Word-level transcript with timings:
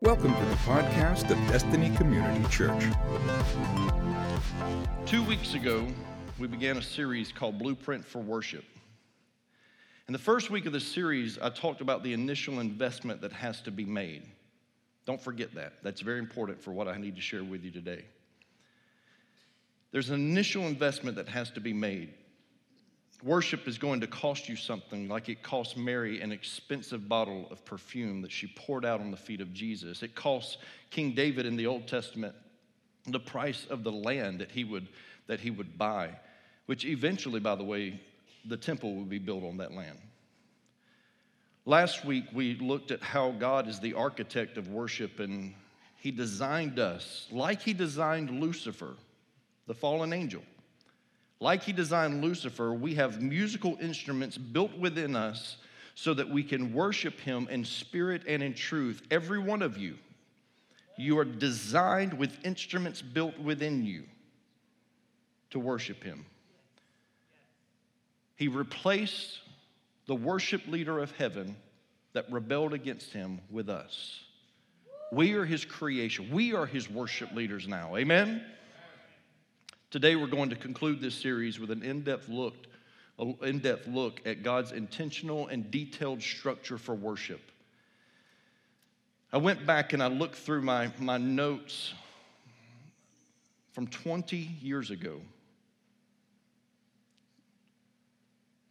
Welcome 0.00 0.32
to 0.32 0.44
the 0.46 0.58
podcast 0.64 1.30
of 1.30 1.36
Destiny 1.52 1.94
Community 1.94 2.42
Church. 2.48 2.82
Two 5.04 5.22
weeks 5.24 5.52
ago, 5.52 5.86
we 6.38 6.46
began 6.46 6.78
a 6.78 6.82
series 6.82 7.32
called 7.32 7.58
Blueprint 7.58 8.02
for 8.02 8.20
Worship. 8.20 8.64
In 10.08 10.12
the 10.14 10.18
first 10.18 10.48
week 10.48 10.64
of 10.64 10.72
the 10.72 10.80
series, 10.80 11.38
I 11.38 11.50
talked 11.50 11.82
about 11.82 12.02
the 12.02 12.14
initial 12.14 12.60
investment 12.60 13.20
that 13.20 13.32
has 13.32 13.60
to 13.62 13.70
be 13.70 13.84
made. 13.84 14.22
Don't 15.04 15.20
forget 15.20 15.54
that. 15.54 15.74
That's 15.82 16.00
very 16.00 16.20
important 16.20 16.62
for 16.62 16.70
what 16.70 16.88
I 16.88 16.96
need 16.96 17.14
to 17.16 17.22
share 17.22 17.44
with 17.44 17.62
you 17.62 17.70
today. 17.70 18.06
There's 19.92 20.08
an 20.08 20.14
initial 20.14 20.62
investment 20.62 21.18
that 21.18 21.28
has 21.28 21.50
to 21.50 21.60
be 21.60 21.74
made. 21.74 22.14
Worship 23.24 23.66
is 23.66 23.78
going 23.78 24.02
to 24.02 24.06
cost 24.06 24.50
you 24.50 24.56
something 24.56 25.08
like 25.08 25.30
it 25.30 25.42
cost 25.42 25.78
Mary 25.78 26.20
an 26.20 26.30
expensive 26.30 27.08
bottle 27.08 27.48
of 27.50 27.64
perfume 27.64 28.20
that 28.20 28.30
she 28.30 28.48
poured 28.48 28.84
out 28.84 29.00
on 29.00 29.10
the 29.10 29.16
feet 29.16 29.40
of 29.40 29.54
Jesus. 29.54 30.02
It 30.02 30.14
cost 30.14 30.58
King 30.90 31.14
David 31.14 31.46
in 31.46 31.56
the 31.56 31.66
Old 31.66 31.88
Testament 31.88 32.34
the 33.06 33.20
price 33.20 33.66
of 33.70 33.82
the 33.82 33.92
land 33.92 34.40
that 34.40 34.50
he 34.50 34.62
would, 34.62 34.88
that 35.26 35.40
he 35.40 35.50
would 35.50 35.78
buy, 35.78 36.10
which 36.66 36.84
eventually, 36.84 37.40
by 37.40 37.54
the 37.54 37.64
way, 37.64 37.98
the 38.44 38.58
temple 38.58 38.94
would 38.96 39.08
be 39.08 39.18
built 39.18 39.42
on 39.42 39.56
that 39.56 39.72
land. 39.72 39.98
Last 41.64 42.04
week, 42.04 42.24
we 42.34 42.56
looked 42.56 42.90
at 42.90 43.02
how 43.02 43.30
God 43.30 43.68
is 43.68 43.80
the 43.80 43.94
architect 43.94 44.58
of 44.58 44.68
worship 44.68 45.18
and 45.18 45.54
he 45.96 46.10
designed 46.10 46.78
us 46.78 47.26
like 47.32 47.62
he 47.62 47.72
designed 47.72 48.28
Lucifer, 48.38 48.96
the 49.66 49.72
fallen 49.72 50.12
angel. 50.12 50.42
Like 51.44 51.62
he 51.62 51.74
designed 51.74 52.24
Lucifer, 52.24 52.72
we 52.72 52.94
have 52.94 53.20
musical 53.20 53.76
instruments 53.78 54.38
built 54.38 54.74
within 54.78 55.14
us 55.14 55.58
so 55.94 56.14
that 56.14 56.30
we 56.30 56.42
can 56.42 56.72
worship 56.72 57.20
him 57.20 57.48
in 57.50 57.66
spirit 57.66 58.22
and 58.26 58.42
in 58.42 58.54
truth. 58.54 59.02
Every 59.10 59.38
one 59.38 59.60
of 59.60 59.76
you, 59.76 59.98
you 60.96 61.18
are 61.18 61.24
designed 61.26 62.14
with 62.14 62.34
instruments 62.46 63.02
built 63.02 63.38
within 63.38 63.84
you 63.84 64.04
to 65.50 65.58
worship 65.58 66.02
him. 66.02 66.24
He 68.36 68.48
replaced 68.48 69.40
the 70.06 70.14
worship 70.14 70.66
leader 70.66 70.98
of 70.98 71.10
heaven 71.10 71.56
that 72.14 72.24
rebelled 72.32 72.72
against 72.72 73.12
him 73.12 73.42
with 73.50 73.68
us. 73.68 74.18
We 75.12 75.34
are 75.34 75.44
his 75.44 75.66
creation. 75.66 76.30
We 76.32 76.54
are 76.54 76.64
his 76.64 76.88
worship 76.88 77.34
leaders 77.34 77.68
now. 77.68 77.96
Amen? 77.96 78.42
Today, 79.94 80.16
we're 80.16 80.26
going 80.26 80.50
to 80.50 80.56
conclude 80.56 81.00
this 81.00 81.14
series 81.14 81.60
with 81.60 81.70
an 81.70 81.84
in 81.84 82.02
depth 82.02 82.28
look, 82.28 82.56
in 83.42 83.60
depth 83.60 83.86
look 83.86 84.20
at 84.26 84.42
God's 84.42 84.72
intentional 84.72 85.46
and 85.46 85.70
detailed 85.70 86.20
structure 86.20 86.78
for 86.78 86.96
worship. 86.96 87.40
I 89.32 89.36
went 89.36 89.64
back 89.64 89.92
and 89.92 90.02
I 90.02 90.08
looked 90.08 90.34
through 90.34 90.62
my, 90.62 90.90
my 90.98 91.16
notes 91.16 91.94
from 93.70 93.86
20 93.86 94.36
years 94.36 94.90
ago, 94.90 95.20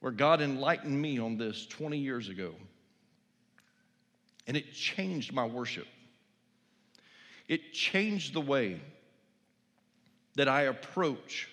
where 0.01 0.11
God 0.11 0.41
enlightened 0.41 1.01
me 1.01 1.19
on 1.19 1.37
this 1.37 1.65
20 1.67 1.97
years 1.97 2.27
ago. 2.27 2.53
And 4.45 4.57
it 4.57 4.73
changed 4.73 5.31
my 5.31 5.45
worship. 5.45 5.87
It 7.47 7.71
changed 7.71 8.33
the 8.33 8.41
way 8.41 8.81
that 10.35 10.47
I 10.47 10.63
approach 10.63 11.49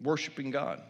worshiping 0.00 0.50
God. 0.50 0.82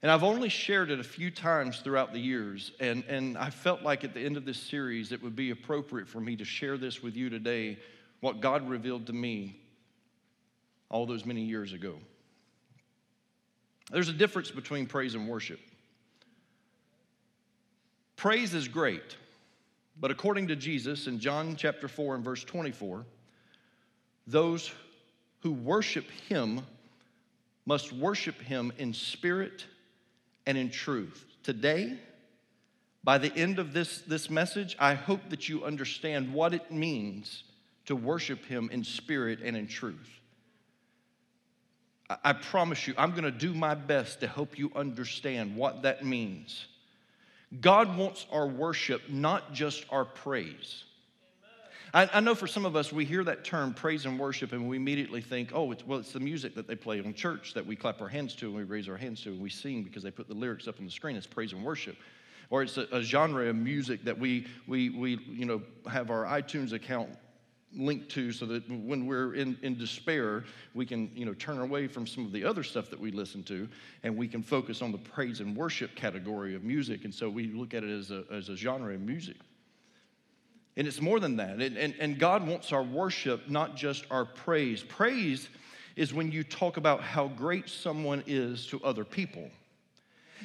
And 0.00 0.12
I've 0.12 0.22
only 0.22 0.48
shared 0.48 0.90
it 0.90 1.00
a 1.00 1.04
few 1.04 1.30
times 1.30 1.80
throughout 1.80 2.12
the 2.12 2.20
years, 2.20 2.70
and, 2.78 3.02
and 3.08 3.36
I 3.36 3.50
felt 3.50 3.82
like 3.82 4.04
at 4.04 4.14
the 4.14 4.20
end 4.20 4.36
of 4.36 4.44
this 4.44 4.58
series 4.58 5.10
it 5.10 5.20
would 5.22 5.34
be 5.34 5.50
appropriate 5.50 6.08
for 6.08 6.20
me 6.20 6.36
to 6.36 6.44
share 6.44 6.78
this 6.78 7.02
with 7.02 7.16
you 7.16 7.28
today, 7.28 7.78
what 8.20 8.40
God 8.40 8.68
revealed 8.68 9.06
to 9.08 9.12
me 9.12 9.60
all 10.88 11.04
those 11.04 11.26
many 11.26 11.42
years 11.42 11.72
ago. 11.72 11.96
There's 13.90 14.08
a 14.08 14.12
difference 14.12 14.50
between 14.50 14.86
praise 14.86 15.14
and 15.14 15.28
worship. 15.28 15.60
Praise 18.16 18.54
is 18.54 18.68
great, 18.68 19.16
but 20.00 20.10
according 20.10 20.48
to 20.48 20.56
Jesus 20.56 21.06
in 21.08 21.18
John 21.18 21.56
chapter 21.56 21.88
4 21.88 22.16
and 22.16 22.24
verse 22.24 22.44
24, 22.44 23.04
those 24.28 24.70
who 25.40 25.52
worship 25.52 26.04
him 26.28 26.60
must 27.64 27.92
worship 27.92 28.40
him 28.40 28.72
in 28.78 28.92
spirit 28.92 29.64
and 30.46 30.56
in 30.58 30.70
truth. 30.70 31.24
Today, 31.42 31.98
by 33.02 33.18
the 33.18 33.34
end 33.34 33.58
of 33.58 33.72
this, 33.72 34.02
this 34.02 34.28
message, 34.28 34.76
I 34.78 34.94
hope 34.94 35.30
that 35.30 35.48
you 35.48 35.64
understand 35.64 36.34
what 36.34 36.52
it 36.52 36.70
means 36.70 37.44
to 37.86 37.96
worship 37.96 38.44
him 38.44 38.68
in 38.70 38.84
spirit 38.84 39.40
and 39.42 39.56
in 39.56 39.66
truth. 39.66 40.20
I, 42.10 42.16
I 42.24 42.32
promise 42.34 42.86
you, 42.86 42.94
I'm 42.98 43.12
going 43.12 43.24
to 43.24 43.30
do 43.30 43.54
my 43.54 43.74
best 43.74 44.20
to 44.20 44.26
help 44.26 44.58
you 44.58 44.70
understand 44.76 45.56
what 45.56 45.82
that 45.82 46.04
means. 46.04 46.66
God 47.62 47.96
wants 47.96 48.26
our 48.30 48.46
worship, 48.46 49.08
not 49.08 49.54
just 49.54 49.86
our 49.88 50.04
praise. 50.04 50.84
I, 51.94 52.08
I, 52.12 52.20
know 52.20 52.34
for 52.34 52.46
some 52.46 52.66
of 52.66 52.76
us, 52.76 52.92
we 52.92 53.04
hear 53.04 53.24
that 53.24 53.44
term 53.44 53.72
praise 53.72 54.04
and 54.04 54.18
worship, 54.18 54.52
and 54.52 54.68
we 54.68 54.76
immediately 54.76 55.22
think, 55.22 55.50
oh, 55.54 55.72
it's, 55.72 55.86
well, 55.86 55.98
it's 55.98 56.12
the 56.12 56.20
music 56.20 56.54
that 56.54 56.66
they 56.66 56.74
play 56.74 57.00
on 57.00 57.14
church 57.14 57.54
that 57.54 57.64
we 57.64 57.76
clap 57.76 58.00
our 58.02 58.08
hands 58.08 58.34
to 58.36 58.46
and 58.46 58.54
we 58.54 58.64
raise 58.64 58.88
our 58.88 58.96
hands 58.96 59.22
to 59.22 59.30
and 59.30 59.40
we 59.40 59.48
sing 59.48 59.82
because 59.82 60.02
they 60.02 60.10
put 60.10 60.28
the 60.28 60.34
lyrics 60.34 60.68
up 60.68 60.78
on 60.78 60.84
the 60.84 60.90
screen. 60.90 61.16
It's 61.16 61.26
praise 61.26 61.52
and 61.52 61.64
worship. 61.64 61.96
Or 62.50 62.62
it's 62.62 62.76
a, 62.76 62.86
a 62.92 63.02
genre 63.02 63.48
of 63.48 63.56
music 63.56 64.04
that 64.04 64.18
we, 64.18 64.46
we, 64.66 64.90
we 64.90 65.18
you 65.28 65.46
know, 65.46 65.62
have 65.90 66.10
our 66.10 66.24
iTunes 66.24 66.72
account 66.72 67.10
linked 67.74 68.10
to 68.10 68.32
so 68.32 68.46
that 68.46 68.68
when 68.70 69.06
we're 69.06 69.34
in, 69.34 69.58
in 69.62 69.76
despair, 69.76 70.44
we 70.74 70.86
can 70.86 71.10
you 71.14 71.26
know, 71.26 71.34
turn 71.34 71.58
away 71.58 71.86
from 71.86 72.06
some 72.06 72.24
of 72.24 72.32
the 72.32 72.44
other 72.44 72.62
stuff 72.62 72.88
that 72.90 72.98
we 72.98 73.10
listen 73.10 73.42
to 73.44 73.68
and 74.02 74.16
we 74.16 74.26
can 74.26 74.42
focus 74.42 74.80
on 74.80 74.92
the 74.92 74.98
praise 74.98 75.40
and 75.40 75.54
worship 75.56 75.94
category 75.94 76.54
of 76.54 76.64
music. 76.64 77.04
And 77.04 77.14
so 77.14 77.28
we 77.28 77.48
look 77.48 77.74
at 77.74 77.84
it 77.84 77.90
as 77.90 78.10
a, 78.10 78.24
as 78.30 78.48
a 78.48 78.56
genre 78.56 78.94
of 78.94 79.00
music. 79.00 79.36
And 80.78 80.86
it's 80.86 81.00
more 81.00 81.18
than 81.18 81.36
that. 81.36 81.60
And, 81.60 81.76
and, 81.76 81.94
and 81.98 82.18
God 82.18 82.46
wants 82.46 82.72
our 82.72 82.84
worship, 82.84 83.48
not 83.50 83.76
just 83.76 84.06
our 84.12 84.24
praise. 84.24 84.84
Praise 84.84 85.48
is 85.96 86.14
when 86.14 86.30
you 86.30 86.44
talk 86.44 86.76
about 86.76 87.02
how 87.02 87.26
great 87.26 87.68
someone 87.68 88.22
is 88.28 88.64
to 88.68 88.80
other 88.84 89.04
people. 89.04 89.50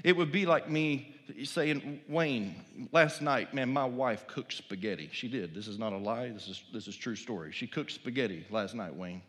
It 0.04 0.18
would 0.18 0.32
be 0.32 0.48
like 0.48 0.68
me 0.68 1.16
saying, 1.44 2.02
Wayne, 2.10 2.56
last 2.92 3.22
night, 3.22 3.54
man, 3.54 3.72
my 3.72 3.86
wife 3.86 4.26
cooked 4.26 4.54
spaghetti. 4.54 5.08
She 5.12 5.28
did. 5.28 5.54
This 5.54 5.68
is 5.68 5.78
not 5.78 5.94
a 5.94 5.98
lie. 5.98 6.30
This 6.30 6.48
is, 6.48 6.64
this 6.74 6.88
is 6.88 6.96
true 6.98 7.16
story. 7.16 7.52
She 7.52 7.68
cooked 7.68 7.92
spaghetti 7.92 8.44
last 8.50 8.74
night, 8.74 8.96
Wayne. 8.96 9.22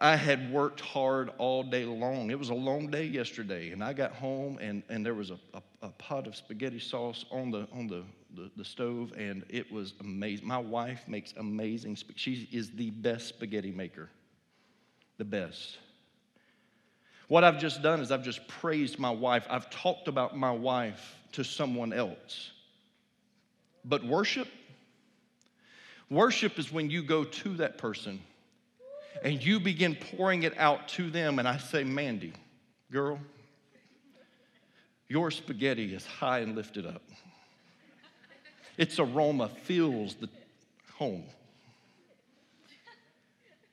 I 0.00 0.14
had 0.14 0.52
worked 0.52 0.80
hard 0.80 1.30
all 1.38 1.64
day 1.64 1.84
long. 1.84 2.30
It 2.30 2.38
was 2.38 2.50
a 2.50 2.54
long 2.54 2.88
day 2.88 3.04
yesterday, 3.04 3.70
and 3.70 3.82
I 3.82 3.92
got 3.92 4.12
home 4.12 4.58
and, 4.60 4.82
and 4.88 5.04
there 5.04 5.14
was 5.14 5.30
a, 5.30 5.38
a, 5.52 5.62
a 5.82 5.88
pot 5.90 6.26
of 6.26 6.36
spaghetti 6.36 6.78
sauce 6.78 7.24
on 7.30 7.50
the 7.50 7.68
on 7.72 7.86
the, 7.86 8.02
the, 8.34 8.50
the, 8.56 8.64
stove, 8.64 9.12
and 9.16 9.44
it 9.48 9.70
was 9.70 9.94
amazing. 10.00 10.46
My 10.46 10.58
wife 10.58 11.04
makes 11.06 11.32
amazing. 11.36 11.96
She 12.16 12.48
is 12.52 12.70
the 12.70 12.90
best 12.90 13.28
spaghetti 13.28 13.70
maker, 13.70 14.10
the 15.18 15.24
best. 15.24 15.78
What 17.28 17.44
I've 17.44 17.58
just 17.58 17.82
done 17.82 18.00
is 18.00 18.10
I've 18.10 18.22
just 18.22 18.46
praised 18.48 18.98
my 18.98 19.10
wife. 19.10 19.46
I've 19.48 19.70
talked 19.70 20.08
about 20.08 20.36
my 20.36 20.50
wife 20.50 21.16
to 21.32 21.42
someone 21.42 21.92
else. 21.92 22.50
But 23.84 24.04
worship, 24.04 24.48
worship 26.10 26.58
is 26.58 26.72
when 26.72 26.90
you 26.90 27.02
go 27.02 27.24
to 27.24 27.56
that 27.56 27.78
person 27.78 28.20
and 29.22 29.42
you 29.42 29.60
begin 29.60 29.94
pouring 29.94 30.42
it 30.42 30.56
out 30.58 30.88
to 30.88 31.10
them. 31.10 31.38
And 31.38 31.48
I 31.48 31.58
say, 31.58 31.84
Mandy, 31.84 32.32
girl, 32.90 33.18
your 35.08 35.30
spaghetti 35.30 35.94
is 35.94 36.06
high 36.06 36.40
and 36.40 36.54
lifted 36.54 36.86
up. 36.86 37.02
Its 38.76 38.98
aroma 38.98 39.48
fills 39.48 40.14
the 40.14 40.28
home. 40.94 41.24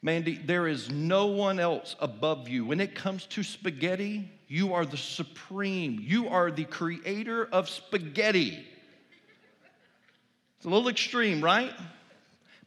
Mandy, 0.04 0.36
there 0.38 0.68
is 0.68 0.90
no 0.90 1.28
one 1.28 1.60
else 1.60 1.96
above 2.00 2.50
you. 2.50 2.66
When 2.66 2.80
it 2.80 2.96
comes 2.96 3.28
to 3.28 3.44
spaghetti, 3.44 4.32
you 4.48 4.74
are 4.74 4.86
the 4.86 4.98
supreme. 4.98 6.00
You 6.02 6.30
are 6.30 6.50
the 6.50 6.66
creator 6.66 7.48
of 7.52 7.70
spaghetti. 7.70 8.66
It's 10.58 10.66
a 10.66 10.70
little 10.70 10.90
extreme, 10.90 11.42
right? 11.42 11.72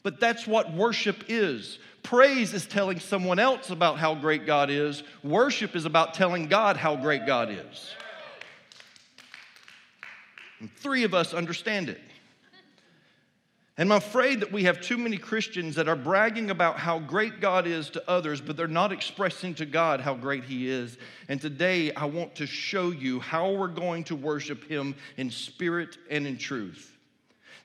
But 0.04 0.20
that's 0.20 0.46
what 0.46 0.72
worship 0.72 1.25
is. 1.28 1.78
Praise 2.04 2.52
is 2.52 2.66
telling 2.66 3.00
someone 3.00 3.38
else 3.38 3.70
about 3.70 3.98
how 3.98 4.14
great 4.14 4.46
God 4.46 4.70
is, 4.70 5.02
worship 5.22 5.75
is 5.75 5.86
about 5.86 6.14
telling 6.14 6.48
God 6.48 6.76
how 6.76 6.96
great 6.96 7.26
God 7.26 7.50
is. 7.50 7.90
And 10.60 10.70
three 10.76 11.04
of 11.04 11.14
us 11.14 11.32
understand 11.34 11.88
it. 11.88 12.00
And 13.76 13.93
I'm 13.93 13.99
afraid 13.99 14.41
that 14.41 14.53
we 14.53 14.65
have 14.65 14.81
too 14.81 14.97
many 14.97 15.17
Christians 15.17 15.75
that 15.75 15.88
are 15.88 15.97
bragging 15.97 16.50
about 16.50 16.79
how 16.79 17.00
great 17.00 17.41
God 17.41 17.67
is 17.67 17.91
to 17.91 18.09
others, 18.09 18.41
but 18.41 18.56
they're 18.56 18.69
not 18.69 18.93
expressing 18.93 19.53
to 19.56 19.67
God 19.67 20.00
how 20.00 20.15
great 20.15 20.44
He 20.44 20.69
is. 20.69 20.97
And 21.29 21.41
today 21.41 21.93
I 21.93 22.05
want 22.05 22.37
to 22.37 22.47
show 22.47 22.93
you 22.93 23.19
how 23.19 23.50
we're 23.50 23.67
going 23.67 24.05
to 24.05 24.15
worship 24.15 24.62
Him 24.69 24.94
in 25.17 25.29
spirit 25.29 25.99
and 26.09 26.25
in 26.25 26.38
truth. 26.38 26.97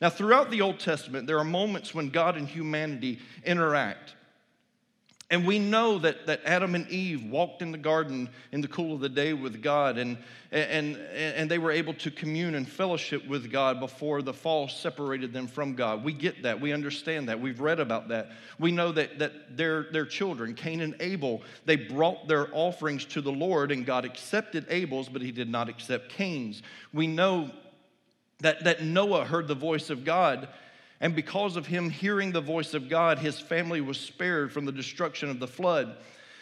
Now, 0.01 0.09
throughout 0.09 0.49
the 0.49 0.61
Old 0.61 0.79
Testament, 0.79 1.27
there 1.27 1.37
are 1.37 1.43
moments 1.43 1.93
when 1.93 2.09
God 2.09 2.37
and 2.37 2.47
humanity 2.47 3.19
interact. 3.45 4.15
And 5.31 5.45
we 5.45 5.59
know 5.59 5.99
that, 5.99 6.25
that 6.25 6.41
Adam 6.43 6.73
and 6.73 6.89
Eve 6.89 7.23
walked 7.23 7.61
in 7.61 7.71
the 7.71 7.77
garden 7.77 8.29
in 8.51 8.61
the 8.61 8.67
cool 8.67 8.95
of 8.95 8.99
the 8.99 9.09
day 9.09 9.33
with 9.33 9.61
God, 9.61 9.99
and, 9.99 10.17
and, 10.51 10.97
and 10.97 11.51
they 11.51 11.59
were 11.59 11.69
able 11.71 11.93
to 11.95 12.09
commune 12.09 12.55
and 12.55 12.67
fellowship 12.67 13.27
with 13.27 13.51
God 13.51 13.79
before 13.79 14.23
the 14.23 14.33
fall 14.33 14.67
separated 14.67 15.31
them 15.31 15.45
from 15.45 15.75
God. 15.75 16.03
We 16.03 16.13
get 16.13 16.41
that. 16.43 16.59
We 16.59 16.73
understand 16.73 17.29
that. 17.29 17.39
We've 17.39 17.59
read 17.59 17.79
about 17.79 18.07
that. 18.07 18.31
We 18.57 18.71
know 18.71 18.91
that, 18.93 19.19
that 19.19 19.55
their, 19.55 19.83
their 19.91 20.05
children, 20.05 20.55
Cain 20.55 20.81
and 20.81 20.95
Abel, 20.99 21.43
they 21.63 21.75
brought 21.75 22.27
their 22.27 22.47
offerings 22.51 23.05
to 23.05 23.21
the 23.21 23.31
Lord, 23.31 23.71
and 23.71 23.85
God 23.85 24.05
accepted 24.05 24.65
Abel's, 24.67 25.09
but 25.09 25.21
he 25.21 25.31
did 25.31 25.47
not 25.47 25.69
accept 25.69 26.09
Cain's. 26.09 26.63
We 26.91 27.05
know 27.05 27.51
that, 28.39 28.63
that 28.63 28.83
Noah 28.83 29.25
heard 29.25 29.47
the 29.47 29.53
voice 29.53 29.91
of 29.91 30.03
God 30.03 30.47
and 31.01 31.15
because 31.15 31.55
of 31.55 31.67
him 31.67 31.89
hearing 31.89 32.31
the 32.31 32.41
voice 32.41 32.73
of 32.73 32.89
God, 32.89 33.19
his 33.19 33.39
family 33.39 33.81
was 33.81 33.99
spared 33.99 34.51
from 34.51 34.65
the 34.65 34.71
destruction 34.71 35.29
of 35.29 35.39
the 35.39 35.47
flood. 35.47 35.95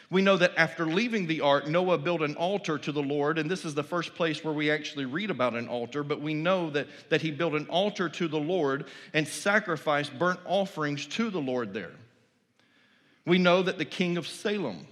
We 0.10 0.22
know 0.22 0.38
that 0.38 0.54
after 0.56 0.86
leaving 0.86 1.28
the 1.28 1.42
ark, 1.42 1.68
Noah 1.68 1.98
built 1.98 2.22
an 2.22 2.36
altar 2.36 2.78
to 2.78 2.92
the 2.92 3.04
Lord, 3.04 3.38
and 3.38 3.52
this 3.52 3.66
is 3.66 3.76
the 3.76 3.84
first 3.84 4.16
place 4.16 4.44
where 4.44 4.54
we 4.54 4.72
actually 4.72 5.06
read 5.06 5.30
about 5.30 5.54
an 5.54 5.68
altar, 5.68 6.02
but 6.02 6.22
we 6.22 6.34
know 6.34 6.70
that, 6.70 6.88
that 7.10 7.22
he 7.22 7.30
built 7.30 7.54
an 7.54 7.68
altar 7.68 8.08
to 8.08 8.28
the 8.28 8.40
Lord 8.40 8.86
and 9.14 9.28
sacrificed 9.28 10.18
burnt 10.18 10.40
offerings 10.46 11.06
to 11.08 11.30
the 11.30 11.42
Lord 11.42 11.74
there. 11.74 11.92
We 13.26 13.38
know 13.38 13.62
that 13.62 13.78
the 13.78 13.86
king 13.86 14.16
of 14.16 14.26
Salem, 14.26 14.88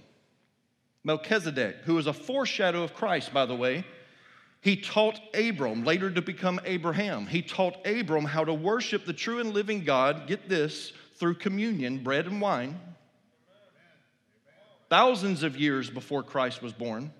Melchizedek, 1.02 1.76
who 1.84 1.96
is 1.96 2.06
a 2.06 2.12
foreshadow 2.12 2.82
of 2.82 2.92
Christ, 2.92 3.32
by 3.32 3.46
the 3.46 3.56
way, 3.56 3.86
he 4.66 4.74
taught 4.74 5.20
Abram, 5.32 5.84
later 5.84 6.10
to 6.10 6.20
become 6.20 6.58
Abraham, 6.64 7.24
he 7.24 7.40
taught 7.40 7.86
Abram 7.86 8.24
how 8.24 8.44
to 8.44 8.52
worship 8.52 9.06
the 9.06 9.12
true 9.12 9.38
and 9.38 9.54
living 9.54 9.84
God, 9.84 10.26
get 10.26 10.48
this, 10.48 10.92
through 11.14 11.34
communion, 11.34 12.02
bread 12.02 12.26
and 12.26 12.40
wine, 12.40 12.76
thousands 14.90 15.44
of 15.44 15.56
years 15.56 15.88
before 15.88 16.24
Christ 16.24 16.62
was 16.62 16.72
born. 16.72 17.12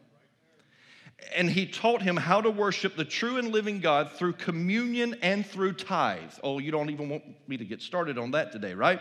And 1.37 1.48
he 1.48 1.66
taught 1.66 2.02
him 2.02 2.16
how 2.16 2.40
to 2.40 2.50
worship 2.50 2.96
the 2.96 3.04
true 3.04 3.38
and 3.38 3.52
living 3.52 3.78
God 3.78 4.10
through 4.10 4.32
communion 4.32 5.14
and 5.22 5.46
through 5.46 5.75
tithe. 5.75 6.32
Oh, 6.42 6.58
you 6.58 6.72
don't 6.72 6.90
even 6.90 7.08
want 7.08 7.22
me 7.46 7.56
to 7.58 7.64
get 7.64 7.81
started 7.81 8.19
on 8.19 8.32
that 8.32 8.50
today, 8.50 8.75
right? 8.75 9.00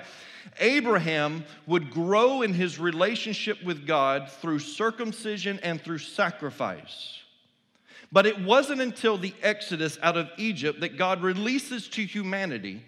Abraham 0.60 1.46
would 1.66 1.90
grow 1.90 2.44
in 2.44 2.54
his 2.54 2.78
relationship 2.78 3.64
with 3.64 3.88
God 3.88 4.30
through 4.30 4.60
circumcision 4.60 5.60
and 5.64 5.82
through 5.82 5.98
sacrifice. 5.98 7.24
But 8.16 8.26
it 8.26 8.40
wasn't 8.40 8.80
until 8.80 9.18
the 9.18 9.34
Exodus 9.44 10.00
out 10.02 10.16
of 10.16 10.30
Egypt 10.38 10.80
that 10.80 10.98
God 10.98 11.22
releases 11.22 11.90
to 11.90 12.06
humanity 12.06 12.82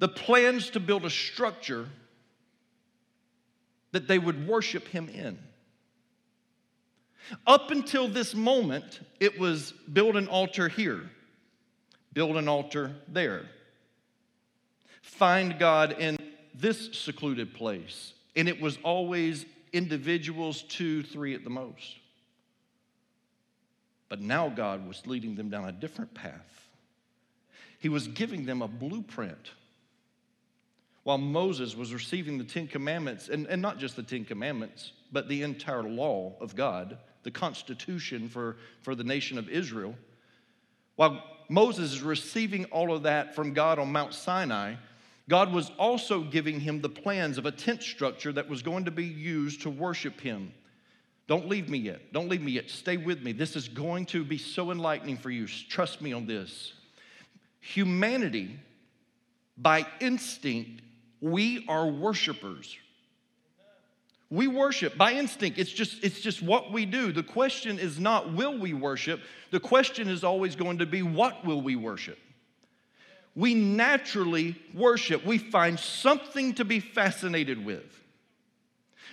the 0.00 0.08
plans 0.08 0.68
to 0.72 0.80
build 0.80 1.06
a 1.06 1.10
structure 1.10 1.88
that 3.92 4.06
they 4.06 4.18
would 4.18 4.46
worship 4.46 4.86
Him 4.88 5.08
in. 5.08 5.38
Up 7.46 7.70
until 7.70 8.06
this 8.06 8.34
moment, 8.34 9.00
it 9.18 9.40
was 9.40 9.72
build 9.90 10.16
an 10.16 10.28
altar 10.28 10.68
here, 10.68 11.08
build 12.12 12.36
an 12.36 12.48
altar 12.48 12.94
there, 13.08 13.46
find 15.00 15.58
God 15.58 15.92
in 15.98 16.18
this 16.54 16.92
secluded 16.92 17.54
place. 17.54 18.12
And 18.36 18.46
it 18.46 18.60
was 18.60 18.76
always 18.82 19.46
individuals, 19.74 20.62
two, 20.62 21.02
three 21.02 21.34
at 21.34 21.44
the 21.44 21.50
most. 21.50 21.96
But 24.08 24.20
now 24.20 24.48
God 24.48 24.86
was 24.86 25.06
leading 25.06 25.34
them 25.34 25.50
down 25.50 25.68
a 25.68 25.72
different 25.72 26.14
path. 26.14 26.68
He 27.80 27.88
was 27.88 28.08
giving 28.08 28.46
them 28.46 28.62
a 28.62 28.68
blueprint. 28.68 29.50
While 31.02 31.18
Moses 31.18 31.76
was 31.76 31.92
receiving 31.92 32.38
the 32.38 32.44
Ten 32.44 32.66
Commandments, 32.66 33.28
and, 33.28 33.46
and 33.46 33.60
not 33.60 33.78
just 33.78 33.96
the 33.96 34.02
Ten 34.02 34.24
Commandments, 34.24 34.92
but 35.12 35.28
the 35.28 35.42
entire 35.42 35.82
law 35.82 36.34
of 36.40 36.56
God, 36.56 36.96
the 37.24 37.30
constitution 37.30 38.28
for, 38.28 38.56
for 38.82 38.94
the 38.94 39.04
nation 39.04 39.36
of 39.36 39.48
Israel, 39.48 39.94
while 40.96 41.22
Moses 41.48 41.92
is 41.92 42.02
receiving 42.02 42.64
all 42.66 42.94
of 42.94 43.02
that 43.02 43.34
from 43.34 43.52
God 43.52 43.78
on 43.78 43.92
Mount 43.92 44.14
Sinai, 44.14 44.76
God 45.28 45.52
was 45.52 45.70
also 45.78 46.22
giving 46.22 46.60
him 46.60 46.80
the 46.80 46.88
plans 46.88 47.38
of 47.38 47.46
a 47.46 47.50
tent 47.50 47.82
structure 47.82 48.32
that 48.32 48.48
was 48.48 48.62
going 48.62 48.84
to 48.84 48.90
be 48.90 49.06
used 49.06 49.62
to 49.62 49.70
worship 49.70 50.20
him. 50.20 50.52
Don't 51.26 51.48
leave 51.48 51.70
me 51.70 51.78
yet. 51.78 52.12
Don't 52.12 52.28
leave 52.28 52.42
me 52.42 52.52
yet. 52.52 52.68
Stay 52.68 52.98
with 52.98 53.22
me. 53.22 53.32
This 53.32 53.56
is 53.56 53.68
going 53.68 54.04
to 54.06 54.22
be 54.24 54.36
so 54.36 54.70
enlightening 54.70 55.16
for 55.16 55.30
you. 55.30 55.46
Trust 55.46 56.02
me 56.02 56.12
on 56.12 56.26
this. 56.26 56.74
Humanity, 57.60 58.58
by 59.56 59.86
instinct, 60.00 60.82
we 61.22 61.64
are 61.66 61.86
worshipers. 61.86 62.76
We 64.28 64.48
worship 64.48 64.98
by 64.98 65.12
instinct. 65.12 65.58
It's 65.58 65.72
just, 65.72 66.04
it's 66.04 66.20
just 66.20 66.42
what 66.42 66.72
we 66.72 66.84
do. 66.84 67.12
The 67.12 67.22
question 67.22 67.78
is 67.78 67.98
not 67.98 68.34
will 68.34 68.58
we 68.58 68.74
worship? 68.74 69.20
The 69.50 69.60
question 69.60 70.08
is 70.08 70.24
always 70.24 70.56
going 70.56 70.78
to 70.78 70.86
be 70.86 71.02
what 71.02 71.46
will 71.46 71.62
we 71.62 71.76
worship? 71.76 72.18
We 73.36 73.54
naturally 73.54 74.56
worship. 74.72 75.24
We 75.24 75.38
find 75.38 75.78
something 75.78 76.54
to 76.54 76.64
be 76.64 76.80
fascinated 76.80 77.64
with. 77.64 77.84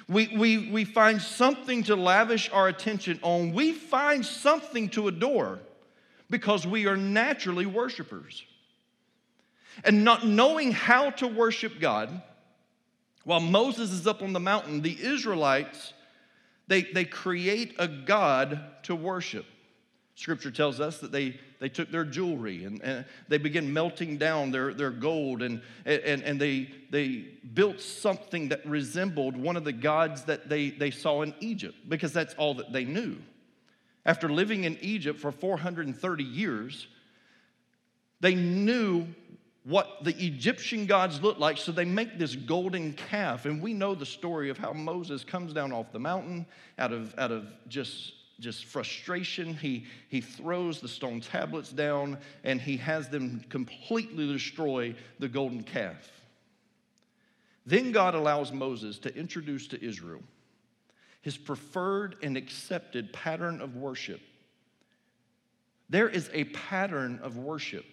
We, 0.08 0.28
we, 0.36 0.70
we 0.70 0.86
find 0.86 1.22
something 1.22 1.84
to 1.84 1.96
lavish 1.96 2.50
our 2.52 2.68
attention 2.68 3.20
on. 3.22 3.54
We 3.54 3.72
find 3.72 4.26
something 4.26 4.90
to 4.90 5.08
adore 5.08 5.60
because 6.30 6.68
we 6.68 6.88
are 6.88 6.98
naturally 6.98 7.66
worshipers. 7.66 8.44
And 9.84 10.04
not 10.04 10.26
knowing 10.26 10.72
how 10.72 11.12
to 11.12 11.28
worship 11.28 11.80
God, 11.80 12.22
while 13.24 13.40
Moses 13.40 13.92
is 13.92 14.06
up 14.06 14.22
on 14.22 14.34
the 14.34 14.40
mountain, 14.40 14.82
the 14.82 14.98
Israelites, 15.02 15.94
they, 16.68 16.84
they 16.84 17.06
create 17.06 17.76
a 17.80 17.88
God 17.88 18.60
to 18.84 18.96
worship. 18.96 19.46
Scripture 20.16 20.52
tells 20.52 20.80
us 20.80 21.00
that 21.00 21.12
they, 21.12 21.40
they 21.62 21.70
took 21.70 21.92
their 21.92 22.04
jewelry 22.04 22.64
and, 22.64 22.82
and 22.82 23.06
they 23.28 23.38
began 23.38 23.72
melting 23.72 24.18
down 24.18 24.50
their, 24.50 24.74
their 24.74 24.90
gold 24.90 25.44
and, 25.44 25.62
and, 25.86 26.24
and 26.24 26.42
they, 26.42 26.68
they 26.90 27.24
built 27.54 27.80
something 27.80 28.50
that 28.50 28.66
resembled 28.66 29.38
one 29.38 29.56
of 29.56 29.64
the 29.64 29.72
gods 29.72 30.24
that 30.24 30.50
they, 30.50 30.72
they 30.72 30.90
saw 30.90 31.22
in 31.22 31.36
Egypt 31.40 31.78
because 31.88 32.12
that's 32.12 32.34
all 32.34 32.56
that 32.56 32.74
they 32.74 32.84
knew. 32.84 33.16
After 34.08 34.28
living 34.28 34.64
in 34.64 34.76
Egypt 34.82 35.20
for 35.20 35.32
430 35.32 36.24
years, 36.24 36.88
they 38.22 38.34
knew 38.34 39.06
what 39.64 40.04
the 40.04 40.16
Egyptian 40.18 40.88
gods 40.88 41.22
looked 41.22 41.40
like, 41.40 41.60
so 41.60 41.72
they 41.72 41.86
make 41.86 42.18
this 42.18 42.36
golden 42.36 42.94
calf. 42.94 43.46
And 43.46 43.62
we 43.62 43.76
know 43.76 43.94
the 43.94 44.08
story 44.08 44.50
of 44.50 44.58
how 44.58 44.74
Moses 44.74 45.24
comes 45.24 45.54
down 45.54 45.72
off 45.72 45.92
the 45.92 46.00
mountain 46.00 46.48
out 46.80 46.92
of, 46.92 47.14
out 47.20 47.32
of 47.32 47.46
just 47.68 48.14
just 48.42 48.66
frustration, 48.66 49.56
he, 49.56 49.86
he 50.10 50.20
throws 50.20 50.82
the 50.82 50.88
stone 50.88 51.22
tablets 51.22 51.72
down 51.72 52.18
and 52.44 52.60
he 52.60 52.76
has 52.78 53.08
them 53.08 53.46
completely 53.50 54.28
destroy 54.28 54.96
the 55.20 55.30
golden 55.30 55.64
calf. 55.64 56.10
Then 57.66 57.92
God 57.92 58.16
allows 58.16 58.52
Moses 58.52 58.98
to 59.00 59.16
introduce 59.16 59.68
to 59.68 59.84
Israel 59.84 60.22
his 61.22 61.38
preferred 61.38 62.16
and 62.24 62.36
accepted 62.36 63.14
pattern 63.14 63.62
of 63.62 63.76
worship. 63.76 64.20
There 65.88 66.10
is 66.10 66.30
a 66.34 66.46
pattern 66.46 67.20
of 67.22 67.38
worship. 67.38 67.86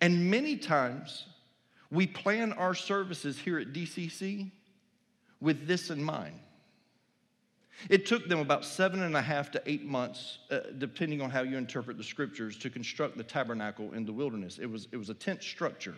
And 0.00 0.30
many 0.30 0.56
times 0.56 1.24
we 1.90 2.06
plan 2.06 2.52
our 2.52 2.74
services 2.74 3.38
here 3.38 3.58
at 3.58 3.72
DCC 3.72 4.52
with 5.40 5.66
this 5.66 5.90
in 5.90 6.02
mind. 6.02 6.38
It 7.88 8.06
took 8.06 8.28
them 8.28 8.40
about 8.40 8.64
seven 8.64 9.02
and 9.02 9.16
a 9.16 9.22
half 9.22 9.50
to 9.52 9.62
eight 9.66 9.84
months, 9.84 10.38
uh, 10.50 10.60
depending 10.78 11.20
on 11.20 11.30
how 11.30 11.42
you 11.42 11.56
interpret 11.56 11.96
the 11.96 12.04
scriptures, 12.04 12.56
to 12.58 12.70
construct 12.70 13.16
the 13.16 13.22
tabernacle 13.22 13.92
in 13.92 14.04
the 14.04 14.12
wilderness. 14.12 14.58
It 14.58 14.66
was, 14.66 14.88
it 14.92 14.96
was 14.96 15.10
a 15.10 15.14
tent 15.14 15.42
structure. 15.42 15.94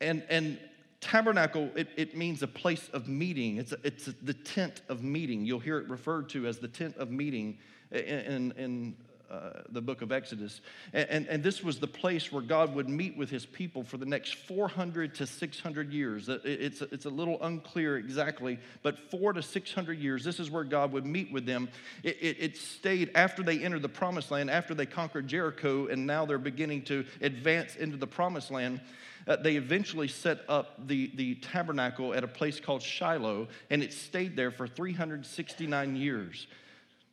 And, 0.00 0.22
and 0.28 0.58
tabernacle, 1.00 1.70
it, 1.74 1.88
it 1.96 2.16
means 2.16 2.42
a 2.42 2.46
place 2.46 2.88
of 2.92 3.08
meeting. 3.08 3.56
It's, 3.56 3.72
a, 3.72 3.78
it's 3.82 4.08
a, 4.08 4.14
the 4.22 4.34
tent 4.34 4.82
of 4.88 5.02
meeting. 5.02 5.44
You'll 5.44 5.58
hear 5.58 5.78
it 5.78 5.88
referred 5.88 6.28
to 6.30 6.46
as 6.46 6.58
the 6.58 6.68
tent 6.68 6.96
of 6.96 7.10
meeting 7.10 7.58
in, 7.90 8.52
in 8.52 8.96
uh, 9.30 9.50
the 9.70 9.80
book 9.82 10.00
of 10.00 10.10
Exodus. 10.10 10.62
And, 10.94 11.10
and, 11.10 11.26
and, 11.26 11.42
this 11.42 11.62
was 11.62 11.78
the 11.78 11.86
place 11.86 12.32
where 12.32 12.42
God 12.42 12.74
would 12.74 12.88
meet 12.88 13.14
with 13.14 13.28
his 13.28 13.44
people 13.44 13.84
for 13.84 13.98
the 13.98 14.06
next 14.06 14.36
400 14.46 15.14
to 15.16 15.26
600 15.26 15.92
years. 15.92 16.30
It's, 16.30 16.80
it's 16.80 17.04
a 17.04 17.10
little 17.10 17.42
unclear 17.42 17.98
exactly, 17.98 18.58
but 18.82 18.98
four 19.10 19.34
to 19.34 19.42
600 19.42 19.98
years, 19.98 20.24
this 20.24 20.40
is 20.40 20.50
where 20.50 20.64
God 20.64 20.92
would 20.92 21.04
meet 21.04 21.30
with 21.30 21.44
them. 21.44 21.68
It, 22.02 22.16
it, 22.22 22.36
it 22.40 22.56
stayed 22.56 23.10
after 23.14 23.42
they 23.42 23.58
entered 23.58 23.82
the 23.82 23.88
promised 23.88 24.30
land, 24.30 24.50
after 24.50 24.74
they 24.74 24.86
conquered 24.86 25.28
Jericho, 25.28 25.88
and 25.88 26.06
now 26.06 26.24
they're 26.24 26.38
beginning 26.38 26.82
to 26.84 27.04
advance 27.20 27.76
into 27.76 27.98
the 27.98 28.06
promised 28.06 28.50
land. 28.50 28.80
Uh, 29.26 29.36
they 29.36 29.56
eventually 29.56 30.08
set 30.08 30.40
up 30.48 30.86
the, 30.88 31.10
the 31.16 31.34
tabernacle 31.34 32.14
at 32.14 32.24
a 32.24 32.28
place 32.28 32.60
called 32.60 32.80
Shiloh, 32.80 33.48
and 33.68 33.82
it 33.82 33.92
stayed 33.92 34.36
there 34.36 34.50
for 34.50 34.66
369 34.66 35.96
years. 35.96 36.46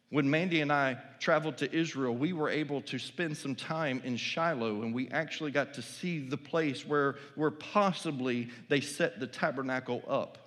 When 0.10 0.30
Mandy 0.30 0.62
and 0.62 0.72
I 0.72 0.98
traveled 1.20 1.58
to 1.58 1.76
Israel, 1.76 2.16
we 2.16 2.32
were 2.32 2.50
able 2.50 2.82
to 2.82 3.00
spend 3.00 3.36
some 3.38 3.56
time 3.56 4.02
in 4.04 4.18
Shiloh, 4.18 4.84
and 4.84 4.94
we 4.94 5.10
actually 5.10 5.52
got 5.52 5.74
to 5.74 5.82
see 5.82 6.20
the 6.20 6.38
place 6.38 6.86
where, 6.86 7.16
where 7.36 7.52
possibly 7.52 8.50
they 8.70 8.82
set 8.82 9.20
the 9.20 9.28
tabernacle 9.28 10.04
up. 10.08 10.38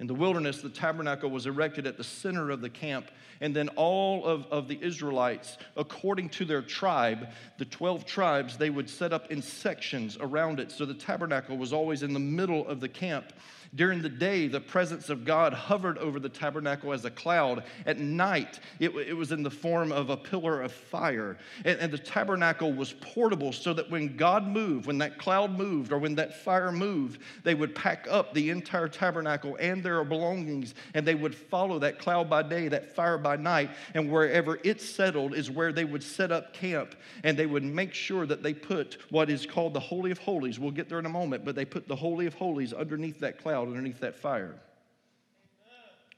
In 0.00 0.06
the 0.06 0.14
wilderness, 0.14 0.60
the 0.62 0.68
tabernacle 0.68 1.28
was 1.28 1.46
erected 1.46 1.86
at 1.86 1.96
the 1.96 2.04
center 2.04 2.50
of 2.50 2.60
the 2.60 2.70
camp, 2.70 3.10
and 3.40 3.54
then 3.54 3.68
all 3.70 4.24
of, 4.24 4.46
of 4.46 4.68
the 4.68 4.78
Israelites, 4.80 5.58
according 5.76 6.28
to 6.30 6.44
their 6.44 6.62
tribe, 6.62 7.28
the 7.58 7.64
12 7.64 8.04
tribes, 8.04 8.56
they 8.56 8.70
would 8.70 8.88
set 8.88 9.12
up 9.12 9.30
in 9.32 9.42
sections 9.42 10.16
around 10.20 10.60
it. 10.60 10.70
So 10.70 10.84
the 10.84 10.94
tabernacle 10.94 11.56
was 11.56 11.72
always 11.72 12.04
in 12.04 12.12
the 12.12 12.20
middle 12.20 12.66
of 12.68 12.80
the 12.80 12.88
camp. 12.88 13.32
During 13.74 14.00
the 14.00 14.08
day, 14.08 14.48
the 14.48 14.60
presence 14.60 15.10
of 15.10 15.26
God 15.26 15.52
hovered 15.52 15.98
over 15.98 16.18
the 16.18 16.28
tabernacle 16.30 16.92
as 16.92 17.04
a 17.04 17.10
cloud. 17.10 17.64
At 17.84 17.98
night, 17.98 18.60
it, 18.80 18.94
it 18.96 19.14
was 19.14 19.30
in 19.30 19.42
the 19.42 19.50
form 19.50 19.92
of 19.92 20.08
a 20.08 20.16
pillar 20.16 20.62
of 20.62 20.72
fire. 20.72 21.36
And, 21.66 21.78
and 21.78 21.92
the 21.92 21.98
tabernacle 21.98 22.72
was 22.72 22.94
portable 22.94 23.52
so 23.52 23.74
that 23.74 23.90
when 23.90 24.16
God 24.16 24.46
moved, 24.46 24.86
when 24.86 24.98
that 24.98 25.18
cloud 25.18 25.58
moved, 25.58 25.92
or 25.92 25.98
when 25.98 26.14
that 26.14 26.42
fire 26.42 26.72
moved, 26.72 27.20
they 27.44 27.54
would 27.54 27.74
pack 27.74 28.06
up 28.08 28.32
the 28.32 28.48
entire 28.48 28.88
tabernacle 28.88 29.56
and 29.60 29.82
their 29.82 30.02
belongings, 30.02 30.74
and 30.94 31.06
they 31.06 31.14
would 31.14 31.34
follow 31.34 31.78
that 31.78 31.98
cloud 31.98 32.30
by 32.30 32.42
day, 32.42 32.68
that 32.68 32.94
fire 32.96 33.18
by 33.18 33.36
night. 33.36 33.70
And 33.92 34.10
wherever 34.10 34.58
it 34.64 34.80
settled 34.80 35.34
is 35.34 35.50
where 35.50 35.72
they 35.72 35.84
would 35.84 36.02
set 36.02 36.32
up 36.32 36.54
camp, 36.54 36.94
and 37.22 37.36
they 37.36 37.46
would 37.46 37.64
make 37.64 37.92
sure 37.92 38.24
that 38.24 38.42
they 38.42 38.54
put 38.54 38.96
what 39.10 39.28
is 39.28 39.44
called 39.44 39.74
the 39.74 39.80
Holy 39.80 40.10
of 40.10 40.18
Holies. 40.18 40.58
We'll 40.58 40.70
get 40.70 40.88
there 40.88 40.98
in 40.98 41.06
a 41.06 41.10
moment, 41.10 41.44
but 41.44 41.54
they 41.54 41.66
put 41.66 41.86
the 41.86 41.96
Holy 41.96 42.24
of 42.24 42.32
Holies 42.32 42.72
underneath 42.72 43.20
that 43.20 43.38
cloud 43.38 43.57
cloud 43.58 43.68
underneath 43.68 44.00
that 44.00 44.14
fire. 44.14 44.54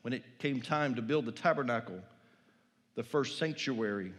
When 0.02 0.12
it 0.12 0.38
came 0.38 0.60
time 0.60 0.94
to 0.96 1.02
build 1.02 1.26
the 1.26 1.32
tabernacle, 1.32 2.00
the 2.96 3.02
first 3.02 3.38
sanctuary, 3.38 4.12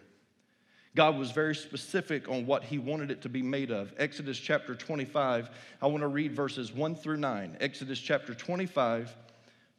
God 0.95 1.17
was 1.17 1.31
very 1.31 1.55
specific 1.55 2.27
on 2.29 2.45
what 2.45 2.63
he 2.63 2.77
wanted 2.77 3.11
it 3.11 3.21
to 3.21 3.29
be 3.29 3.41
made 3.41 3.71
of. 3.71 3.93
Exodus 3.97 4.39
chapter 4.39 4.75
25, 4.75 5.49
I 5.81 5.87
want 5.87 6.01
to 6.01 6.07
read 6.07 6.35
verses 6.35 6.73
1 6.73 6.95
through 6.95 7.17
9. 7.17 7.57
Exodus 7.59 7.99
chapter 7.99 8.33
25, 8.33 9.15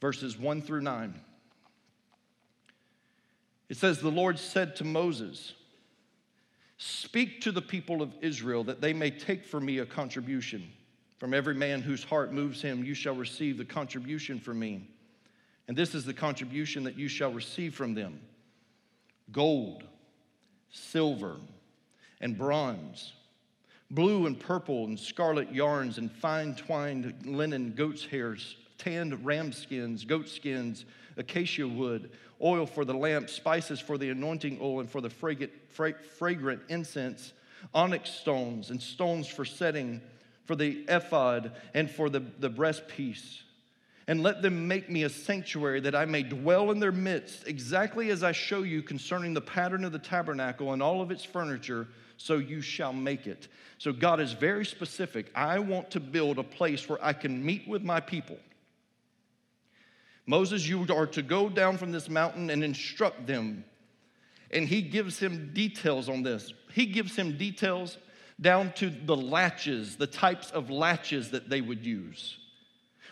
verses 0.01 0.37
1 0.37 0.61
through 0.61 0.81
9. 0.81 1.13
It 3.69 3.77
says, 3.77 3.99
The 3.99 4.09
Lord 4.09 4.39
said 4.39 4.75
to 4.77 4.83
Moses, 4.83 5.53
Speak 6.77 7.41
to 7.41 7.51
the 7.51 7.61
people 7.61 8.01
of 8.01 8.13
Israel 8.21 8.63
that 8.65 8.81
they 8.81 8.93
may 8.93 9.11
take 9.11 9.45
for 9.45 9.59
me 9.59 9.79
a 9.79 9.85
contribution. 9.85 10.69
From 11.23 11.33
every 11.33 11.55
man 11.55 11.81
whose 11.81 12.03
heart 12.03 12.33
moves 12.33 12.61
him, 12.61 12.83
you 12.83 12.93
shall 12.93 13.15
receive 13.15 13.57
the 13.57 13.63
contribution 13.63 14.41
from 14.41 14.59
me. 14.59 14.89
And 15.69 15.77
this 15.77 15.95
is 15.95 16.03
the 16.03 16.13
contribution 16.13 16.83
that 16.83 16.99
you 16.99 17.07
shall 17.07 17.31
receive 17.31 17.73
from 17.73 17.93
them 17.93 18.19
gold, 19.31 19.85
silver, 20.69 21.37
and 22.19 22.37
bronze, 22.37 23.13
blue 23.89 24.27
and 24.27 24.37
purple 24.37 24.83
and 24.83 24.99
scarlet 24.99 25.49
yarns, 25.49 25.97
and 25.97 26.11
fine 26.11 26.55
twined 26.55 27.25
linen, 27.25 27.71
goat's 27.73 28.03
hairs, 28.05 28.57
tanned 28.77 29.25
ram 29.25 29.53
skins, 29.53 30.03
goat 30.03 30.27
skins, 30.27 30.83
acacia 31.15 31.65
wood, 31.65 32.11
oil 32.41 32.65
for 32.65 32.83
the 32.83 32.93
lamp, 32.93 33.29
spices 33.29 33.79
for 33.79 33.97
the 33.97 34.09
anointing 34.09 34.57
oil, 34.61 34.81
and 34.81 34.89
for 34.91 34.99
the 34.99 35.09
fragrant, 35.09 35.53
fragrant 35.71 36.61
incense, 36.67 37.31
onyx 37.73 38.09
stones, 38.09 38.71
and 38.71 38.81
stones 38.81 39.25
for 39.25 39.45
setting 39.45 40.01
for 40.45 40.55
the 40.55 40.85
ephod, 40.87 41.51
and 41.73 41.89
for 41.89 42.09
the, 42.09 42.19
the 42.39 42.49
breastpiece. 42.49 43.41
And 44.07 44.21
let 44.21 44.41
them 44.41 44.67
make 44.67 44.89
me 44.89 45.03
a 45.03 45.09
sanctuary 45.09 45.79
that 45.81 45.95
I 45.95 46.05
may 46.05 46.23
dwell 46.23 46.71
in 46.71 46.79
their 46.79 46.91
midst, 46.91 47.47
exactly 47.47 48.09
as 48.09 48.23
I 48.23 48.33
show 48.33 48.63
you 48.63 48.81
concerning 48.81 49.33
the 49.33 49.41
pattern 49.41 49.85
of 49.85 49.93
the 49.93 49.99
tabernacle 49.99 50.73
and 50.73 50.83
all 50.83 51.01
of 51.01 51.11
its 51.11 51.23
furniture, 51.23 51.87
so 52.17 52.35
you 52.35 52.61
shall 52.61 52.91
make 52.91 53.27
it. 53.27 53.47
So 53.77 53.93
God 53.93 54.19
is 54.19 54.33
very 54.33 54.65
specific. 54.65 55.31
I 55.33 55.59
want 55.59 55.91
to 55.91 55.99
build 55.99 56.37
a 56.37 56.43
place 56.43 56.87
where 56.89 57.03
I 57.03 57.13
can 57.13 57.43
meet 57.43 57.67
with 57.67 57.83
my 57.83 57.99
people. 58.01 58.37
Moses, 60.25 60.67
you 60.67 60.85
are 60.93 61.07
to 61.07 61.21
go 61.21 61.49
down 61.49 61.77
from 61.77 61.91
this 61.91 62.09
mountain 62.09 62.49
and 62.49 62.63
instruct 62.63 63.27
them. 63.27 63.65
And 64.51 64.67
he 64.67 64.81
gives 64.81 65.19
him 65.19 65.51
details 65.53 66.07
on 66.07 66.23
this. 66.23 66.53
He 66.73 66.85
gives 66.85 67.15
him 67.15 67.37
details 67.37 67.97
down 68.41 68.71
to 68.73 68.89
the 68.89 69.15
latches, 69.15 69.95
the 69.95 70.07
types 70.07 70.51
of 70.51 70.69
latches 70.69 71.31
that 71.31 71.49
they 71.49 71.61
would 71.61 71.85
use. 71.85 72.37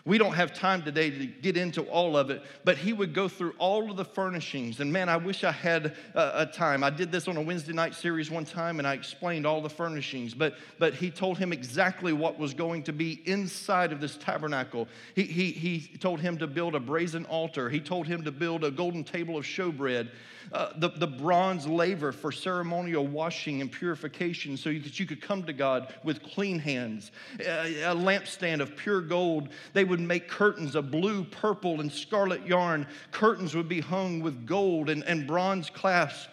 We 0.04 0.18
don't 0.18 0.34
have 0.34 0.52
time 0.52 0.82
today 0.82 1.10
to 1.10 1.26
get 1.26 1.56
into 1.56 1.82
all 1.82 2.16
of 2.16 2.30
it, 2.30 2.42
but 2.64 2.76
he 2.76 2.92
would 2.92 3.14
go 3.14 3.28
through 3.28 3.54
all 3.58 3.88
of 3.88 3.96
the 3.96 4.04
furnishings. 4.04 4.80
And 4.80 4.92
man, 4.92 5.08
I 5.08 5.16
wish 5.16 5.44
I 5.44 5.52
had 5.52 5.94
a, 6.14 6.42
a, 6.42 6.46
time. 6.46 6.82
I 6.82 6.90
did 6.90 7.12
this 7.12 7.28
on 7.28 7.36
a 7.36 7.40
Wednesday 7.40 7.72
night 7.72 7.94
series 7.94 8.28
one 8.28 8.44
time 8.44 8.80
and 8.80 8.88
I 8.88 8.94
explained 8.94 9.46
all 9.46 9.62
the 9.62 9.70
furnishings, 9.70 10.34
but, 10.34 10.54
but 10.80 10.94
he 10.94 11.08
told 11.08 11.38
him 11.38 11.52
exactly 11.52 12.12
what 12.12 12.36
was 12.36 12.52
going 12.52 12.82
to 12.84 12.92
be 12.92 13.22
inside 13.26 13.92
of 13.92 14.00
this 14.00 14.16
tabernacle. 14.16 14.88
He, 15.14 15.22
he, 15.22 15.52
he 15.52 15.96
told 15.98 16.20
him 16.20 16.36
to 16.38 16.48
build 16.48 16.74
a 16.74 16.80
brazen 16.80 17.24
altar, 17.26 17.70
he 17.70 17.80
told 17.80 18.08
him 18.08 18.24
to 18.24 18.32
build 18.32 18.64
a 18.64 18.72
golden 18.72 19.04
table 19.04 19.38
of 19.38 19.44
showbread. 19.44 20.08
Uh, 20.52 20.70
the, 20.76 20.88
the 20.90 21.06
bronze 21.06 21.66
laver 21.66 22.12
for 22.12 22.30
ceremonial 22.30 23.06
washing 23.06 23.62
and 23.62 23.72
purification 23.72 24.56
so 24.56 24.70
that 24.70 25.00
you 25.00 25.06
could 25.06 25.22
come 25.22 25.42
to 25.44 25.52
God 25.52 25.94
with 26.04 26.22
clean 26.22 26.58
hands, 26.58 27.10
a, 27.40 27.82
a 27.82 27.94
lampstand 27.94 28.60
of 28.60 28.76
pure 28.76 29.00
gold. 29.00 29.48
They 29.72 29.84
would 29.84 30.00
make 30.00 30.28
curtains 30.28 30.74
of 30.74 30.90
blue, 30.90 31.24
purple, 31.24 31.80
and 31.80 31.90
scarlet 31.90 32.46
yarn. 32.46 32.86
Curtains 33.12 33.54
would 33.54 33.68
be 33.68 33.80
hung 33.80 34.20
with 34.20 34.46
gold 34.46 34.90
and, 34.90 35.02
and 35.04 35.26
bronze 35.26 35.70
clasps 35.70 36.28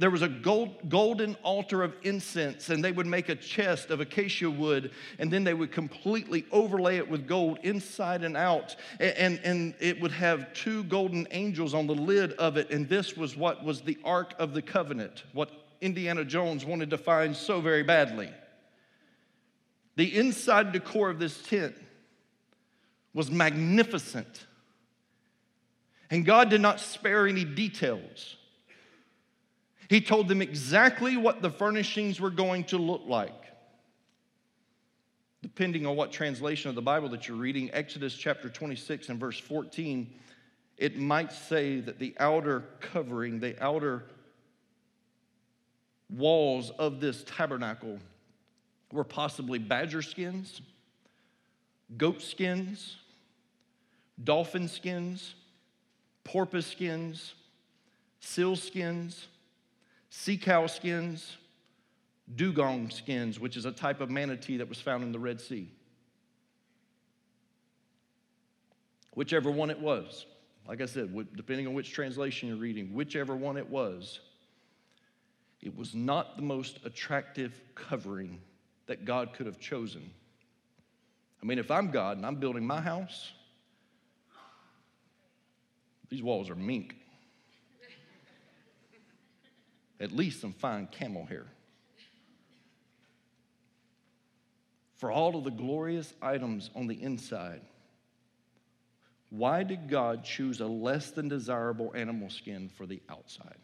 there 0.00 0.10
was 0.10 0.22
a 0.22 0.28
gold, 0.28 0.88
golden 0.88 1.36
altar 1.42 1.82
of 1.82 1.94
incense, 2.04 2.70
and 2.70 2.82
they 2.82 2.90
would 2.90 3.06
make 3.06 3.28
a 3.28 3.34
chest 3.34 3.90
of 3.90 4.00
acacia 4.00 4.50
wood, 4.50 4.92
and 5.18 5.30
then 5.30 5.44
they 5.44 5.52
would 5.52 5.72
completely 5.72 6.46
overlay 6.50 6.96
it 6.96 7.06
with 7.06 7.26
gold 7.26 7.58
inside 7.64 8.24
and 8.24 8.34
out. 8.34 8.76
And, 8.98 9.14
and, 9.18 9.40
and 9.44 9.74
it 9.78 10.00
would 10.00 10.12
have 10.12 10.54
two 10.54 10.84
golden 10.84 11.28
angels 11.32 11.74
on 11.74 11.86
the 11.86 11.94
lid 11.94 12.32
of 12.32 12.56
it, 12.56 12.70
and 12.70 12.88
this 12.88 13.14
was 13.14 13.36
what 13.36 13.62
was 13.62 13.82
the 13.82 13.98
Ark 14.02 14.32
of 14.38 14.54
the 14.54 14.62
Covenant, 14.62 15.24
what 15.34 15.50
Indiana 15.82 16.24
Jones 16.24 16.64
wanted 16.64 16.88
to 16.88 16.98
find 16.98 17.36
so 17.36 17.60
very 17.60 17.82
badly. 17.82 18.30
The 19.96 20.16
inside 20.16 20.72
decor 20.72 21.10
of 21.10 21.18
this 21.18 21.42
tent 21.42 21.74
was 23.12 23.30
magnificent. 23.30 24.46
And 26.10 26.24
God 26.24 26.48
did 26.48 26.62
not 26.62 26.80
spare 26.80 27.26
any 27.26 27.44
details. 27.44 28.38
He 29.90 30.00
told 30.00 30.28
them 30.28 30.40
exactly 30.40 31.16
what 31.16 31.42
the 31.42 31.50
furnishings 31.50 32.20
were 32.20 32.30
going 32.30 32.62
to 32.66 32.78
look 32.78 33.02
like. 33.06 33.34
Depending 35.42 35.84
on 35.84 35.96
what 35.96 36.12
translation 36.12 36.68
of 36.68 36.76
the 36.76 36.80
Bible 36.80 37.08
that 37.08 37.26
you're 37.26 37.36
reading, 37.36 37.70
Exodus 37.72 38.14
chapter 38.14 38.48
26 38.48 39.08
and 39.08 39.18
verse 39.18 39.36
14, 39.36 40.08
it 40.78 40.96
might 40.96 41.32
say 41.32 41.80
that 41.80 41.98
the 41.98 42.14
outer 42.20 42.62
covering, 42.78 43.40
the 43.40 43.60
outer 43.60 44.04
walls 46.08 46.70
of 46.78 47.00
this 47.00 47.24
tabernacle 47.26 47.98
were 48.92 49.02
possibly 49.02 49.58
badger 49.58 50.02
skins, 50.02 50.60
goat 51.96 52.22
skins, 52.22 52.94
dolphin 54.22 54.68
skins, 54.68 55.34
porpoise 56.22 56.66
skins, 56.66 57.34
seal 58.20 58.54
skins, 58.54 59.26
sea 60.10 60.36
cow 60.36 60.66
skins, 60.66 61.36
dugong 62.36 62.90
skins, 62.90 63.40
which 63.40 63.56
is 63.56 63.64
a 63.64 63.72
type 63.72 64.00
of 64.00 64.10
manatee 64.10 64.58
that 64.58 64.68
was 64.68 64.80
found 64.80 65.02
in 65.02 65.12
the 65.12 65.18
Red 65.18 65.40
Sea. 65.40 65.70
Whichever 69.14 69.50
one 69.50 69.70
it 69.70 69.80
was, 69.80 70.26
like 70.68 70.80
I 70.80 70.86
said, 70.86 71.14
depending 71.36 71.66
on 71.66 71.74
which 71.74 71.92
translation 71.92 72.48
you're 72.48 72.58
reading, 72.58 72.94
whichever 72.94 73.34
one 73.34 73.56
it 73.56 73.68
was, 73.68 74.20
it 75.60 75.76
was 75.76 75.94
not 75.94 76.36
the 76.36 76.42
most 76.42 76.78
attractive 76.84 77.60
covering 77.74 78.40
that 78.86 79.04
God 79.04 79.32
could 79.32 79.46
have 79.46 79.58
chosen. 79.58 80.10
I 81.42 81.46
mean, 81.46 81.58
if 81.58 81.70
I'm 81.70 81.90
God 81.90 82.16
and 82.16 82.26
I'm 82.26 82.36
building 82.36 82.66
my 82.66 82.80
house, 82.80 83.32
these 86.08 86.22
walls 86.22 86.50
are 86.50 86.54
mink. 86.54 86.96
At 90.00 90.12
least 90.12 90.40
some 90.40 90.52
fine 90.52 90.88
camel 90.90 91.26
hair. 91.26 91.46
For 94.96 95.10
all 95.10 95.36
of 95.36 95.44
the 95.44 95.50
glorious 95.50 96.12
items 96.20 96.70
on 96.74 96.86
the 96.86 97.00
inside, 97.00 97.62
why 99.30 99.62
did 99.62 99.88
God 99.88 100.24
choose 100.24 100.60
a 100.60 100.66
less 100.66 101.10
than 101.10 101.28
desirable 101.28 101.92
animal 101.94 102.30
skin 102.30 102.68
for 102.76 102.86
the 102.86 103.00
outside? 103.08 103.56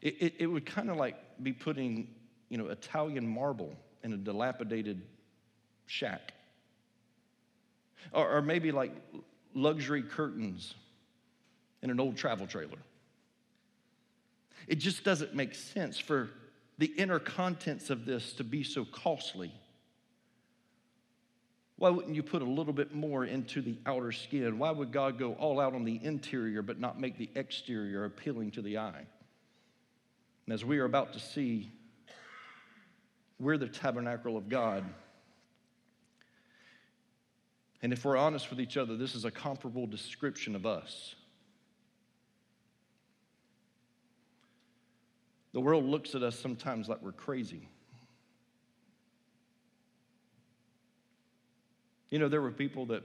It, 0.00 0.16
it, 0.20 0.34
it 0.40 0.46
would 0.46 0.66
kind 0.66 0.90
of 0.90 0.96
like 0.96 1.16
be 1.42 1.52
putting, 1.52 2.08
you 2.50 2.58
know, 2.58 2.68
Italian 2.68 3.26
marble 3.26 3.74
in 4.04 4.12
a 4.12 4.16
dilapidated 4.16 5.02
shack. 5.86 6.34
Or, 8.12 8.36
or 8.36 8.42
maybe 8.42 8.72
like 8.72 8.92
luxury 9.54 10.02
curtains 10.02 10.74
in 11.82 11.90
an 11.90 11.98
old 11.98 12.16
travel 12.16 12.46
trailer. 12.46 12.78
It 14.68 14.76
just 14.76 15.04
doesn't 15.04 15.34
make 15.34 15.54
sense 15.54 15.98
for 15.98 16.30
the 16.78 16.86
inner 16.86 17.18
contents 17.18 17.90
of 17.90 18.04
this 18.04 18.32
to 18.34 18.44
be 18.44 18.62
so 18.62 18.84
costly. 18.84 19.52
Why 21.76 21.90
wouldn't 21.90 22.14
you 22.14 22.22
put 22.22 22.42
a 22.42 22.46
little 22.46 22.72
bit 22.72 22.94
more 22.94 23.24
into 23.24 23.60
the 23.60 23.76
outer 23.86 24.12
skin? 24.12 24.58
Why 24.58 24.70
would 24.70 24.92
God 24.92 25.18
go 25.18 25.32
all 25.34 25.58
out 25.58 25.74
on 25.74 25.84
the 25.84 25.98
interior 26.02 26.62
but 26.62 26.78
not 26.78 27.00
make 27.00 27.18
the 27.18 27.28
exterior 27.34 28.04
appealing 28.04 28.52
to 28.52 28.62
the 28.62 28.78
eye? 28.78 29.04
And 30.46 30.54
as 30.54 30.64
we 30.64 30.78
are 30.78 30.84
about 30.84 31.12
to 31.14 31.20
see, 31.20 31.72
we're 33.40 33.58
the 33.58 33.68
tabernacle 33.68 34.36
of 34.36 34.48
God. 34.48 34.84
And 37.82 37.92
if 37.92 38.04
we're 38.04 38.16
honest 38.16 38.48
with 38.50 38.60
each 38.60 38.76
other, 38.76 38.96
this 38.96 39.16
is 39.16 39.24
a 39.24 39.30
comparable 39.30 39.88
description 39.88 40.54
of 40.54 40.64
us. 40.66 41.16
The 45.52 45.60
world 45.60 45.84
looks 45.84 46.14
at 46.14 46.22
us 46.22 46.38
sometimes 46.38 46.88
like 46.88 47.02
we're 47.02 47.12
crazy. 47.12 47.68
You 52.10 52.18
know, 52.18 52.28
there 52.28 52.42
were 52.42 52.50
people 52.50 52.86
that 52.86 53.02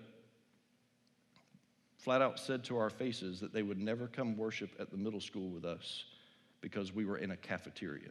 flat 1.98 2.22
out 2.22 2.40
said 2.40 2.64
to 2.66 2.78
our 2.78 2.90
faces 2.90 3.40
that 3.40 3.54
they 3.54 3.64
would 3.64 3.78
never 3.78 4.08
come 4.08 4.38
worship 4.38 4.70
at 4.80 4.92
the 4.92 4.98
middle 4.98 5.20
school 5.20 5.50
with 5.50 5.66
us 5.66 6.06
because 6.62 6.94
we 6.94 7.06
were 7.06 7.18
in 7.18 7.32
a 7.32 7.38
cafeteria. 7.38 8.10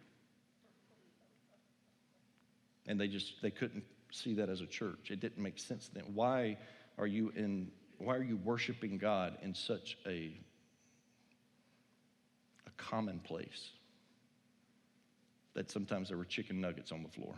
And 2.86 3.00
they 3.00 3.08
just 3.08 3.40
they 3.42 3.50
couldn't 3.50 3.84
see 4.10 4.34
that 4.34 4.48
as 4.48 4.60
a 4.60 4.66
church. 4.66 5.10
It 5.10 5.20
didn't 5.20 5.42
make 5.42 5.58
sense 5.58 5.90
then. 5.92 6.04
Why 6.14 6.58
are 6.98 7.06
you 7.06 7.32
in 7.36 7.70
why 7.98 8.14
are 8.16 8.22
you 8.22 8.36
worshiping 8.36 8.98
God 8.98 9.38
in 9.42 9.54
such 9.54 9.96
a 10.06 10.32
a 12.66 12.70
common 12.76 13.18
place? 13.20 13.70
That 15.56 15.70
sometimes 15.70 16.08
there 16.08 16.18
were 16.18 16.24
chicken 16.24 16.60
nuggets 16.60 16.92
on 16.92 17.02
the 17.02 17.08
floor. 17.08 17.34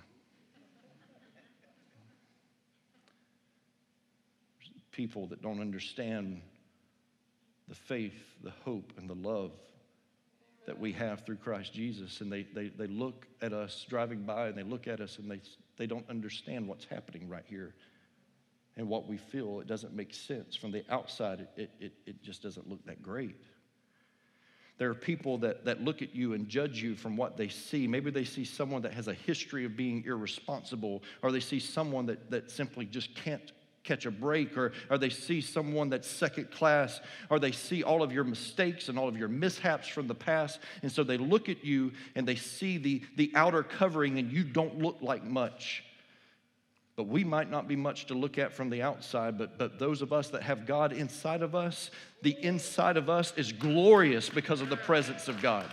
People 4.91 5.29
that 5.29 5.41
don't 5.41 5.61
understand 5.61 6.43
the 7.69 7.77
faith, 7.77 8.21
the 8.43 8.53
hope, 8.65 8.93
and 8.99 9.09
the 9.09 9.15
love 9.15 9.53
that 10.67 10.79
we 10.79 10.93
have 10.93 11.25
through 11.25 11.37
Christ 11.37 11.73
Jesus. 11.73 12.21
And 12.21 12.31
they, 12.31 12.43
they, 12.43 12.69
they 12.69 12.89
look 12.89 13.25
at 13.41 13.53
us 13.53 13.87
driving 13.89 14.25
by 14.25 14.49
and 14.49 14.59
they 14.59 14.65
look 14.65 14.89
at 14.89 15.01
us 15.01 15.19
and 15.19 15.31
they, 15.31 15.41
they 15.77 15.87
don't 15.87 16.09
understand 16.11 16.67
what's 16.67 16.87
happening 16.87 17.29
right 17.29 17.45
here 17.47 17.73
and 18.77 18.89
what 18.89 19.07
we 19.07 19.17
feel. 19.17 19.61
It 19.61 19.69
doesn't 19.69 19.95
make 19.95 20.13
sense. 20.13 20.57
From 20.57 20.73
the 20.73 20.85
outside, 20.91 21.47
it, 21.57 21.71
it, 21.79 21.93
it 22.05 22.21
just 22.21 22.43
doesn't 22.43 22.69
look 22.69 22.85
that 22.87 23.01
great. 23.01 23.37
There 24.79 24.89
are 24.91 24.95
people 24.95 25.39
that, 25.39 25.65
that 25.65 25.83
look 25.83 26.03
at 26.03 26.15
you 26.15 26.35
and 26.35 26.49
judge 26.49 26.81
you 26.81 26.95
from 26.95 27.17
what 27.17 27.37
they 27.37 27.49
see. 27.49 27.89
Maybe 27.89 28.11
they 28.11 28.25
see 28.25 28.45
someone 28.45 28.83
that 28.83 28.95
has 28.95 29.09
a 29.09 29.15
history 29.15 29.65
of 29.65 29.77
being 29.77 30.05
irresponsible, 30.07 31.03
or 31.21 31.33
they 31.33 31.41
see 31.41 31.59
someone 31.59 32.07
that, 32.07 32.31
that 32.31 32.51
simply 32.51 32.87
just 32.87 33.15
can't 33.17 33.53
catch 33.83 34.07
a 34.07 34.11
break, 34.11 34.57
or, 34.57 34.73
or 34.91 34.99
they 34.99 35.09
see 35.09 35.41
someone 35.41 35.89
that's 35.89 36.07
second 36.07 36.51
class, 36.51 37.01
or 37.31 37.39
they 37.39 37.53
see 37.53 37.83
all 37.83 38.03
of 38.03 38.13
your 38.13 38.25
mistakes 38.25 38.89
and 38.89 38.99
all 38.99 39.09
of 39.09 39.17
your 39.17 39.29
mishaps 39.29 39.89
from 39.89 40.07
the 40.07 40.15
past. 40.15 40.61
And 40.83 40.93
so 40.93 41.03
they 41.03 41.17
look 41.17 41.49
at 41.49 41.65
you 41.65 41.93
and 42.15 42.29
they 42.29 42.37
see 42.37 42.79
the, 42.79 43.03
the 43.17 43.33
outer 43.35 43.63
covering, 43.63 44.19
and 44.19 44.31
you 44.31 44.45
don't 44.45 44.79
look 44.79 44.99
like 45.01 45.25
much. 45.25 45.85
But 46.99 47.07
we 47.07 47.23
might 47.23 47.49
not 47.49 47.69
be 47.69 47.77
much 47.77 48.07
to 48.07 48.15
look 48.15 48.39
at 48.39 48.53
from 48.53 48.71
the 48.71 48.83
outside, 48.83 49.39
but, 49.39 49.57
but 49.57 49.79
those 49.79 50.03
of 50.03 50.13
us 50.13 50.31
that 50.31 50.43
have 50.43 50.67
God 50.67 50.93
inside 50.93 51.43
of 51.43 51.55
us, 51.55 51.93
the 52.23 52.37
inside 52.43 52.97
of 52.97 53.09
us 53.09 53.33
is 53.37 53.53
glorious 53.53 54.29
because 54.29 54.61
of 54.61 54.69
the 54.69 54.77
presence 54.77 55.29
of 55.29 55.41
God. 55.41 55.65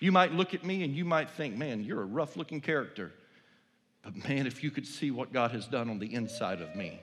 You 0.00 0.12
might 0.12 0.32
look 0.32 0.54
at 0.54 0.64
me 0.64 0.82
and 0.82 0.96
you 0.96 1.04
might 1.04 1.28
think, 1.28 1.58
man, 1.58 1.84
you're 1.84 2.00
a 2.00 2.06
rough 2.06 2.38
looking 2.38 2.62
character. 2.62 3.12
But 4.02 4.26
man, 4.26 4.46
if 4.46 4.64
you 4.64 4.70
could 4.70 4.86
see 4.86 5.10
what 5.10 5.30
God 5.30 5.50
has 5.50 5.66
done 5.66 5.90
on 5.90 5.98
the 5.98 6.14
inside 6.14 6.62
of 6.62 6.74
me. 6.74 6.98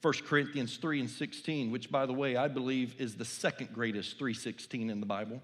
1 0.00 0.14
Corinthians 0.28 0.76
3 0.76 1.00
and 1.00 1.10
16, 1.10 1.72
which 1.72 1.90
by 1.90 2.06
the 2.06 2.14
way, 2.14 2.36
I 2.36 2.46
believe 2.46 2.94
is 3.00 3.16
the 3.16 3.24
second 3.24 3.74
greatest 3.74 4.16
316 4.16 4.90
in 4.90 5.00
the 5.00 5.06
Bible. 5.06 5.42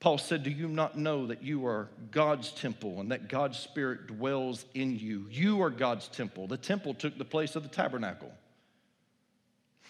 Paul 0.00 0.16
said, 0.16 0.42
Do 0.42 0.50
you 0.50 0.66
not 0.66 0.96
know 0.96 1.26
that 1.26 1.42
you 1.42 1.66
are 1.66 1.88
God's 2.10 2.52
temple 2.52 3.00
and 3.00 3.12
that 3.12 3.28
God's 3.28 3.58
Spirit 3.58 4.06
dwells 4.06 4.64
in 4.72 4.98
you? 4.98 5.26
You 5.30 5.62
are 5.62 5.68
God's 5.68 6.08
temple. 6.08 6.46
The 6.46 6.56
temple 6.56 6.94
took 6.94 7.18
the 7.18 7.24
place 7.24 7.54
of 7.54 7.62
the 7.62 7.68
tabernacle. 7.68 8.32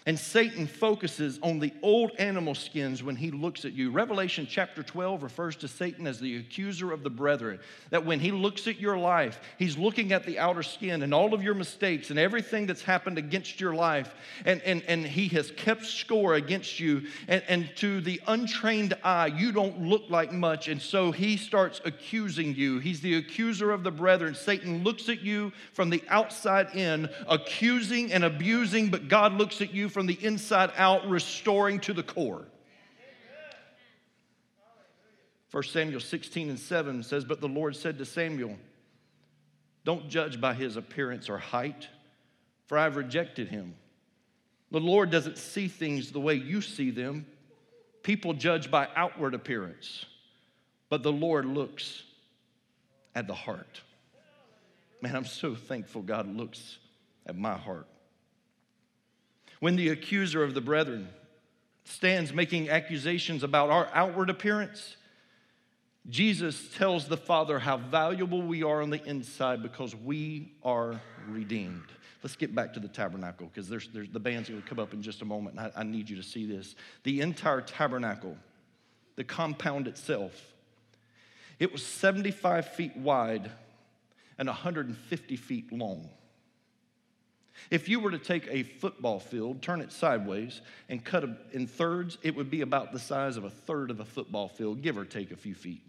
And 0.06 0.18
Satan 0.18 0.66
focuses 0.66 1.38
on 1.42 1.58
the 1.58 1.74
old 1.82 2.12
animal 2.18 2.54
skins 2.54 3.02
when 3.02 3.16
he 3.16 3.30
looks 3.30 3.66
at 3.66 3.74
you. 3.74 3.90
Revelation 3.90 4.46
chapter 4.48 4.82
12 4.82 5.22
refers 5.22 5.56
to 5.56 5.68
Satan 5.68 6.06
as 6.06 6.18
the 6.18 6.38
accuser 6.38 6.90
of 6.90 7.02
the 7.02 7.10
brethren. 7.10 7.60
That 7.90 8.06
when 8.06 8.18
he 8.18 8.32
looks 8.32 8.66
at 8.66 8.80
your 8.80 8.96
life, 8.96 9.38
he's 9.58 9.76
looking 9.76 10.12
at 10.12 10.24
the 10.24 10.38
outer 10.38 10.62
skin 10.62 11.02
and 11.02 11.12
all 11.12 11.34
of 11.34 11.42
your 11.42 11.52
mistakes 11.52 12.08
and 12.08 12.18
everything 12.18 12.64
that's 12.64 12.82
happened 12.82 13.18
against 13.18 13.60
your 13.60 13.74
life. 13.74 14.14
And, 14.46 14.62
and, 14.62 14.82
and 14.88 15.04
he 15.04 15.28
has 15.28 15.50
kept 15.50 15.84
score 15.84 16.34
against 16.34 16.80
you. 16.80 17.02
And, 17.28 17.42
and 17.46 17.76
to 17.76 18.00
the 18.00 18.22
untrained 18.26 18.94
eye, 19.04 19.26
you 19.26 19.52
don't 19.52 19.82
look 19.82 20.04
like 20.08 20.32
much. 20.32 20.68
And 20.68 20.80
so 20.80 21.12
he 21.12 21.36
starts 21.36 21.82
accusing 21.84 22.54
you. 22.54 22.78
He's 22.78 23.02
the 23.02 23.16
accuser 23.16 23.70
of 23.70 23.84
the 23.84 23.90
brethren. 23.90 24.34
Satan 24.34 24.82
looks 24.82 25.10
at 25.10 25.20
you 25.20 25.52
from 25.74 25.90
the 25.90 26.02
outside 26.08 26.74
in, 26.74 27.10
accusing 27.28 28.14
and 28.14 28.24
abusing, 28.24 28.88
but 28.88 29.08
God 29.08 29.34
looks 29.34 29.60
at 29.60 29.74
you 29.74 29.89
from 29.90 30.06
the 30.06 30.18
inside 30.24 30.72
out, 30.76 31.08
restoring 31.08 31.80
to 31.80 31.92
the 31.92 32.02
core. 32.02 32.46
1 35.50 35.62
Samuel 35.64 36.00
16 36.00 36.48
and 36.50 36.58
7 36.58 37.02
says, 37.02 37.24
But 37.24 37.40
the 37.40 37.48
Lord 37.48 37.74
said 37.74 37.98
to 37.98 38.04
Samuel, 38.04 38.56
Don't 39.84 40.08
judge 40.08 40.40
by 40.40 40.54
his 40.54 40.76
appearance 40.76 41.28
or 41.28 41.38
height, 41.38 41.88
for 42.66 42.78
I've 42.78 42.96
rejected 42.96 43.48
him. 43.48 43.74
The 44.70 44.80
Lord 44.80 45.10
doesn't 45.10 45.38
see 45.38 45.66
things 45.66 46.12
the 46.12 46.20
way 46.20 46.34
you 46.34 46.60
see 46.60 46.90
them. 46.90 47.26
People 48.02 48.32
judge 48.32 48.70
by 48.70 48.88
outward 48.94 49.34
appearance, 49.34 50.06
but 50.88 51.02
the 51.02 51.12
Lord 51.12 51.44
looks 51.44 52.04
at 53.14 53.26
the 53.26 53.34
heart. 53.34 53.80
Man, 55.02 55.16
I'm 55.16 55.24
so 55.24 55.54
thankful 55.54 56.02
God 56.02 56.28
looks 56.34 56.78
at 57.26 57.36
my 57.36 57.56
heart. 57.56 57.86
When 59.60 59.76
the 59.76 59.90
accuser 59.90 60.42
of 60.42 60.54
the 60.54 60.60
brethren 60.60 61.08
stands 61.84 62.32
making 62.32 62.70
accusations 62.70 63.42
about 63.42 63.70
our 63.70 63.88
outward 63.92 64.30
appearance, 64.30 64.96
Jesus 66.08 66.68
tells 66.76 67.08
the 67.08 67.16
Father 67.16 67.58
how 67.58 67.76
valuable 67.76 68.42
we 68.42 68.62
are 68.62 68.80
on 68.80 68.90
the 68.90 69.04
inside 69.04 69.62
because 69.62 69.94
we 69.94 70.52
are 70.62 71.00
redeemed. 71.28 71.84
Let's 72.22 72.36
get 72.36 72.54
back 72.54 72.74
to 72.74 72.80
the 72.80 72.88
tabernacle 72.88 73.46
because 73.46 73.68
there's, 73.68 73.88
there's, 73.88 74.08
the 74.08 74.20
band's 74.20 74.48
going 74.48 74.60
to 74.60 74.68
come 74.68 74.78
up 74.78 74.92
in 74.94 75.02
just 75.02 75.22
a 75.22 75.24
moment, 75.24 75.58
and 75.58 75.72
I, 75.74 75.80
I 75.80 75.84
need 75.84 76.08
you 76.08 76.16
to 76.16 76.22
see 76.22 76.46
this. 76.46 76.74
The 77.02 77.20
entire 77.20 77.60
tabernacle, 77.60 78.36
the 79.16 79.24
compound 79.24 79.88
itself, 79.88 80.32
it 81.58 81.70
was 81.70 81.84
75 81.84 82.68
feet 82.68 82.96
wide 82.96 83.50
and 84.38 84.48
150 84.48 85.36
feet 85.36 85.70
long. 85.72 86.08
If 87.70 87.88
you 87.88 88.00
were 88.00 88.10
to 88.10 88.18
take 88.18 88.46
a 88.48 88.62
football 88.62 89.20
field, 89.20 89.62
turn 89.62 89.80
it 89.80 89.92
sideways, 89.92 90.60
and 90.88 91.04
cut 91.04 91.24
it 91.24 91.30
in 91.52 91.66
thirds, 91.66 92.18
it 92.22 92.34
would 92.34 92.50
be 92.50 92.62
about 92.62 92.92
the 92.92 92.98
size 92.98 93.36
of 93.36 93.44
a 93.44 93.50
third 93.50 93.90
of 93.90 94.00
a 94.00 94.04
football 94.04 94.48
field, 94.48 94.82
give 94.82 94.96
or 94.96 95.04
take 95.04 95.30
a 95.30 95.36
few 95.36 95.54
feet. 95.54 95.82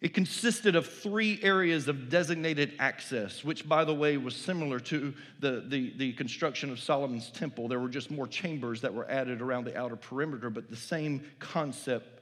It 0.00 0.12
consisted 0.12 0.76
of 0.76 0.86
three 0.86 1.40
areas 1.42 1.88
of 1.88 2.10
designated 2.10 2.74
access, 2.78 3.42
which, 3.42 3.66
by 3.66 3.84
the 3.84 3.94
way, 3.94 4.18
was 4.18 4.36
similar 4.36 4.78
to 4.80 5.14
the, 5.40 5.64
the, 5.66 5.94
the, 5.96 6.12
construction 6.12 6.70
of 6.70 6.78
Solomon's 6.78 7.30
temple. 7.30 7.66
There 7.66 7.80
were 7.80 7.88
just 7.88 8.10
more 8.10 8.26
chambers 8.26 8.82
that 8.82 8.92
were 8.92 9.10
added 9.10 9.40
around 9.40 9.64
the 9.64 9.76
outer 9.76 9.96
perimeter, 9.96 10.50
but 10.50 10.68
the 10.68 10.76
same 10.76 11.24
concept, 11.38 12.20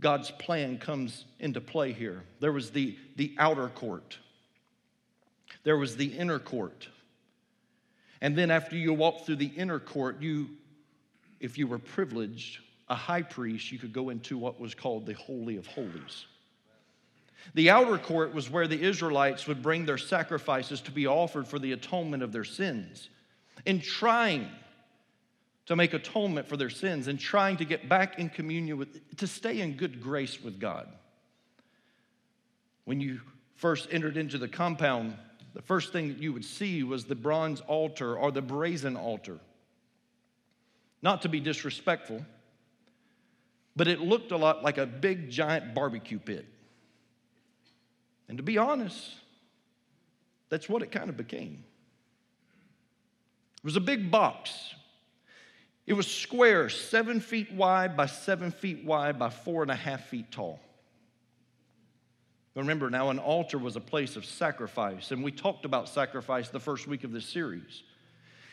God's 0.00 0.30
plan 0.32 0.78
comes 0.78 1.26
into 1.38 1.60
play 1.60 1.92
here. 1.92 2.24
There 2.40 2.52
was 2.52 2.70
the, 2.70 2.96
the 3.16 3.34
outer 3.38 3.68
court 3.68 4.18
there 5.62 5.76
was 5.76 5.96
the 5.96 6.06
inner 6.06 6.38
court. 6.38 6.88
And 8.20 8.36
then 8.36 8.50
after 8.50 8.76
you 8.76 8.92
walked 8.92 9.26
through 9.26 9.36
the 9.36 9.52
inner 9.56 9.78
court, 9.78 10.20
you, 10.20 10.50
if 11.40 11.56
you 11.58 11.66
were 11.66 11.78
privileged, 11.78 12.60
a 12.88 12.94
high 12.94 13.22
priest, 13.22 13.72
you 13.72 13.78
could 13.78 13.92
go 13.92 14.10
into 14.10 14.36
what 14.36 14.60
was 14.60 14.74
called 14.74 15.06
the 15.06 15.14
Holy 15.14 15.56
of 15.56 15.66
Holies. 15.66 16.26
The 17.54 17.70
outer 17.70 17.96
court 17.96 18.34
was 18.34 18.50
where 18.50 18.66
the 18.66 18.80
Israelites 18.80 19.46
would 19.46 19.62
bring 19.62 19.86
their 19.86 19.98
sacrifices 19.98 20.80
to 20.82 20.90
be 20.90 21.06
offered 21.06 21.48
for 21.48 21.58
the 21.58 21.72
atonement 21.72 22.22
of 22.22 22.32
their 22.32 22.44
sins. 22.44 23.08
In 23.64 23.80
trying 23.80 24.48
to 25.66 25.76
make 25.76 25.94
atonement 25.94 26.48
for 26.48 26.56
their 26.56 26.70
sins 26.70 27.06
and 27.06 27.18
trying 27.18 27.56
to 27.58 27.64
get 27.64 27.88
back 27.88 28.18
in 28.18 28.28
communion 28.28 28.76
with, 28.76 29.16
to 29.16 29.26
stay 29.26 29.60
in 29.60 29.76
good 29.76 30.02
grace 30.02 30.42
with 30.42 30.58
God. 30.58 30.88
When 32.84 33.00
you 33.00 33.20
first 33.54 33.88
entered 33.92 34.16
into 34.16 34.36
the 34.36 34.48
compound, 34.48 35.16
the 35.54 35.62
first 35.62 35.92
thing 35.92 36.08
that 36.08 36.18
you 36.18 36.32
would 36.32 36.44
see 36.44 36.82
was 36.82 37.04
the 37.04 37.14
bronze 37.14 37.60
altar 37.62 38.16
or 38.16 38.30
the 38.30 38.42
brazen 38.42 38.96
altar. 38.96 39.38
Not 41.02 41.22
to 41.22 41.28
be 41.28 41.40
disrespectful, 41.40 42.24
but 43.74 43.88
it 43.88 44.00
looked 44.00 44.32
a 44.32 44.36
lot 44.36 44.62
like 44.62 44.78
a 44.78 44.86
big 44.86 45.30
giant 45.30 45.74
barbecue 45.74 46.18
pit. 46.18 46.46
And 48.28 48.36
to 48.38 48.44
be 48.44 48.58
honest, 48.58 49.14
that's 50.50 50.68
what 50.68 50.82
it 50.82 50.92
kind 50.92 51.08
of 51.08 51.16
became. 51.16 51.64
It 53.58 53.64
was 53.64 53.76
a 53.76 53.80
big 53.80 54.10
box. 54.10 54.74
It 55.86 55.94
was 55.94 56.06
square, 56.06 56.68
seven 56.68 57.20
feet 57.20 57.52
wide 57.52 57.96
by 57.96 58.06
seven 58.06 58.52
feet 58.52 58.84
wide 58.84 59.18
by 59.18 59.30
four 59.30 59.62
and 59.62 59.70
a 59.70 59.76
half 59.76 60.06
feet 60.06 60.30
tall. 60.30 60.60
Remember 62.56 62.90
now, 62.90 63.10
an 63.10 63.18
altar 63.18 63.58
was 63.58 63.76
a 63.76 63.80
place 63.80 64.16
of 64.16 64.24
sacrifice, 64.24 65.12
and 65.12 65.22
we 65.22 65.30
talked 65.30 65.64
about 65.64 65.88
sacrifice 65.88 66.48
the 66.48 66.58
first 66.58 66.86
week 66.88 67.04
of 67.04 67.12
this 67.12 67.26
series. 67.26 67.84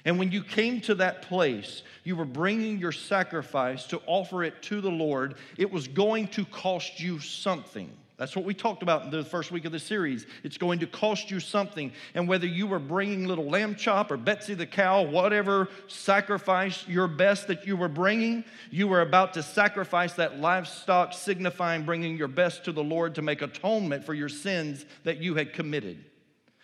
And 0.06 0.20
when 0.20 0.32
you 0.32 0.44
came 0.44 0.80
to 0.82 0.96
that 0.96 1.24
place, 1.24 1.82
you 2.04 2.16
were 2.16 2.26
bringing 2.26 2.78
your 2.78 2.92
sacrifice 2.92 3.86
to 3.88 4.02
offer 4.06 4.44
it 4.44 4.62
to 4.64 4.82
the 4.82 4.92
Lord. 4.92 5.36
It 5.58 5.72
was 5.72 5.88
going 5.88 6.28
to 6.30 6.46
cost 6.46 7.00
you 7.00 7.20
something. 7.20 7.92
That's 8.18 8.36
what 8.36 8.46
we 8.46 8.56
talked 8.56 8.82
about 8.82 9.04
in 9.04 9.12
the 9.12 9.24
first 9.24 9.52
week 9.52 9.66
of 9.66 9.72
the 9.72 9.80
series. 9.80 10.26
It's 10.44 10.58
going 10.58 10.80
to 10.80 10.88
cost 10.88 11.30
you 11.30 11.40
something. 11.40 11.92
And 12.16 12.28
whether 12.28 12.48
you 12.48 12.66
were 12.66 12.80
bringing 12.80 13.28
little 13.28 13.48
lamb 13.48 13.76
chop 13.76 14.10
or 14.10 14.18
Betsy 14.18 14.56
the 14.56 14.66
cow, 14.66 15.04
whatever 15.04 15.70
sacrifice 15.88 16.88
your 16.88 17.08
best 17.08 17.48
that 17.48 17.68
you 17.68 17.78
were 17.78 17.88
bringing, 17.88 18.44
you 18.72 18.88
were 18.88 19.02
about 19.02 19.36
to 19.36 19.44
sacrifice 19.44 20.14
that 20.14 20.40
livestock, 20.40 21.14
signifying 21.14 21.86
bringing 21.86 22.18
your 22.18 22.28
best 22.28 22.66
to 22.66 22.72
the 22.72 22.84
Lord 22.84 23.14
to 23.16 23.22
make 23.22 23.44
atonement 23.44 24.04
for 24.04 24.16
your 24.16 24.30
sins 24.30 24.86
that 25.04 25.18
you 25.18 25.36
had 25.36 25.54
committed 25.54 26.04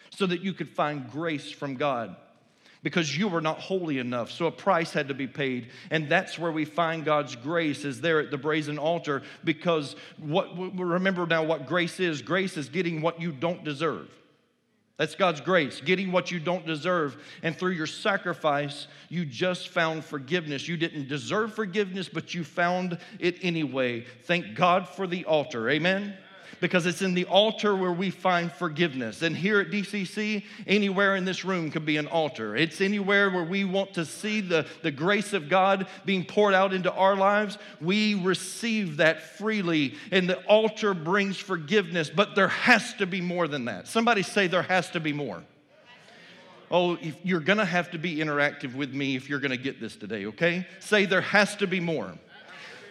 so 0.10 0.26
that 0.26 0.42
you 0.42 0.54
could 0.54 0.70
find 0.70 1.10
grace 1.12 1.52
from 1.52 1.76
God 1.76 2.16
because 2.84 3.18
you 3.18 3.30
were 3.30 3.42
not 3.42 3.60
holy 3.60 3.98
enough. 3.98 4.30
So 4.30 4.46
a 4.46 4.52
price 4.52 4.92
had 4.92 5.08
to 5.08 5.14
be 5.14 5.28
paid. 5.28 5.70
And 5.90 6.08
that's 6.10 6.38
where 6.38 6.52
we 6.52 6.66
find 6.66 7.04
God's 7.04 7.36
grace 7.36 7.86
is 7.86 8.02
there 8.02 8.20
at 8.20 8.30
the 8.30 8.38
brazen 8.38 8.78
altar 8.78 9.24
because 9.44 9.96
what 10.18 10.56
remember 10.78 11.26
now 11.26 11.44
what 11.44 11.66
grace 11.66 12.00
is. 12.00 12.22
Grace 12.22 12.58
is 12.58 12.70
getting 12.70 13.02
what 13.02 13.22
you 13.22 13.32
don't 13.32 13.64
deserve. 13.64 14.10
That's 14.98 15.16
God's 15.16 15.42
grace, 15.42 15.82
getting 15.82 16.12
what 16.12 16.30
you 16.30 16.40
don't 16.40 16.68
deserve. 16.68 17.18
And 17.42 17.58
through 17.58 17.72
your 17.72 17.88
sacrifice, 17.88 18.88
you 19.10 19.26
just 19.26 19.70
found 19.70 20.06
forgiveness. 20.06 20.68
You 20.68 20.78
didn't 20.78 21.08
deserve 21.08 21.56
forgiveness, 21.56 22.08
but 22.08 22.36
you 22.36 22.44
found 22.44 23.00
it 23.20 23.38
anyway. 23.42 24.06
Thank 24.26 24.54
God 24.54 24.88
for 24.88 25.08
the 25.08 25.26
altar. 25.26 25.70
Amen 25.70 26.16
because 26.64 26.86
it's 26.86 27.02
in 27.02 27.14
the 27.14 27.26
altar 27.26 27.76
where 27.76 27.92
we 27.92 28.10
find 28.10 28.50
forgiveness. 28.50 29.22
And 29.22 29.36
here 29.36 29.60
at 29.60 29.70
DCC, 29.70 30.46
anywhere 30.66 31.18
in 31.18 31.26
this 31.26 31.44
room 31.44 31.70
could 31.70 31.86
be 31.86 31.98
an 31.98 32.08
altar. 32.08 32.56
It's 32.56 32.80
anywhere 32.80 33.30
where 33.30 33.44
we 33.44 33.66
want 33.66 33.96
to 33.96 34.06
see 34.06 34.40
the, 34.40 34.66
the 34.82 34.90
grace 34.90 35.34
of 35.34 35.50
God 35.50 35.88
being 36.06 36.24
poured 36.24 36.54
out 36.54 36.74
into 36.74 36.90
our 36.94 37.18
lives. 37.18 37.58
We 37.82 38.14
receive 38.14 38.96
that 38.96 39.38
freely, 39.38 39.96
and 40.10 40.30
the 40.30 40.38
altar 40.46 40.94
brings 40.94 41.36
forgiveness, 41.36 42.10
but 42.10 42.34
there 42.34 42.48
has 42.48 42.94
to 42.94 43.06
be 43.06 43.20
more 43.20 43.50
than 43.50 43.66
that. 43.66 43.90
Somebody 43.90 44.24
say, 44.24 44.48
There 44.48 44.64
has 44.64 44.90
to 44.92 45.02
be 45.02 45.12
more. 45.12 45.44
Oh, 46.72 46.98
you're 47.24 47.42
gonna 47.42 47.66
have 47.66 47.92
to 47.92 47.98
be 47.98 48.20
interactive 48.20 48.74
with 48.74 48.94
me 48.94 49.18
if 49.18 49.28
you're 49.28 49.42
gonna 49.42 49.58
get 49.58 49.82
this 49.82 49.98
today, 49.98 50.28
okay? 50.28 50.66
Say, 50.80 51.08
There 51.08 51.20
has 51.20 51.58
to 51.58 51.68
be 51.68 51.82
more. 51.82 52.14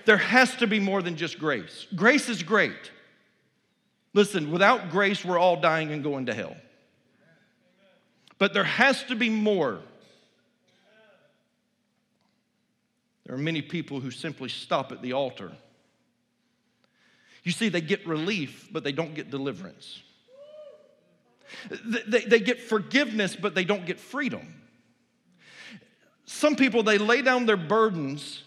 There 0.04 0.18
has 0.18 0.54
to 0.56 0.66
be 0.66 0.78
more 0.78 1.00
than 1.00 1.16
just 1.16 1.38
grace. 1.38 1.86
Grace 1.96 2.28
is 2.28 2.42
great. 2.42 2.90
Listen, 4.14 4.50
without 4.50 4.90
grace, 4.90 5.24
we're 5.24 5.38
all 5.38 5.60
dying 5.60 5.92
and 5.92 6.02
going 6.02 6.26
to 6.26 6.34
hell. 6.34 6.56
But 8.38 8.52
there 8.52 8.64
has 8.64 9.02
to 9.04 9.16
be 9.16 9.30
more. 9.30 9.80
There 13.24 13.34
are 13.34 13.38
many 13.38 13.62
people 13.62 14.00
who 14.00 14.10
simply 14.10 14.48
stop 14.48 14.92
at 14.92 15.00
the 15.00 15.12
altar. 15.12 15.52
You 17.44 17.52
see, 17.52 17.68
they 17.68 17.80
get 17.80 18.06
relief, 18.06 18.68
but 18.70 18.84
they 18.84 18.92
don't 18.92 19.14
get 19.14 19.30
deliverance. 19.30 20.02
They, 22.06 22.20
they 22.20 22.40
get 22.40 22.60
forgiveness, 22.60 23.36
but 23.36 23.54
they 23.54 23.64
don't 23.64 23.86
get 23.86 23.98
freedom. 23.98 24.62
Some 26.24 26.56
people, 26.56 26.82
they 26.82 26.98
lay 26.98 27.22
down 27.22 27.46
their 27.46 27.56
burdens 27.56 28.42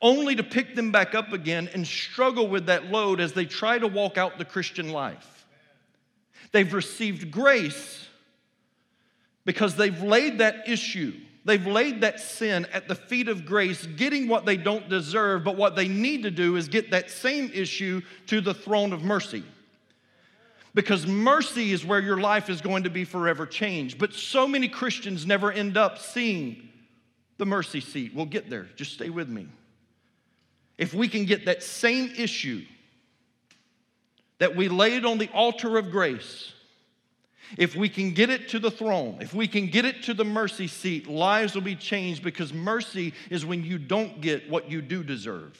only 0.00 0.34
to 0.36 0.42
pick 0.42 0.74
them 0.74 0.92
back 0.92 1.14
up 1.14 1.32
again 1.32 1.68
and 1.72 1.86
struggle 1.86 2.48
with 2.48 2.66
that 2.66 2.86
load 2.86 3.20
as 3.20 3.32
they 3.32 3.44
try 3.44 3.78
to 3.78 3.86
walk 3.86 4.18
out 4.18 4.38
the 4.38 4.44
Christian 4.44 4.90
life. 4.90 5.46
They've 6.52 6.72
received 6.72 7.30
grace 7.30 8.06
because 9.44 9.76
they've 9.76 10.02
laid 10.02 10.38
that 10.38 10.68
issue, 10.68 11.14
they've 11.44 11.66
laid 11.66 12.02
that 12.02 12.20
sin 12.20 12.66
at 12.72 12.86
the 12.88 12.94
feet 12.94 13.28
of 13.28 13.44
grace, 13.44 13.86
getting 13.86 14.28
what 14.28 14.46
they 14.46 14.56
don't 14.56 14.88
deserve, 14.88 15.44
but 15.44 15.56
what 15.56 15.74
they 15.74 15.88
need 15.88 16.22
to 16.22 16.30
do 16.30 16.56
is 16.56 16.68
get 16.68 16.90
that 16.90 17.10
same 17.10 17.50
issue 17.52 18.02
to 18.26 18.40
the 18.40 18.54
throne 18.54 18.92
of 18.92 19.02
mercy. 19.02 19.42
Because 20.74 21.06
mercy 21.06 21.72
is 21.72 21.84
where 21.84 22.00
your 22.00 22.18
life 22.18 22.48
is 22.48 22.62
going 22.62 22.84
to 22.84 22.90
be 22.90 23.04
forever 23.04 23.44
changed. 23.44 23.98
But 23.98 24.14
so 24.14 24.48
many 24.48 24.68
Christians 24.68 25.26
never 25.26 25.52
end 25.52 25.76
up 25.76 25.98
seeing 25.98 26.70
the 27.36 27.44
mercy 27.44 27.80
seat. 27.80 28.14
We'll 28.14 28.24
get 28.24 28.48
there. 28.48 28.68
Just 28.74 28.94
stay 28.94 29.10
with 29.10 29.28
me 29.28 29.48
if 30.82 30.92
we 30.92 31.06
can 31.06 31.26
get 31.26 31.44
that 31.44 31.62
same 31.62 32.12
issue 32.16 32.60
that 34.38 34.56
we 34.56 34.68
laid 34.68 35.04
on 35.04 35.18
the 35.18 35.28
altar 35.28 35.78
of 35.78 35.92
grace, 35.92 36.52
if 37.56 37.76
we 37.76 37.88
can 37.88 38.10
get 38.10 38.30
it 38.30 38.48
to 38.48 38.58
the 38.58 38.70
throne, 38.70 39.18
if 39.20 39.32
we 39.32 39.46
can 39.46 39.68
get 39.68 39.84
it 39.84 40.02
to 40.02 40.12
the 40.12 40.24
mercy 40.24 40.66
seat, 40.66 41.06
lives 41.06 41.54
will 41.54 41.62
be 41.62 41.76
changed 41.76 42.24
because 42.24 42.52
mercy 42.52 43.14
is 43.30 43.46
when 43.46 43.62
you 43.62 43.78
don't 43.78 44.20
get 44.20 44.50
what 44.50 44.68
you 44.68 44.82
do 44.82 45.04
deserve. 45.04 45.56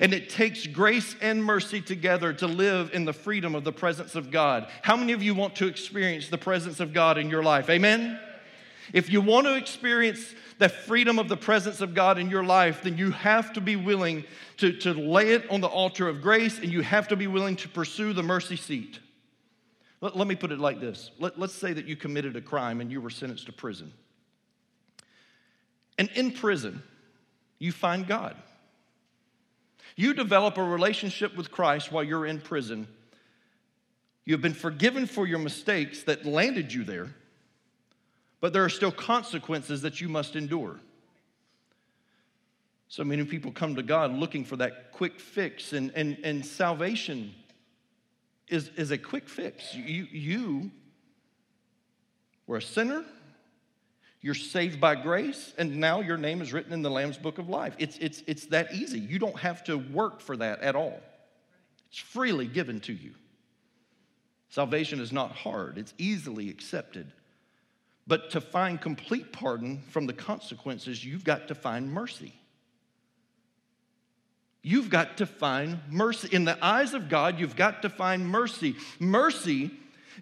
And 0.00 0.14
it 0.14 0.30
takes 0.30 0.66
grace 0.66 1.14
and 1.20 1.44
mercy 1.44 1.82
together 1.82 2.32
to 2.32 2.46
live 2.46 2.88
in 2.94 3.04
the 3.04 3.12
freedom 3.12 3.54
of 3.54 3.64
the 3.64 3.72
presence 3.72 4.14
of 4.14 4.30
God. 4.30 4.66
How 4.80 4.96
many 4.96 5.12
of 5.12 5.22
you 5.22 5.34
want 5.34 5.56
to 5.56 5.66
experience 5.66 6.30
the 6.30 6.38
presence 6.38 6.80
of 6.80 6.94
God 6.94 7.18
in 7.18 7.28
your 7.28 7.42
life? 7.42 7.68
Amen? 7.68 8.18
If 8.92 9.10
you 9.10 9.20
want 9.20 9.46
to 9.46 9.56
experience 9.56 10.34
the 10.58 10.68
freedom 10.68 11.18
of 11.18 11.28
the 11.28 11.36
presence 11.36 11.80
of 11.80 11.94
God 11.94 12.18
in 12.18 12.30
your 12.30 12.44
life, 12.44 12.82
then 12.82 12.96
you 12.96 13.10
have 13.10 13.52
to 13.54 13.60
be 13.60 13.76
willing 13.76 14.24
to, 14.58 14.72
to 14.80 14.92
lay 14.92 15.30
it 15.30 15.50
on 15.50 15.60
the 15.60 15.68
altar 15.68 16.08
of 16.08 16.22
grace 16.22 16.58
and 16.58 16.72
you 16.72 16.82
have 16.82 17.08
to 17.08 17.16
be 17.16 17.26
willing 17.26 17.56
to 17.56 17.68
pursue 17.68 18.12
the 18.12 18.22
mercy 18.22 18.56
seat. 18.56 18.98
Let, 20.00 20.16
let 20.16 20.26
me 20.26 20.34
put 20.34 20.52
it 20.52 20.58
like 20.58 20.80
this 20.80 21.10
let, 21.18 21.38
let's 21.38 21.54
say 21.54 21.72
that 21.72 21.86
you 21.86 21.96
committed 21.96 22.36
a 22.36 22.40
crime 22.40 22.80
and 22.80 22.90
you 22.90 23.00
were 23.00 23.10
sentenced 23.10 23.46
to 23.46 23.52
prison. 23.52 23.92
And 25.98 26.10
in 26.14 26.32
prison, 26.32 26.82
you 27.58 27.70
find 27.70 28.06
God. 28.06 28.36
You 29.94 30.14
develop 30.14 30.58
a 30.58 30.64
relationship 30.64 31.36
with 31.36 31.50
Christ 31.50 31.92
while 31.92 32.02
you're 32.02 32.26
in 32.26 32.40
prison. 32.40 32.88
You 34.24 34.34
have 34.34 34.40
been 34.40 34.54
forgiven 34.54 35.06
for 35.06 35.26
your 35.26 35.38
mistakes 35.38 36.02
that 36.04 36.24
landed 36.24 36.72
you 36.72 36.84
there 36.84 37.14
but 38.42 38.52
there 38.52 38.64
are 38.64 38.68
still 38.68 38.90
consequences 38.90 39.82
that 39.82 40.00
you 40.00 40.08
must 40.08 40.34
endure. 40.34 40.80
So 42.88 43.04
many 43.04 43.24
people 43.24 43.52
come 43.52 43.76
to 43.76 43.84
God 43.84 44.12
looking 44.12 44.44
for 44.44 44.56
that 44.56 44.90
quick 44.90 45.20
fix, 45.20 45.72
and, 45.72 45.92
and, 45.94 46.18
and 46.24 46.44
salvation 46.44 47.34
is, 48.48 48.68
is 48.76 48.90
a 48.90 48.98
quick 48.98 49.28
fix. 49.28 49.74
You, 49.76 50.08
you 50.10 50.72
were 52.48 52.56
a 52.56 52.62
sinner, 52.62 53.04
you're 54.20 54.34
saved 54.34 54.80
by 54.80 54.96
grace, 54.96 55.54
and 55.56 55.76
now 55.78 56.00
your 56.00 56.16
name 56.16 56.42
is 56.42 56.52
written 56.52 56.72
in 56.72 56.82
the 56.82 56.90
Lamb's 56.90 57.18
book 57.18 57.38
of 57.38 57.48
life. 57.48 57.76
It's, 57.78 57.96
it's, 57.98 58.24
it's 58.26 58.46
that 58.46 58.74
easy. 58.74 58.98
You 58.98 59.20
don't 59.20 59.38
have 59.38 59.62
to 59.64 59.76
work 59.76 60.20
for 60.20 60.36
that 60.38 60.60
at 60.62 60.74
all, 60.74 61.00
it's 61.88 61.98
freely 61.98 62.48
given 62.48 62.80
to 62.80 62.92
you. 62.92 63.12
Salvation 64.48 64.98
is 64.98 65.12
not 65.12 65.30
hard, 65.30 65.78
it's 65.78 65.94
easily 65.96 66.50
accepted. 66.50 67.12
But 68.06 68.30
to 68.30 68.40
find 68.40 68.80
complete 68.80 69.32
pardon 69.32 69.82
from 69.90 70.06
the 70.06 70.12
consequences, 70.12 71.04
you've 71.04 71.24
got 71.24 71.48
to 71.48 71.54
find 71.54 71.92
mercy. 71.92 72.32
You've 74.62 74.90
got 74.90 75.16
to 75.18 75.26
find 75.26 75.78
mercy. 75.88 76.28
In 76.32 76.44
the 76.44 76.62
eyes 76.64 76.94
of 76.94 77.08
God, 77.08 77.38
you've 77.38 77.56
got 77.56 77.82
to 77.82 77.90
find 77.90 78.26
mercy. 78.26 78.76
Mercy 78.98 79.70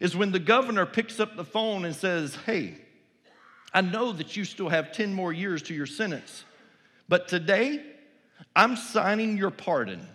is 0.00 0.16
when 0.16 0.32
the 0.32 0.38
governor 0.38 0.86
picks 0.86 1.20
up 1.20 1.36
the 1.36 1.44
phone 1.44 1.84
and 1.84 1.94
says, 1.94 2.34
Hey, 2.46 2.78
I 3.72 3.82
know 3.82 4.12
that 4.12 4.36
you 4.36 4.44
still 4.44 4.68
have 4.68 4.92
10 4.92 5.14
more 5.14 5.32
years 5.32 5.62
to 5.64 5.74
your 5.74 5.86
sentence. 5.86 6.44
But 7.08 7.28
today, 7.28 7.82
I'm 8.56 8.76
signing 8.76 9.36
your 9.36 9.50
pardon. 9.50 10.06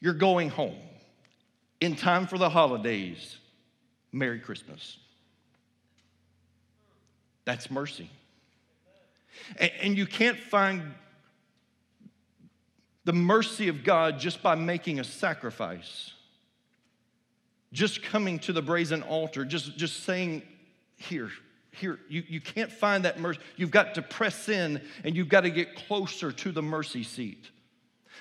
You're 0.00 0.14
going 0.14 0.50
home 0.50 0.76
in 1.80 1.96
time 1.96 2.26
for 2.26 2.38
the 2.38 2.50
holidays. 2.50 3.36
Merry 4.12 4.40
Christmas. 4.40 4.98
That's 7.46 7.70
mercy. 7.70 8.10
And, 9.58 9.96
you 9.96 10.06
can't 10.06 10.38
find 10.38 10.94
the 13.04 13.12
mercy 13.12 13.68
of 13.68 13.84
God 13.84 14.18
just 14.18 14.42
by 14.42 14.56
making 14.56 14.98
a 14.98 15.04
sacrifice, 15.04 16.12
just 17.72 18.02
coming 18.02 18.40
to 18.40 18.52
the 18.52 18.62
brazen 18.62 19.02
altar, 19.02 19.44
just, 19.44 19.76
just 19.76 20.02
saying, 20.02 20.42
Here, 20.96 21.30
here. 21.70 22.00
You, 22.08 22.24
you 22.26 22.40
can't 22.40 22.72
find 22.72 23.04
that 23.04 23.20
mercy. 23.20 23.40
You've 23.56 23.70
got 23.70 23.94
to 23.94 24.02
press 24.02 24.48
in 24.48 24.80
and 25.04 25.14
you've 25.14 25.28
got 25.28 25.42
to 25.42 25.50
get 25.50 25.76
closer 25.76 26.32
to 26.32 26.50
the 26.50 26.62
mercy 26.62 27.04
seat. 27.04 27.50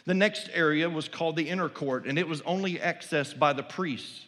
The 0.06 0.14
next 0.14 0.50
area 0.54 0.88
was 0.90 1.08
called 1.08 1.36
the 1.36 1.50
inner 1.50 1.70
court, 1.70 2.06
and 2.06 2.20
it 2.20 2.28
was 2.28 2.42
only 2.42 2.76
accessed 2.76 3.40
by 3.40 3.54
the 3.54 3.64
priests. 3.64 4.26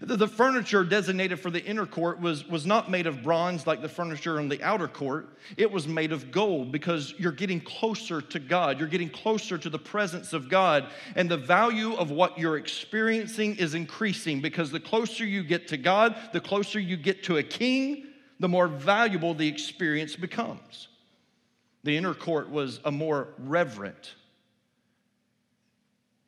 The 0.00 0.28
furniture 0.28 0.84
designated 0.84 1.40
for 1.40 1.50
the 1.50 1.64
inner 1.64 1.86
court 1.86 2.20
was, 2.20 2.46
was 2.46 2.66
not 2.66 2.90
made 2.90 3.06
of 3.06 3.22
bronze 3.22 3.66
like 3.66 3.82
the 3.82 3.88
furniture 3.88 4.38
in 4.40 4.48
the 4.48 4.62
outer 4.62 4.88
court. 4.88 5.28
It 5.56 5.70
was 5.70 5.86
made 5.86 6.12
of 6.12 6.30
gold 6.30 6.72
because 6.72 7.14
you're 7.18 7.32
getting 7.32 7.60
closer 7.60 8.20
to 8.20 8.38
God. 8.38 8.78
You're 8.78 8.88
getting 8.88 9.10
closer 9.10 9.56
to 9.56 9.70
the 9.70 9.78
presence 9.78 10.32
of 10.32 10.48
God. 10.48 10.88
And 11.14 11.30
the 11.30 11.36
value 11.36 11.94
of 11.94 12.10
what 12.10 12.38
you're 12.38 12.56
experiencing 12.56 13.56
is 13.56 13.74
increasing 13.74 14.40
because 14.40 14.70
the 14.70 14.80
closer 14.80 15.24
you 15.24 15.42
get 15.42 15.68
to 15.68 15.76
God, 15.76 16.16
the 16.32 16.40
closer 16.40 16.80
you 16.80 16.96
get 16.96 17.22
to 17.24 17.38
a 17.38 17.42
king, 17.42 18.06
the 18.40 18.48
more 18.48 18.68
valuable 18.68 19.34
the 19.34 19.48
experience 19.48 20.16
becomes. 20.16 20.88
The 21.84 21.96
inner 21.96 22.14
court 22.14 22.50
was 22.50 22.80
a 22.84 22.90
more 22.90 23.28
reverent 23.38 24.14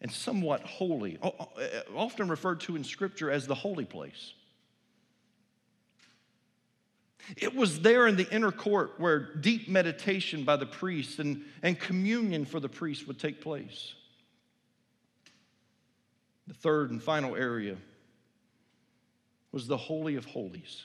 and 0.00 0.10
somewhat 0.10 0.62
holy, 0.62 1.18
eh, 1.22 1.30
eh, 1.60 1.80
often 1.94 2.28
referred 2.28 2.60
to 2.60 2.76
in 2.76 2.84
Scripture 2.84 3.30
as 3.30 3.46
the 3.46 3.54
holy 3.54 3.84
place. 3.84 4.32
It 7.36 7.54
was 7.54 7.80
there 7.80 8.06
in 8.06 8.16
the 8.16 8.30
inner 8.32 8.52
court 8.52 8.94
where 8.98 9.34
deep 9.34 9.68
meditation 9.68 10.44
by 10.44 10.56
the 10.56 10.66
priest 10.66 11.18
and, 11.18 11.44
and 11.62 11.78
communion 11.78 12.44
for 12.44 12.58
the 12.58 12.68
priest 12.68 13.06
would 13.06 13.18
take 13.18 13.40
place. 13.40 13.94
The 16.46 16.54
third 16.54 16.90
and 16.90 17.02
final 17.02 17.36
area 17.36 17.76
was 19.52 19.66
the 19.66 19.76
Holy 19.76 20.16
of 20.16 20.24
Holies. 20.24 20.84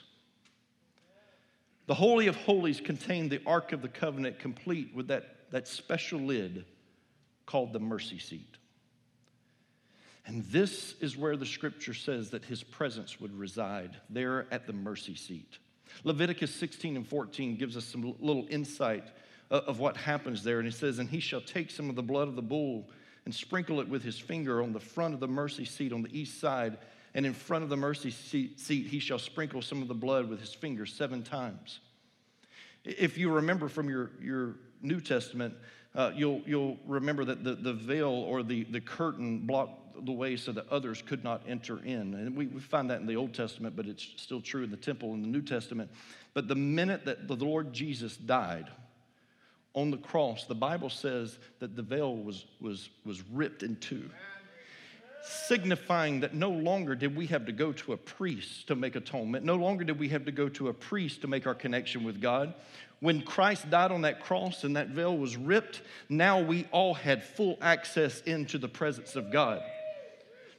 The 1.86 1.94
Holy 1.94 2.28
of 2.28 2.36
Holies 2.36 2.82
contained 2.82 3.30
the 3.30 3.42
Ark 3.46 3.72
of 3.72 3.82
the 3.82 3.90
Covenant, 3.90 4.40
complete 4.40 4.94
with 4.94 5.08
that, 5.08 5.52
that 5.52 5.68
special 5.68 6.20
lid 6.20 6.66
called 7.46 7.74
the 7.74 7.80
mercy 7.80 8.20
seat. 8.20 8.58
And 10.26 10.44
this 10.46 10.96
is 11.02 11.18
where 11.18 11.36
the 11.36 11.46
scripture 11.46 11.94
says 11.94 12.30
that 12.30 12.46
his 12.46 12.64
presence 12.64 13.20
would 13.20 13.38
reside, 13.38 13.98
there 14.10 14.48
at 14.52 14.66
the 14.68 14.74
mercy 14.74 15.16
seat. 15.16 15.58
Leviticus 16.04 16.54
16 16.56 16.96
and 16.96 17.08
14 17.08 17.58
gives 17.58 17.76
us 17.76 17.86
some 17.86 18.16
little 18.20 18.48
insight 18.50 19.06
of 19.52 19.80
what 19.80 19.98
happens 19.98 20.44
there. 20.44 20.60
And 20.60 20.68
he 20.68 20.72
says, 20.72 21.00
And 21.00 21.10
he 21.10 21.20
shall 21.20 21.42
take 21.42 21.70
some 21.70 21.90
of 21.90 21.96
the 21.96 22.04
blood 22.04 22.28
of 22.28 22.36
the 22.36 22.42
bull 22.42 22.90
and 23.26 23.34
sprinkle 23.34 23.80
it 23.80 23.88
with 23.88 24.04
his 24.04 24.18
finger 24.18 24.62
on 24.62 24.74
the 24.74 24.80
front 24.80 25.14
of 25.14 25.20
the 25.20 25.28
mercy 25.28 25.66
seat 25.66 25.94
on 25.94 26.02
the 26.02 26.18
east 26.18 26.40
side. 26.40 26.78
And 27.14 27.26
in 27.26 27.34
front 27.34 27.64
of 27.64 27.70
the 27.70 27.78
mercy 27.78 28.10
seat, 28.10 28.88
he 28.88 29.00
shall 29.00 29.20
sprinkle 29.20 29.62
some 29.62 29.82
of 29.82 29.88
the 29.88 29.94
blood 29.94 30.30
with 30.30 30.40
his 30.40 30.54
finger 30.54 30.86
seven 30.86 31.22
times. 31.22 31.80
If 32.84 33.18
you 33.18 33.32
remember 33.32 33.70
from 33.70 33.90
your, 33.90 34.12
your 34.22 34.56
New 34.82 35.00
Testament, 35.00 35.54
uh, 35.96 36.12
you'll, 36.16 36.42
you'll 36.46 36.78
remember 36.88 37.26
that 37.26 37.44
the, 37.44 37.56
the 37.56 37.74
veil 37.74 38.10
or 38.10 38.44
the, 38.44 38.64
the 38.66 38.82
curtain 38.82 39.40
blocked 39.40 40.06
the 40.06 40.12
way 40.12 40.36
so 40.36 40.52
that 40.52 40.68
others 40.70 41.04
could 41.06 41.24
not 41.24 41.42
enter 41.48 41.80
in. 41.84 42.14
And 42.16 42.36
we, 42.36 42.48
we 42.48 42.60
find 42.60 42.90
that 42.90 43.00
in 43.00 43.08
the 43.08 43.16
Old 43.16 43.34
Testament, 43.34 43.76
but 43.76 43.86
it's 43.86 44.08
still 44.18 44.42
true 44.42 44.64
in 44.64 44.72
the 44.72 44.78
temple 44.78 45.14
in 45.14 45.22
the 45.22 45.28
New 45.28 45.42
Testament. 45.42 45.92
But 46.34 46.48
the 46.48 46.56
minute 46.56 47.06
that 47.06 47.28
the 47.28 47.36
Lord 47.36 47.74
Jesus 47.74 48.18
died 48.18 48.70
on 49.76 49.92
the 49.92 49.98
cross, 49.98 50.46
the 50.46 50.56
Bible 50.56 50.90
says 50.90 51.38
that 51.60 51.76
the 51.76 51.84
veil 51.84 52.16
was, 52.16 52.46
was, 52.60 52.90
was 53.06 53.22
ripped 53.30 53.64
in 53.64 53.76
two 53.78 54.10
signifying 55.24 56.20
that 56.20 56.34
no 56.34 56.50
longer 56.50 56.96
did 56.96 57.16
we 57.16 57.28
have 57.28 57.46
to 57.46 57.52
go 57.52 57.72
to 57.72 57.94
a 57.94 57.98
priest 57.98 58.68
to 58.68 58.76
make 58.76 58.96
atonement. 58.96 59.46
No 59.46 59.56
longer 59.56 59.84
did 59.84 59.98
we 59.98 60.10
have 60.10 60.26
to 60.26 60.32
go 60.32 60.50
to 60.50 60.68
a 60.68 60.74
priest 60.74 61.22
to 61.22 61.28
make 61.28 61.48
our 61.48 61.56
connection 61.56 62.04
with 62.04 62.22
God. 62.22 62.54
When 63.00 63.22
Christ 63.22 63.70
died 63.70 63.92
on 63.92 64.02
that 64.02 64.24
cross 64.24 64.64
and 64.64 64.76
that 64.76 64.90
veil 64.90 65.18
was 65.18 65.38
ripped, 65.38 65.82
now 66.10 66.42
we 66.42 66.68
all 66.72 66.94
had 66.94 67.24
full 67.24 67.58
access 67.62 68.22
into 68.22 68.58
the 68.58 68.68
presence 68.68 69.16
of 69.16 69.32
God. 69.32 69.62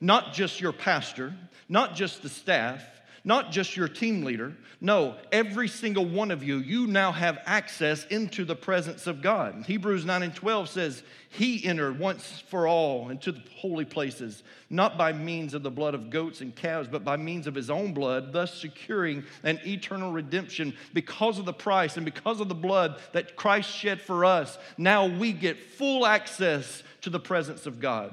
Not 0.00 0.32
just 0.32 0.60
your 0.60 0.72
pastor, 0.72 1.34
not 1.68 1.94
just 1.94 2.22
the 2.22 2.28
staff, 2.28 2.82
not 3.24 3.50
just 3.50 3.76
your 3.76 3.88
team 3.88 4.22
leader. 4.22 4.54
No, 4.80 5.16
every 5.32 5.66
single 5.66 6.04
one 6.04 6.30
of 6.30 6.44
you, 6.44 6.58
you 6.58 6.86
now 6.86 7.10
have 7.10 7.38
access 7.46 8.04
into 8.06 8.44
the 8.44 8.54
presence 8.54 9.06
of 9.06 9.22
God. 9.22 9.64
Hebrews 9.66 10.04
9 10.04 10.22
and 10.22 10.34
12 10.34 10.68
says, 10.68 11.02
He 11.30 11.64
entered 11.64 11.98
once 11.98 12.42
for 12.48 12.68
all 12.68 13.08
into 13.08 13.32
the 13.32 13.40
holy 13.56 13.86
places, 13.86 14.42
not 14.68 14.98
by 14.98 15.14
means 15.14 15.54
of 15.54 15.62
the 15.62 15.70
blood 15.70 15.94
of 15.94 16.10
goats 16.10 16.42
and 16.42 16.54
calves, 16.54 16.86
but 16.86 17.02
by 17.02 17.16
means 17.16 17.46
of 17.46 17.54
His 17.54 17.70
own 17.70 17.94
blood, 17.94 18.34
thus 18.34 18.52
securing 18.52 19.24
an 19.42 19.58
eternal 19.66 20.12
redemption 20.12 20.74
because 20.92 21.38
of 21.38 21.46
the 21.46 21.52
price 21.54 21.96
and 21.96 22.04
because 22.04 22.40
of 22.40 22.50
the 22.50 22.54
blood 22.54 23.00
that 23.12 23.36
Christ 23.36 23.70
shed 23.70 24.02
for 24.02 24.26
us. 24.26 24.58
Now 24.76 25.06
we 25.06 25.32
get 25.32 25.58
full 25.58 26.04
access 26.04 26.82
to 27.00 27.10
the 27.10 27.20
presence 27.20 27.64
of 27.64 27.80
God. 27.80 28.12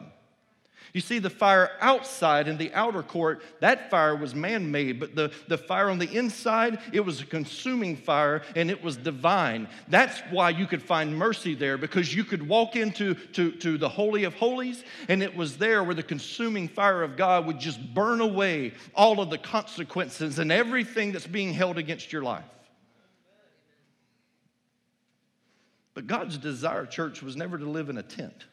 You 0.94 1.00
see, 1.00 1.20
the 1.20 1.30
fire 1.30 1.72
outside 1.80 2.50
in 2.50 2.58
the 2.58 2.74
outer 2.74 3.02
court, 3.02 3.42
that 3.62 3.90
fire 3.90 4.16
was 4.16 4.36
man 4.36 4.72
made, 4.72 5.00
but 5.00 5.16
the, 5.16 5.32
the 5.48 5.58
fire 5.58 5.90
on 5.90 6.00
the 6.00 6.12
inside, 6.12 6.80
it 6.92 7.00
was 7.00 7.22
a 7.22 7.26
consuming 7.26 7.96
fire 7.96 8.42
and 8.58 8.70
it 8.70 8.84
was 8.84 8.98
divine. 8.98 9.70
That's 9.88 10.20
why 10.32 10.50
you 10.50 10.68
could 10.68 10.84
find 10.84 11.18
mercy 11.18 11.56
there 11.56 11.78
because 11.78 12.14
you 12.14 12.26
could 12.26 12.46
walk 12.46 12.76
into 12.76 13.14
to, 13.14 13.52
to 13.54 13.78
the 13.78 13.88
Holy 13.88 14.26
of 14.26 14.34
Holies 14.34 14.84
and 15.08 15.24
it 15.24 15.34
was 15.34 15.58
there 15.58 15.82
where 15.84 15.96
the 15.96 16.04
consuming 16.04 16.68
fire 16.68 17.04
of 17.04 17.16
God 17.16 17.46
would 17.46 17.60
just 17.60 17.94
burn 17.94 18.20
away 18.20 18.74
all 18.94 19.22
of 19.22 19.30
the 19.30 19.38
consequences 19.38 20.40
and 20.40 20.52
everything 20.52 21.14
that's 21.14 21.28
being 21.28 21.54
held 21.54 21.78
against 21.78 22.12
your 22.12 22.24
life. 22.24 22.44
But 25.94 26.08
God's 26.08 26.38
desire, 26.38 26.86
church, 26.86 27.22
was 27.22 27.38
never 27.38 27.58
to 27.58 27.66
live 27.66 27.90
in 27.90 27.98
a 27.98 28.04
tent. 28.04 28.46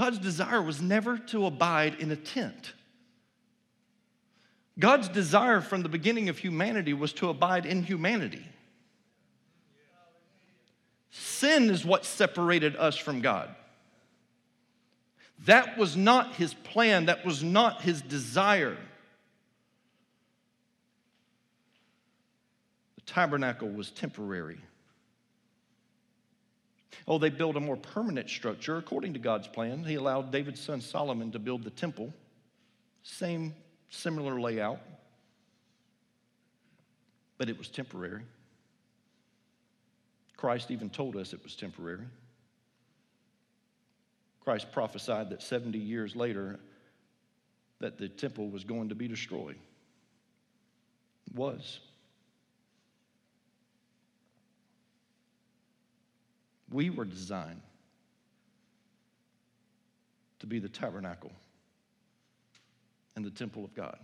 God's 0.00 0.18
desire 0.18 0.62
was 0.62 0.80
never 0.80 1.18
to 1.18 1.44
abide 1.44 1.96
in 2.00 2.10
a 2.10 2.16
tent. 2.16 2.72
God's 4.78 5.10
desire 5.10 5.60
from 5.60 5.82
the 5.82 5.90
beginning 5.90 6.30
of 6.30 6.38
humanity 6.38 6.94
was 6.94 7.12
to 7.14 7.28
abide 7.28 7.66
in 7.66 7.82
humanity. 7.82 8.46
Sin 11.10 11.68
is 11.68 11.84
what 11.84 12.06
separated 12.06 12.76
us 12.76 12.96
from 12.96 13.20
God. 13.20 13.54
That 15.44 15.76
was 15.76 15.98
not 15.98 16.34
his 16.34 16.54
plan, 16.54 17.04
that 17.04 17.26
was 17.26 17.42
not 17.42 17.82
his 17.82 18.00
desire. 18.00 18.78
The 22.94 23.02
tabernacle 23.04 23.68
was 23.68 23.90
temporary. 23.90 24.60
Oh, 27.06 27.18
they 27.18 27.30
built 27.30 27.56
a 27.56 27.60
more 27.60 27.76
permanent 27.76 28.28
structure 28.28 28.76
according 28.76 29.12
to 29.14 29.18
God's 29.18 29.48
plan. 29.48 29.84
He 29.84 29.94
allowed 29.94 30.32
David's 30.32 30.60
son 30.60 30.80
Solomon 30.80 31.32
to 31.32 31.38
build 31.38 31.64
the 31.64 31.70
temple. 31.70 32.12
Same, 33.02 33.54
similar 33.88 34.40
layout, 34.40 34.80
but 37.38 37.48
it 37.48 37.56
was 37.56 37.68
temporary. 37.68 38.22
Christ 40.36 40.70
even 40.70 40.90
told 40.90 41.16
us 41.16 41.32
it 41.32 41.42
was 41.42 41.54
temporary. 41.54 42.06
Christ 44.40 44.72
prophesied 44.72 45.30
that 45.30 45.42
70 45.42 45.78
years 45.78 46.16
later 46.16 46.58
that 47.78 47.98
the 47.98 48.08
temple 48.08 48.48
was 48.50 48.64
going 48.64 48.88
to 48.88 48.94
be 48.94 49.08
destroyed. 49.08 49.56
It 51.26 51.36
was. 51.36 51.80
We 56.70 56.90
were 56.90 57.04
designed 57.04 57.62
to 60.38 60.46
be 60.46 60.58
the 60.58 60.68
tabernacle 60.68 61.32
and 63.16 63.24
the 63.24 63.30
temple 63.30 63.64
of 63.64 63.74
God, 63.74 63.98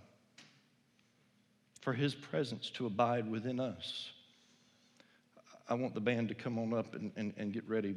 for 1.80 1.92
His 1.92 2.14
presence 2.14 2.70
to 2.70 2.86
abide 2.86 3.30
within 3.30 3.60
us. 3.60 4.10
I 5.68 5.74
want 5.74 5.94
the 5.94 6.00
band 6.00 6.28
to 6.28 6.34
come 6.34 6.58
on 6.58 6.74
up 6.74 6.94
and, 6.94 7.12
and, 7.16 7.32
and 7.36 7.52
get 7.52 7.68
ready. 7.68 7.96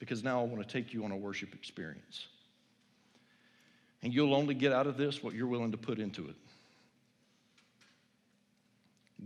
because 0.00 0.24
now 0.24 0.40
I 0.40 0.44
want 0.44 0.66
to 0.66 0.72
take 0.72 0.92
you 0.92 1.04
on 1.04 1.12
a 1.12 1.16
worship 1.16 1.54
experience. 1.54 2.26
And 4.02 4.12
you'll 4.12 4.34
only 4.34 4.54
get 4.54 4.72
out 4.72 4.88
of 4.88 4.96
this 4.96 5.22
what 5.22 5.34
you're 5.34 5.46
willing 5.46 5.70
to 5.70 5.76
put 5.76 6.00
into 6.00 6.26
it. 6.26 6.34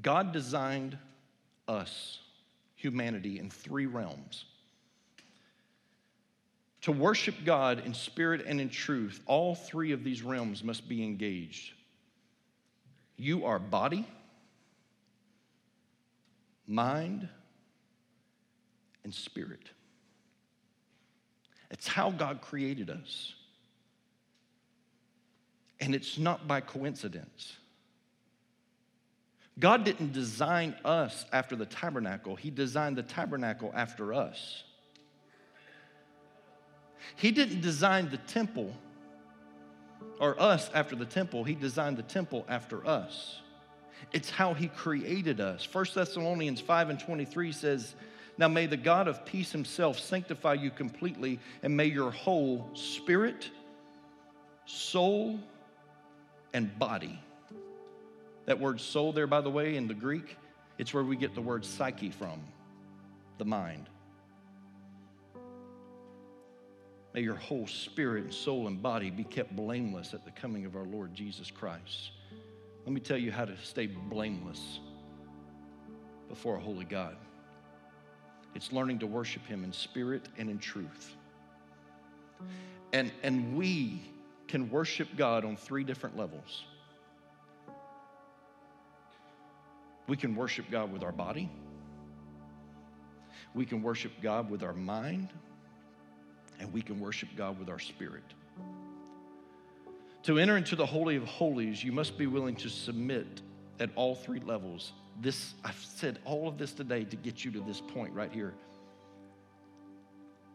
God 0.02 0.32
designed 0.32 0.98
us, 1.68 2.20
humanity, 2.74 3.38
in 3.38 3.50
three 3.50 3.86
realms. 3.86 4.44
To 6.82 6.92
worship 6.92 7.34
God 7.44 7.82
in 7.86 7.94
spirit 7.94 8.44
and 8.46 8.60
in 8.60 8.68
truth, 8.68 9.20
all 9.26 9.54
three 9.54 9.92
of 9.92 10.04
these 10.04 10.22
realms 10.22 10.62
must 10.62 10.88
be 10.88 11.02
engaged. 11.02 11.72
You 13.16 13.46
are 13.46 13.58
body, 13.58 14.06
mind, 16.66 17.28
and 19.02 19.14
spirit. 19.14 19.70
It's 21.70 21.88
how 21.88 22.10
God 22.10 22.40
created 22.40 22.90
us. 22.90 23.34
And 25.80 25.94
it's 25.94 26.18
not 26.18 26.46
by 26.46 26.60
coincidence. 26.60 27.56
God 29.58 29.84
didn't 29.84 30.12
design 30.12 30.74
us 30.84 31.26
after 31.32 31.54
the 31.54 31.66
tabernacle, 31.66 32.36
He 32.36 32.50
designed 32.50 32.96
the 32.96 33.02
tabernacle 33.02 33.70
after 33.74 34.12
us. 34.12 34.64
He 37.16 37.30
didn't 37.30 37.60
design 37.60 38.10
the 38.10 38.16
temple 38.16 38.72
or 40.18 40.40
us 40.40 40.70
after 40.74 40.96
the 40.96 41.04
temple, 41.04 41.44
He 41.44 41.54
designed 41.54 41.96
the 41.96 42.02
temple 42.02 42.44
after 42.48 42.86
us. 42.86 43.40
It's 44.12 44.30
how 44.30 44.54
He 44.54 44.68
created 44.68 45.40
us. 45.40 45.68
1 45.72 45.86
Thessalonians 45.94 46.60
5 46.60 46.90
and 46.90 47.00
23 47.00 47.52
says, 47.52 47.94
Now 48.38 48.48
may 48.48 48.66
the 48.66 48.76
God 48.76 49.08
of 49.08 49.24
peace 49.24 49.52
Himself 49.52 49.98
sanctify 49.98 50.54
you 50.54 50.70
completely, 50.70 51.38
and 51.62 51.76
may 51.76 51.86
your 51.86 52.10
whole 52.10 52.70
spirit, 52.74 53.50
soul, 54.66 55.38
and 56.52 56.76
body. 56.78 57.23
That 58.46 58.60
word 58.60 58.80
soul, 58.80 59.12
there, 59.12 59.26
by 59.26 59.40
the 59.40 59.50
way, 59.50 59.76
in 59.76 59.88
the 59.88 59.94
Greek, 59.94 60.36
it's 60.78 60.92
where 60.92 61.04
we 61.04 61.16
get 61.16 61.34
the 61.34 61.40
word 61.40 61.64
psyche 61.64 62.10
from, 62.10 62.40
the 63.38 63.44
mind. 63.44 63.88
May 67.14 67.20
your 67.20 67.36
whole 67.36 67.66
spirit, 67.66 68.24
and 68.24 68.34
soul, 68.34 68.66
and 68.66 68.82
body 68.82 69.08
be 69.08 69.24
kept 69.24 69.54
blameless 69.54 70.14
at 70.14 70.24
the 70.24 70.32
coming 70.32 70.66
of 70.66 70.74
our 70.74 70.84
Lord 70.84 71.14
Jesus 71.14 71.50
Christ. 71.50 72.10
Let 72.84 72.92
me 72.92 73.00
tell 73.00 73.16
you 73.16 73.30
how 73.30 73.44
to 73.44 73.56
stay 73.62 73.86
blameless 73.86 74.80
before 76.28 76.56
a 76.56 76.60
holy 76.60 76.84
God. 76.84 77.16
It's 78.54 78.72
learning 78.72 78.98
to 78.98 79.06
worship 79.06 79.46
Him 79.46 79.64
in 79.64 79.72
spirit 79.72 80.28
and 80.36 80.50
in 80.50 80.58
truth. 80.58 81.16
And, 82.92 83.12
and 83.22 83.56
we 83.56 84.02
can 84.48 84.68
worship 84.68 85.08
God 85.16 85.44
on 85.44 85.56
three 85.56 85.84
different 85.84 86.16
levels. 86.16 86.64
We 90.06 90.16
can 90.16 90.36
worship 90.36 90.66
God 90.70 90.92
with 90.92 91.02
our 91.02 91.12
body. 91.12 91.50
We 93.54 93.64
can 93.64 93.82
worship 93.82 94.12
God 94.22 94.50
with 94.50 94.62
our 94.62 94.72
mind 94.72 95.30
and 96.60 96.72
we 96.72 96.82
can 96.82 97.00
worship 97.00 97.28
God 97.36 97.58
with 97.58 97.68
our 97.68 97.78
spirit. 97.78 98.24
To 100.24 100.38
enter 100.38 100.56
into 100.56 100.76
the 100.76 100.86
Holy 100.86 101.16
of 101.16 101.24
Holies, 101.24 101.84
you 101.84 101.92
must 101.92 102.16
be 102.16 102.26
willing 102.26 102.56
to 102.56 102.68
submit 102.68 103.42
at 103.80 103.90
all 103.94 104.14
three 104.14 104.40
levels. 104.40 104.92
This, 105.20 105.54
I've 105.64 105.82
said 105.82 106.18
all 106.24 106.48
of 106.48 106.58
this 106.58 106.72
today 106.72 107.04
to 107.04 107.16
get 107.16 107.44
you 107.44 107.50
to 107.52 107.60
this 107.60 107.80
point 107.80 108.12
right 108.14 108.32
here. 108.32 108.54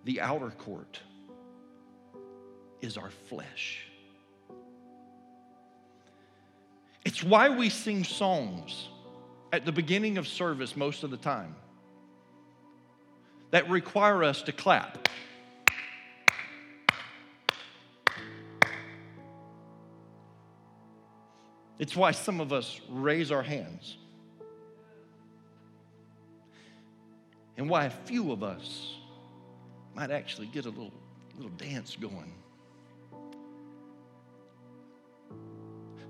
The 0.05 0.21
outer 0.21 0.49
court 0.51 0.99
is 2.81 2.97
our 2.97 3.11
flesh. 3.27 3.85
It's 7.05 7.23
why 7.23 7.49
we 7.49 7.69
sing 7.69 8.03
songs 8.03 8.89
at 9.51 9.65
the 9.65 9.71
beginning 9.71 10.17
of 10.17 10.27
service 10.27 10.75
most 10.75 11.03
of 11.03 11.11
the 11.11 11.17
time 11.17 11.55
that 13.51 13.69
require 13.69 14.23
us 14.23 14.43
to 14.43 14.51
clap. 14.51 15.09
It's 21.79 21.95
why 21.95 22.11
some 22.11 22.41
of 22.41 22.51
us 22.51 22.79
raise 22.89 23.31
our 23.31 23.41
hands. 23.41 23.97
And 27.57 27.69
why 27.69 27.85
a 27.85 27.89
few 27.89 28.31
of 28.31 28.43
us 28.43 28.95
might 29.95 30.11
actually 30.11 30.47
get 30.47 30.65
a 30.65 30.69
little, 30.69 30.93
little 31.35 31.51
dance 31.51 31.95
going. 31.99 32.33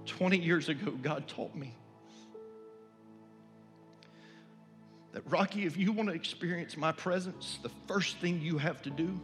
20 0.06 0.38
years 0.38 0.70
ago, 0.70 0.92
God 0.92 1.28
taught 1.28 1.56
me 1.56 1.74
that, 5.14 5.24
Rocky, 5.30 5.66
if 5.66 5.78
you 5.78 5.92
want 5.92 6.10
to 6.10 6.16
experience 6.16 6.78
my 6.78 6.92
presence, 6.92 7.60
the 7.64 7.72
first 7.88 8.18
thing 8.18 8.42
you 8.42 8.58
have 8.58 8.82
to 8.84 8.90
do 8.90 9.20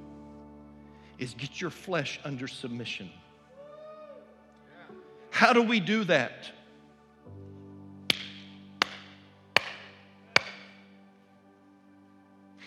is 1.18 1.34
get 1.34 1.62
your 1.62 1.70
flesh 1.70 2.20
under 2.24 2.48
submission. 2.48 3.10
How 5.30 5.54
do 5.54 5.62
we 5.62 5.80
do 5.80 6.04
that? 6.06 6.50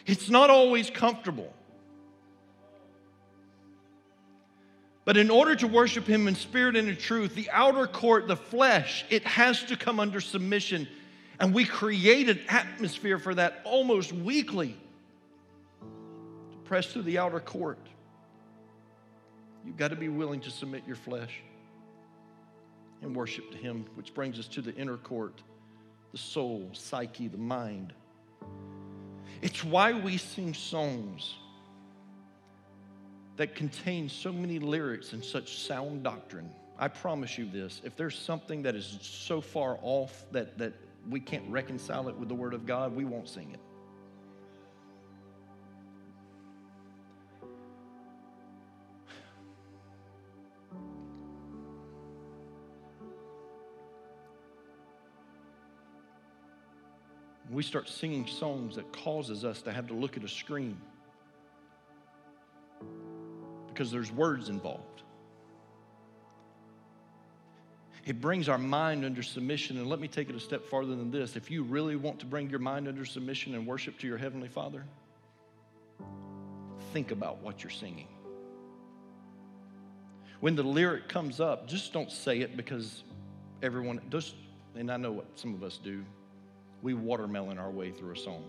It's 0.06 0.30
not 0.30 0.48
always 0.48 0.88
comfortable. 0.88 1.52
But 5.04 5.16
in 5.16 5.30
order 5.30 5.56
to 5.56 5.66
worship 5.66 6.06
Him 6.06 6.28
in 6.28 6.34
spirit 6.34 6.76
and 6.76 6.88
in 6.88 6.96
truth, 6.96 7.34
the 7.34 7.50
outer 7.50 7.86
court, 7.86 8.28
the 8.28 8.36
flesh, 8.36 9.06
it 9.08 9.24
has 9.24 9.62
to 9.64 9.76
come 9.76 9.98
under 10.00 10.20
submission. 10.20 10.86
And 11.40 11.54
we 11.54 11.64
create 11.64 12.28
an 12.28 12.40
atmosphere 12.48 13.18
for 13.18 13.34
that 13.34 13.60
almost 13.64 14.12
weekly 14.12 14.76
to 15.80 16.56
press 16.64 16.86
through 16.86 17.02
the 17.02 17.18
outer 17.18 17.40
court. 17.40 17.78
You've 19.64 19.76
got 19.76 19.88
to 19.88 19.96
be 19.96 20.08
willing 20.08 20.40
to 20.40 20.50
submit 20.50 20.82
your 20.86 20.96
flesh 20.96 21.40
and 23.02 23.14
worship 23.14 23.50
to 23.52 23.56
Him, 23.56 23.86
which 23.94 24.14
brings 24.14 24.38
us 24.38 24.48
to 24.48 24.62
the 24.62 24.74
inner 24.74 24.96
court, 24.96 25.40
the 26.12 26.18
soul, 26.18 26.68
psyche, 26.72 27.28
the 27.28 27.38
mind. 27.38 27.92
It's 29.42 29.62
why 29.62 29.92
we 29.92 30.16
sing 30.16 30.54
songs 30.54 31.34
that 33.36 33.54
contain 33.54 34.08
so 34.08 34.32
many 34.32 34.58
lyrics 34.58 35.12
and 35.12 35.24
such 35.24 35.60
sound 35.60 36.02
doctrine. 36.02 36.50
I 36.76 36.88
promise 36.88 37.38
you 37.38 37.48
this 37.48 37.80
if 37.84 37.96
there's 37.96 38.18
something 38.18 38.62
that 38.62 38.74
is 38.74 38.98
so 39.00 39.40
far 39.40 39.78
off 39.82 40.24
that, 40.32 40.58
that 40.58 40.72
we 41.08 41.20
can't 41.20 41.48
reconcile 41.48 42.08
it 42.08 42.16
with 42.16 42.28
the 42.28 42.34
Word 42.34 42.54
of 42.54 42.66
God, 42.66 42.94
we 42.94 43.04
won't 43.04 43.28
sing 43.28 43.50
it. 43.52 43.60
we 57.50 57.62
start 57.64 57.88
singing 57.88 58.24
songs 58.26 58.76
that 58.76 58.92
causes 58.92 59.44
us 59.44 59.62
to 59.62 59.72
have 59.72 59.88
to 59.88 59.94
look 59.94 60.16
at 60.16 60.22
a 60.22 60.28
screen 60.28 60.76
because 63.66 63.90
there's 63.90 64.12
words 64.12 64.48
involved. 64.48 65.02
It 68.08 68.22
brings 68.22 68.48
our 68.48 68.56
mind 68.56 69.04
under 69.04 69.22
submission. 69.22 69.76
And 69.76 69.86
let 69.86 70.00
me 70.00 70.08
take 70.08 70.30
it 70.30 70.34
a 70.34 70.40
step 70.40 70.64
farther 70.64 70.96
than 70.96 71.10
this. 71.10 71.36
If 71.36 71.50
you 71.50 71.62
really 71.62 71.94
want 71.94 72.20
to 72.20 72.26
bring 72.26 72.48
your 72.48 72.58
mind 72.58 72.88
under 72.88 73.04
submission 73.04 73.54
and 73.54 73.66
worship 73.66 73.98
to 73.98 74.06
your 74.06 74.16
Heavenly 74.16 74.48
Father, 74.48 74.82
think 76.94 77.10
about 77.10 77.42
what 77.42 77.62
you're 77.62 77.70
singing. 77.70 78.08
When 80.40 80.56
the 80.56 80.62
lyric 80.62 81.10
comes 81.10 81.38
up, 81.38 81.68
just 81.68 81.92
don't 81.92 82.10
say 82.10 82.40
it 82.40 82.56
because 82.56 83.02
everyone, 83.62 84.00
just, 84.08 84.36
and 84.74 84.90
I 84.90 84.96
know 84.96 85.12
what 85.12 85.26
some 85.38 85.54
of 85.54 85.62
us 85.62 85.78
do 85.82 86.02
we 86.80 86.94
watermelon 86.94 87.58
our 87.58 87.70
way 87.70 87.90
through 87.90 88.12
a 88.12 88.16
song. 88.16 88.44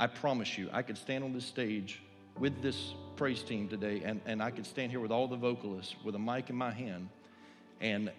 I 0.00 0.06
promise 0.06 0.56
you, 0.56 0.70
I 0.72 0.80
could 0.82 0.96
stand 0.96 1.22
on 1.22 1.34
this 1.34 1.44
stage 1.44 2.00
with 2.38 2.62
this 2.62 2.94
praise 3.16 3.42
team 3.42 3.68
today, 3.68 4.00
and, 4.04 4.20
and 4.24 4.40
I 4.40 4.52
could 4.52 4.64
stand 4.64 4.92
here 4.92 5.00
with 5.00 5.10
all 5.10 5.26
the 5.26 5.36
vocalists 5.36 5.96
with 6.02 6.14
a 6.14 6.18
mic 6.18 6.48
in 6.48 6.56
my 6.56 6.70
hand, 6.70 7.08
and 7.80 8.10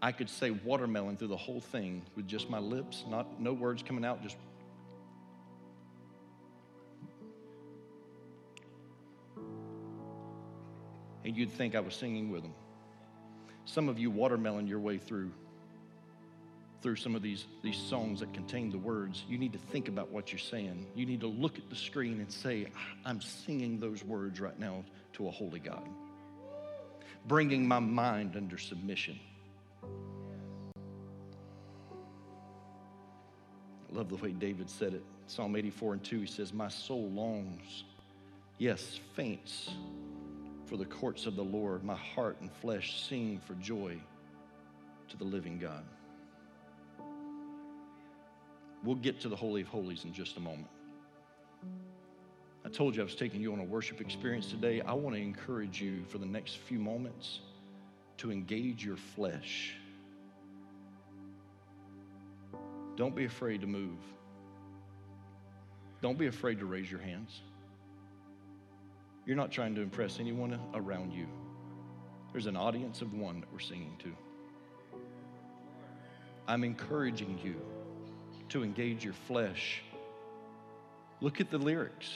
I 0.00 0.12
could 0.12 0.30
say 0.30 0.50
watermelon 0.50 1.16
through 1.16 1.28
the 1.28 1.36
whole 1.36 1.60
thing 1.60 2.02
with 2.14 2.28
just 2.28 2.48
my 2.48 2.58
lips, 2.58 3.04
not 3.08 3.40
no 3.40 3.52
words 3.52 3.82
coming 3.82 4.04
out, 4.04 4.22
just 4.22 4.36
and 11.24 11.36
you'd 11.36 11.52
think 11.52 11.74
I 11.74 11.80
was 11.80 11.94
singing 11.94 12.30
with 12.30 12.42
them. 12.42 12.54
Some 13.64 13.88
of 13.88 13.98
you 13.98 14.10
watermelon 14.10 14.66
your 14.66 14.80
way 14.80 14.98
through 14.98 15.32
through 16.80 16.96
some 16.96 17.14
of 17.14 17.22
these, 17.22 17.46
these 17.62 17.76
songs 17.76 18.20
that 18.20 18.32
contain 18.32 18.70
the 18.70 18.78
words, 18.78 19.24
you 19.28 19.36
need 19.36 19.52
to 19.52 19.58
think 19.58 19.88
about 19.88 20.10
what 20.10 20.30
you're 20.30 20.38
saying. 20.38 20.86
You 20.94 21.06
need 21.06 21.20
to 21.20 21.26
look 21.26 21.58
at 21.58 21.68
the 21.68 21.76
screen 21.76 22.20
and 22.20 22.32
say, 22.32 22.68
I'm 23.04 23.20
singing 23.20 23.80
those 23.80 24.04
words 24.04 24.40
right 24.40 24.58
now 24.58 24.84
to 25.14 25.26
a 25.26 25.30
holy 25.30 25.58
God, 25.58 25.88
bringing 27.26 27.66
my 27.66 27.80
mind 27.80 28.36
under 28.36 28.58
submission. 28.58 29.18
I 33.90 33.96
love 33.96 34.08
the 34.08 34.16
way 34.16 34.32
David 34.32 34.68
said 34.68 34.94
it. 34.94 35.02
Psalm 35.26 35.56
84 35.56 35.94
and 35.94 36.04
2, 36.04 36.20
he 36.20 36.26
says, 36.26 36.52
My 36.52 36.68
soul 36.68 37.10
longs, 37.10 37.84
yes, 38.58 38.98
faints 39.14 39.70
for 40.66 40.76
the 40.76 40.84
courts 40.84 41.26
of 41.26 41.36
the 41.36 41.44
Lord. 41.44 41.84
My 41.84 41.96
heart 41.96 42.36
and 42.40 42.50
flesh 42.50 43.02
sing 43.02 43.40
for 43.46 43.54
joy 43.54 43.96
to 45.08 45.16
the 45.16 45.24
living 45.24 45.58
God. 45.58 45.84
We'll 48.84 48.96
get 48.96 49.20
to 49.20 49.28
the 49.28 49.36
Holy 49.36 49.62
of 49.62 49.68
Holies 49.68 50.04
in 50.04 50.12
just 50.12 50.36
a 50.36 50.40
moment. 50.40 50.68
I 52.64 52.68
told 52.68 52.94
you 52.94 53.02
I 53.02 53.04
was 53.04 53.14
taking 53.14 53.40
you 53.40 53.52
on 53.52 53.60
a 53.60 53.64
worship 53.64 54.00
experience 54.00 54.50
today. 54.50 54.80
I 54.82 54.92
want 54.92 55.16
to 55.16 55.22
encourage 55.22 55.80
you 55.80 56.04
for 56.08 56.18
the 56.18 56.26
next 56.26 56.58
few 56.58 56.78
moments 56.78 57.40
to 58.18 58.30
engage 58.30 58.84
your 58.84 58.96
flesh. 58.96 59.74
Don't 62.96 63.14
be 63.14 63.24
afraid 63.24 63.60
to 63.60 63.66
move. 63.66 63.98
Don't 66.02 66.18
be 66.18 66.26
afraid 66.26 66.58
to 66.58 66.66
raise 66.66 66.90
your 66.90 67.00
hands. 67.00 67.40
You're 69.24 69.36
not 69.36 69.50
trying 69.50 69.74
to 69.76 69.82
impress 69.82 70.20
anyone 70.20 70.58
around 70.74 71.12
you. 71.12 71.26
There's 72.32 72.46
an 72.46 72.56
audience 72.56 73.02
of 73.02 73.14
one 73.14 73.40
that 73.40 73.52
we're 73.52 73.58
singing 73.58 73.96
to. 74.00 74.12
I'm 76.46 76.64
encouraging 76.64 77.38
you 77.42 77.60
to 78.48 78.64
engage 78.64 79.04
your 79.04 79.12
flesh. 79.12 79.82
Look 81.20 81.40
at 81.40 81.50
the 81.50 81.58
lyrics. 81.58 82.10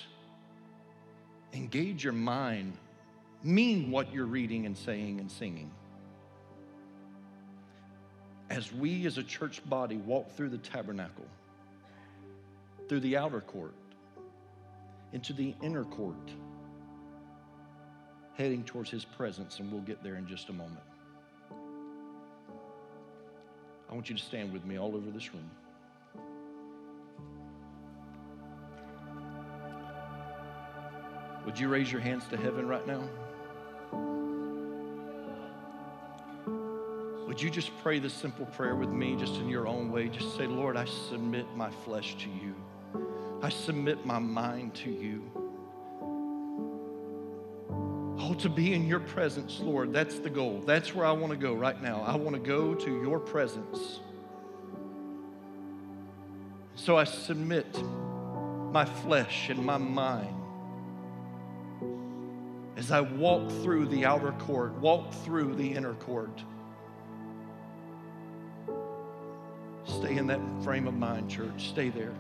Engage 1.53 2.03
your 2.03 2.13
mind. 2.13 2.77
Mean 3.43 3.91
what 3.91 4.13
you're 4.13 4.27
reading 4.27 4.65
and 4.65 4.77
saying 4.77 5.21
and 5.21 5.31
singing. 5.31 5.71
As 8.53 8.71
we 8.71 9.07
as 9.07 9.17
a 9.17 9.23
church 9.23 9.65
body 9.67 9.97
walk 9.97 10.37
through 10.37 10.51
the 10.51 10.59
tabernacle, 10.59 11.25
through 12.87 13.01
the 13.01 13.17
outer 13.17 13.41
court, 13.41 13.73
into 15.15 15.33
the 15.33 15.55
inner 15.63 15.85
court, 15.85 16.31
heading 18.35 18.63
towards 18.63 18.91
his 18.91 19.07
presence, 19.07 19.59
and 19.59 19.73
we'll 19.73 19.81
get 19.81 20.03
there 20.03 20.17
in 20.17 20.27
just 20.27 20.51
a 20.51 20.53
moment. 20.53 20.83
I 23.91 23.95
want 23.95 24.11
you 24.11 24.17
to 24.17 24.23
stand 24.23 24.53
with 24.53 24.67
me 24.67 24.79
all 24.79 24.95
over 24.95 25.11
this 25.11 25.33
room. 25.33 25.51
Would 31.47 31.59
you 31.59 31.69
raise 31.69 31.91
your 31.91 32.03
hands 32.03 32.25
to 32.29 32.37
heaven 32.37 32.69
right 32.69 32.87
now? 32.87 33.09
Would 37.33 37.41
you 37.41 37.49
just 37.49 37.71
pray 37.83 37.99
this 37.99 38.13
simple 38.13 38.45
prayer 38.45 38.77
with 38.77 38.91
me, 38.91 39.17
just 39.17 39.37
in 39.37 39.49
your 39.49 39.67
own 39.67 39.91
way? 39.91 40.11
Just 40.11 40.37
say, 40.37 40.47
Lord, 40.47 40.77
I 40.77 40.85
submit 40.85 41.47
my 41.57 41.71
flesh 41.71 42.15
to 42.19 42.29
you. 42.29 42.55
I 43.41 43.49
submit 43.49 44.05
my 44.05 44.19
mind 44.19 44.75
to 44.75 44.91
you. 44.91 45.31
Oh, 48.19 48.35
to 48.35 48.51
be 48.51 48.75
in 48.75 48.87
your 48.87 49.01
presence, 49.01 49.61
Lord, 49.61 49.95
that's 49.95 50.19
the 50.19 50.29
goal. 50.29 50.63
That's 50.67 50.95
where 50.95 51.07
I 51.07 51.13
want 51.13 51.31
to 51.31 51.39
go 51.39 51.55
right 51.55 51.83
now. 51.83 52.03
I 52.03 52.17
want 52.17 52.37
to 52.37 52.39
go 52.39 52.75
to 52.75 53.03
your 53.03 53.19
presence. 53.19 54.01
So 56.75 56.99
I 56.99 57.05
submit 57.05 57.83
my 58.73 58.85
flesh 58.85 59.49
and 59.49 59.65
my 59.65 59.79
mind 59.79 60.37
as 62.77 62.91
I 62.91 63.01
walk 63.01 63.51
through 63.63 63.87
the 63.87 64.05
outer 64.05 64.33
court, 64.33 64.75
walk 64.81 65.15
through 65.25 65.55
the 65.55 65.73
inner 65.73 65.95
court. 65.95 66.43
Stay 70.03 70.17
in 70.17 70.27
that 70.27 70.41
frame 70.65 70.89
of 70.89 70.95
mind, 70.95 71.31
church. 71.31 71.69
Stay 71.69 71.89
there. 71.89 72.13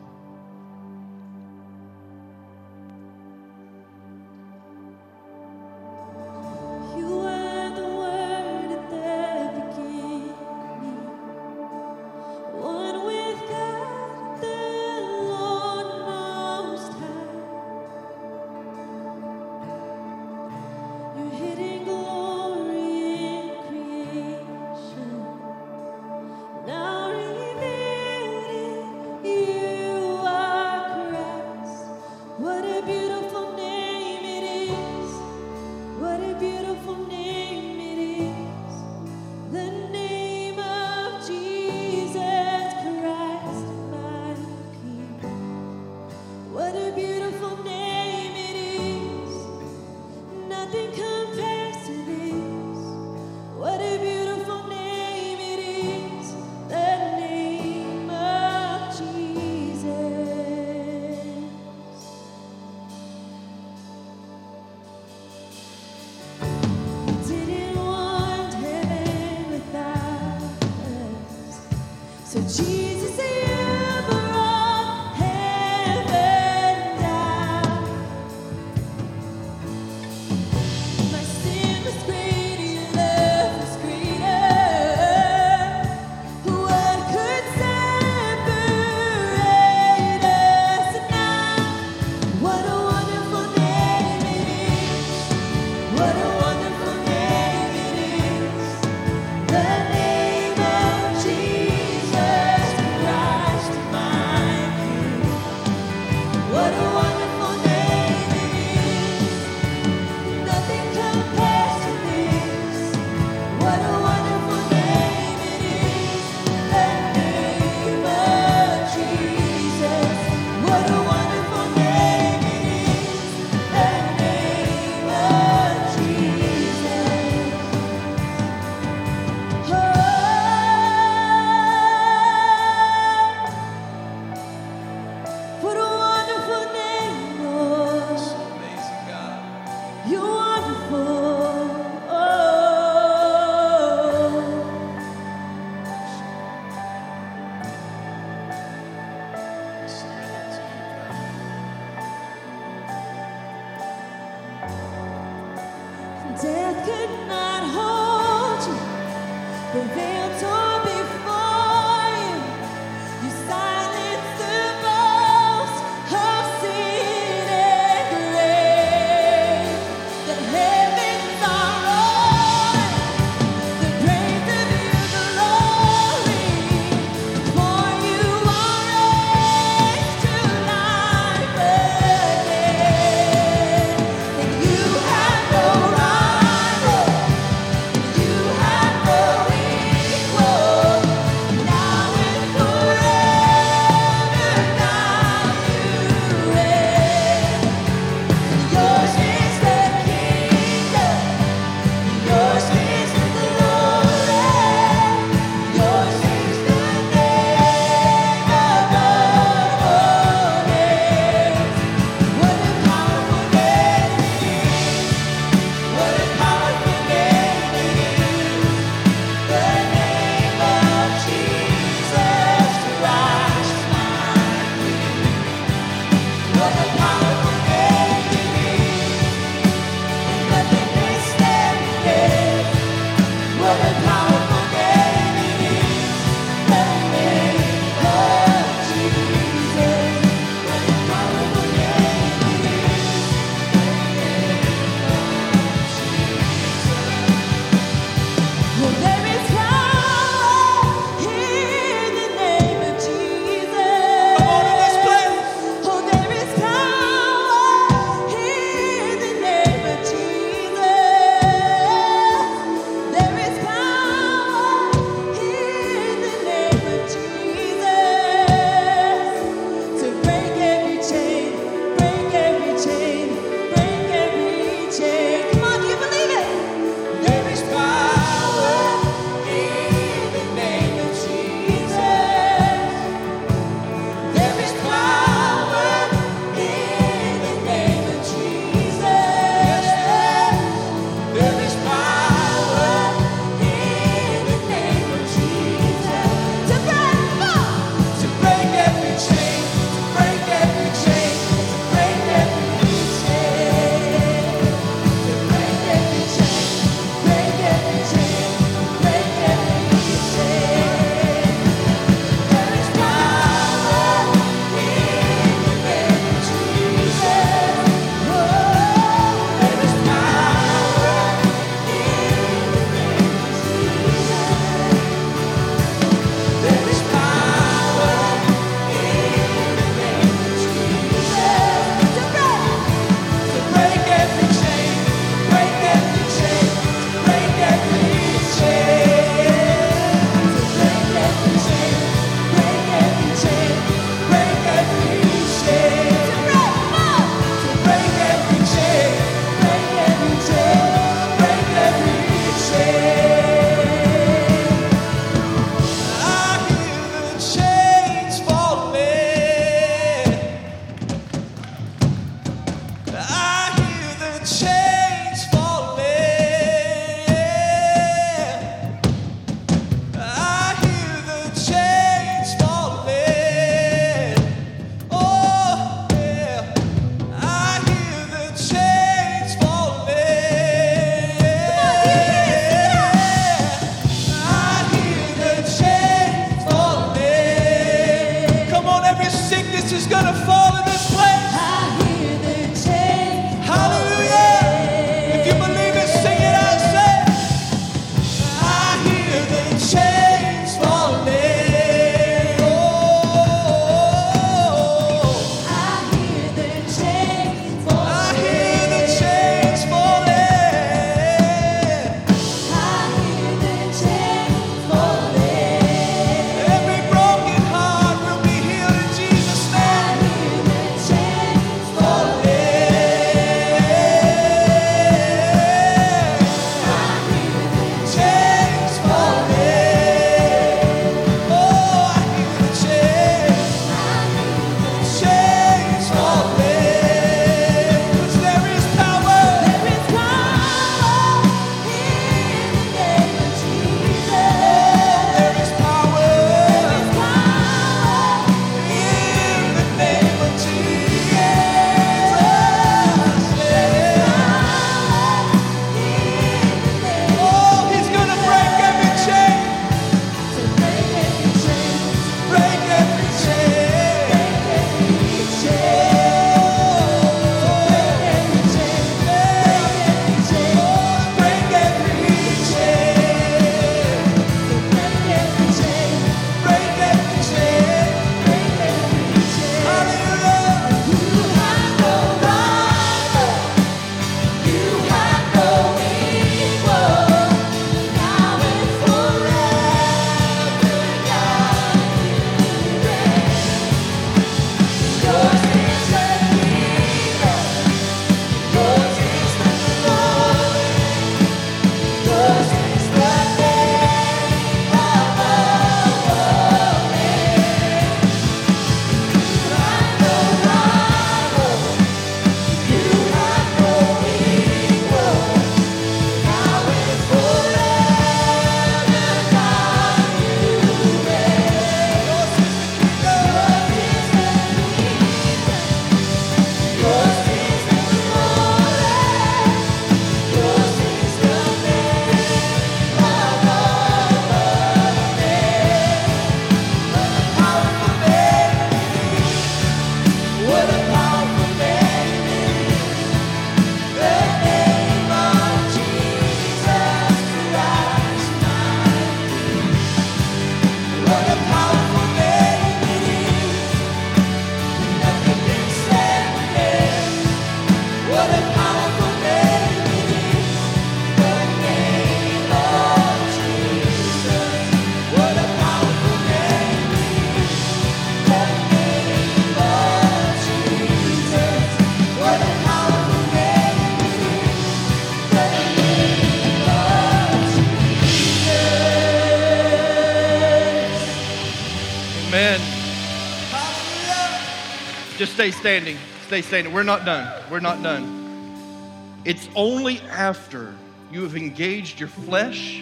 Stay 585.63 585.71
standing. 585.71 586.17
Stay 586.49 586.61
standing. 586.61 586.93
We're 586.93 587.05
not 587.05 587.25
done. 587.25 587.63
We're 587.71 587.79
not 587.79 588.03
done. 588.03 589.41
It's 589.45 589.69
only 589.77 590.19
after 590.23 590.93
you 591.31 591.45
have 591.45 591.55
engaged 591.55 592.19
your 592.19 592.31
flesh 592.31 593.01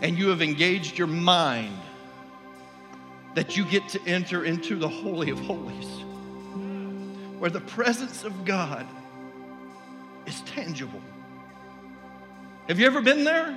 and 0.00 0.18
you 0.18 0.30
have 0.30 0.40
engaged 0.40 0.96
your 0.96 1.06
mind 1.06 1.78
that 3.34 3.58
you 3.58 3.66
get 3.66 3.86
to 3.90 4.00
enter 4.06 4.46
into 4.46 4.76
the 4.76 4.88
Holy 4.88 5.28
of 5.28 5.38
Holies, 5.40 6.02
where 7.38 7.50
the 7.50 7.60
presence 7.60 8.24
of 8.24 8.46
God 8.46 8.86
is 10.24 10.40
tangible. 10.42 11.02
Have 12.68 12.78
you 12.78 12.86
ever 12.86 13.02
been 13.02 13.22
there? 13.22 13.54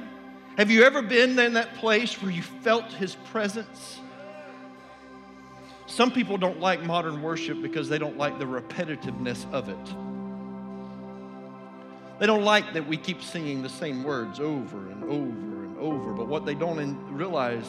Have 0.57 0.69
you 0.69 0.83
ever 0.83 1.01
been 1.01 1.39
in 1.39 1.53
that 1.53 1.75
place 1.75 2.21
where 2.21 2.31
you 2.31 2.41
felt 2.41 2.91
His 2.91 3.15
presence? 3.31 4.01
Some 5.87 6.11
people 6.11 6.37
don't 6.37 6.59
like 6.59 6.83
modern 6.83 7.21
worship 7.21 7.61
because 7.61 7.87
they 7.87 7.97
don't 7.97 8.17
like 8.17 8.37
the 8.39 8.45
repetitiveness 8.45 9.49
of 9.53 9.69
it. 9.69 9.95
They 12.19 12.25
don't 12.25 12.43
like 12.43 12.73
that 12.73 12.85
we 12.87 12.97
keep 12.97 13.23
singing 13.23 13.63
the 13.63 13.69
same 13.69 14.03
words 14.03 14.39
over 14.39 14.91
and 14.91 15.03
over 15.05 15.65
and 15.65 15.77
over, 15.77 16.11
but 16.11 16.27
what 16.27 16.45
they 16.45 16.55
don't 16.55 16.97
realize 17.09 17.65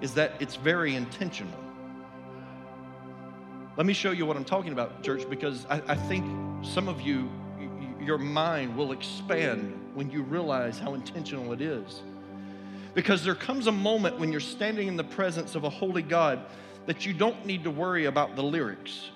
is 0.00 0.14
that 0.14 0.34
it's 0.38 0.54
very 0.54 0.94
intentional. 0.94 1.58
Let 3.76 3.86
me 3.86 3.94
show 3.94 4.12
you 4.12 4.26
what 4.26 4.36
I'm 4.36 4.44
talking 4.44 4.72
about, 4.72 5.02
church, 5.02 5.28
because 5.28 5.66
I, 5.68 5.82
I 5.88 5.96
think 5.96 6.24
some 6.64 6.86
of 6.86 7.00
you, 7.00 7.28
your 8.00 8.18
mind 8.18 8.76
will 8.76 8.92
expand 8.92 9.76
when 9.94 10.08
you 10.08 10.22
realize 10.22 10.78
how 10.78 10.94
intentional 10.94 11.52
it 11.52 11.60
is. 11.60 12.02
Because 12.94 13.24
there 13.24 13.34
comes 13.34 13.66
a 13.66 13.72
moment 13.72 14.20
when 14.20 14.30
you're 14.30 14.40
standing 14.40 14.86
in 14.86 14.96
the 14.96 15.02
presence 15.02 15.56
of 15.56 15.64
a 15.64 15.70
holy 15.70 16.02
God 16.02 16.46
that 16.86 17.06
you 17.06 17.12
don't 17.12 17.46
need 17.46 17.64
to 17.64 17.70
worry 17.70 18.04
about 18.06 18.36
the 18.36 18.42
lyrics. 18.42 19.10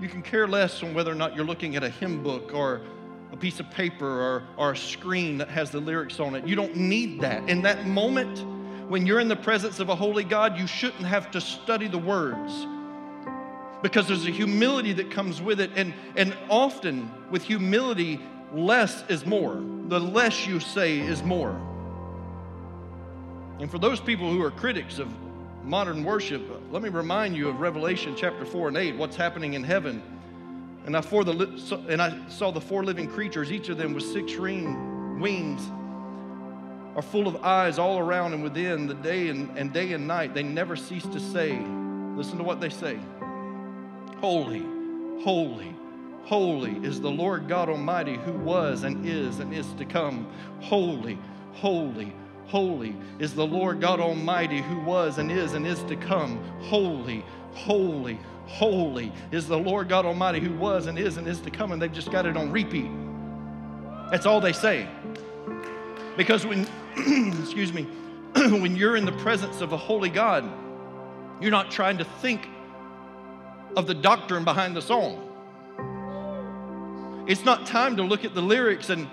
You 0.00 0.08
can 0.08 0.22
care 0.22 0.46
less 0.46 0.82
on 0.82 0.94
whether 0.94 1.10
or 1.10 1.16
not 1.16 1.34
you're 1.34 1.44
looking 1.44 1.74
at 1.76 1.82
a 1.82 1.88
hymn 1.88 2.22
book 2.22 2.52
or 2.54 2.82
a 3.32 3.36
piece 3.36 3.60
of 3.60 3.70
paper 3.70 4.06
or, 4.06 4.42
or 4.56 4.72
a 4.72 4.76
screen 4.76 5.38
that 5.38 5.48
has 5.48 5.70
the 5.70 5.80
lyrics 5.80 6.20
on 6.20 6.34
it. 6.34 6.46
You 6.46 6.56
don't 6.56 6.76
need 6.76 7.20
that. 7.20 7.48
In 7.48 7.62
that 7.62 7.86
moment, 7.86 8.44
when 8.88 9.06
you're 9.06 9.20
in 9.20 9.28
the 9.28 9.36
presence 9.36 9.80
of 9.80 9.88
a 9.88 9.96
holy 9.96 10.24
God, 10.24 10.56
you 10.58 10.66
shouldn't 10.66 11.04
have 11.04 11.30
to 11.32 11.40
study 11.40 11.88
the 11.88 11.98
words 11.98 12.66
because 13.82 14.08
there's 14.08 14.26
a 14.26 14.30
humility 14.30 14.92
that 14.94 15.10
comes 15.10 15.42
with 15.42 15.60
it. 15.60 15.70
And, 15.76 15.92
and 16.16 16.36
often, 16.48 17.10
with 17.30 17.42
humility, 17.42 18.20
less 18.52 19.04
is 19.08 19.26
more. 19.26 19.62
The 19.88 20.00
less 20.00 20.46
you 20.46 20.60
say 20.60 20.98
is 20.98 21.22
more. 21.22 21.60
And 23.60 23.68
for 23.68 23.78
those 23.78 23.98
people 24.00 24.30
who 24.30 24.42
are 24.42 24.52
critics 24.52 24.98
of 24.98 25.12
modern 25.64 26.04
worship, 26.04 26.42
let 26.70 26.80
me 26.80 26.88
remind 26.88 27.36
you 27.36 27.48
of 27.48 27.60
Revelation 27.60 28.14
chapter 28.16 28.44
4 28.44 28.68
and 28.68 28.76
8, 28.76 28.96
what's 28.96 29.16
happening 29.16 29.54
in 29.54 29.64
heaven. 29.64 30.00
And 30.86 30.96
I, 30.96 31.00
the, 31.00 31.84
and 31.88 32.00
I 32.00 32.28
saw 32.28 32.52
the 32.52 32.60
four 32.60 32.84
living 32.84 33.08
creatures, 33.08 33.50
each 33.50 33.68
of 33.68 33.76
them 33.76 33.94
with 33.94 34.04
six 34.04 34.34
ring, 34.34 35.18
wings, 35.20 35.60
are 36.96 37.02
full 37.02 37.26
of 37.26 37.36
eyes 37.44 37.78
all 37.78 37.98
around 37.98 38.32
and 38.32 38.42
within 38.42 38.86
the 38.86 38.94
day 38.94 39.28
and, 39.28 39.56
and 39.58 39.72
day 39.72 39.92
and 39.92 40.06
night. 40.06 40.34
They 40.34 40.42
never 40.44 40.76
cease 40.76 41.04
to 41.06 41.20
say, 41.20 41.58
listen 42.14 42.38
to 42.38 42.44
what 42.44 42.60
they 42.60 42.70
say 42.70 42.98
Holy, 44.20 44.64
holy, 45.22 45.74
holy 46.24 46.76
is 46.86 47.00
the 47.00 47.10
Lord 47.10 47.48
God 47.48 47.68
Almighty 47.68 48.16
who 48.16 48.32
was 48.32 48.84
and 48.84 49.04
is 49.04 49.40
and 49.40 49.52
is 49.52 49.66
to 49.74 49.84
come. 49.84 50.28
Holy, 50.60 51.18
holy, 51.52 52.04
Holy 52.04 52.27
is 53.18 53.34
the 53.34 53.46
Lord 53.46 53.80
God 53.80 54.00
Almighty 54.00 54.62
who 54.62 54.78
was 54.80 55.18
and 55.18 55.30
is 55.30 55.54
and 55.54 55.66
is 55.66 55.82
to 55.84 55.96
come. 55.96 56.42
Holy, 56.62 57.24
holy, 57.54 58.18
holy 58.46 59.12
is 59.30 59.46
the 59.46 59.58
Lord 59.58 59.88
God 59.88 60.06
Almighty 60.06 60.40
who 60.40 60.52
was 60.54 60.86
and 60.86 60.98
is 60.98 61.16
and 61.16 61.26
is 61.26 61.40
to 61.40 61.50
come. 61.50 61.72
And 61.72 61.80
they've 61.80 61.92
just 61.92 62.10
got 62.10 62.26
it 62.26 62.36
on 62.36 62.50
repeat. 62.50 62.90
That's 64.10 64.26
all 64.26 64.40
they 64.40 64.52
say. 64.52 64.88
Because 66.16 66.46
when, 66.46 66.66
excuse 67.40 67.72
me, 67.72 67.82
when 68.34 68.76
you're 68.76 68.96
in 68.96 69.04
the 69.04 69.12
presence 69.12 69.60
of 69.60 69.72
a 69.72 69.76
holy 69.76 70.10
God, 70.10 70.44
you're 71.40 71.50
not 71.50 71.70
trying 71.70 71.98
to 71.98 72.04
think 72.04 72.48
of 73.76 73.86
the 73.86 73.94
doctrine 73.94 74.44
behind 74.44 74.74
the 74.74 74.82
song. 74.82 75.24
It's 77.28 77.44
not 77.44 77.66
time 77.66 77.96
to 77.98 78.02
look 78.02 78.24
at 78.24 78.34
the 78.34 78.40
lyrics 78.40 78.88
and 78.90 79.06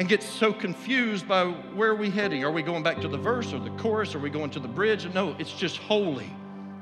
and 0.00 0.08
get 0.08 0.22
so 0.22 0.50
confused 0.50 1.28
by 1.28 1.44
where 1.44 1.90
are 1.90 1.94
we 1.94 2.08
heading? 2.08 2.42
Are 2.42 2.50
we 2.50 2.62
going 2.62 2.82
back 2.82 3.02
to 3.02 3.08
the 3.08 3.18
verse 3.18 3.52
or 3.52 3.58
the 3.58 3.68
chorus? 3.72 4.14
Are 4.14 4.18
we 4.18 4.30
going 4.30 4.48
to 4.52 4.58
the 4.58 4.66
bridge? 4.66 5.06
No, 5.12 5.36
it's 5.38 5.52
just 5.52 5.76
holy, 5.76 6.32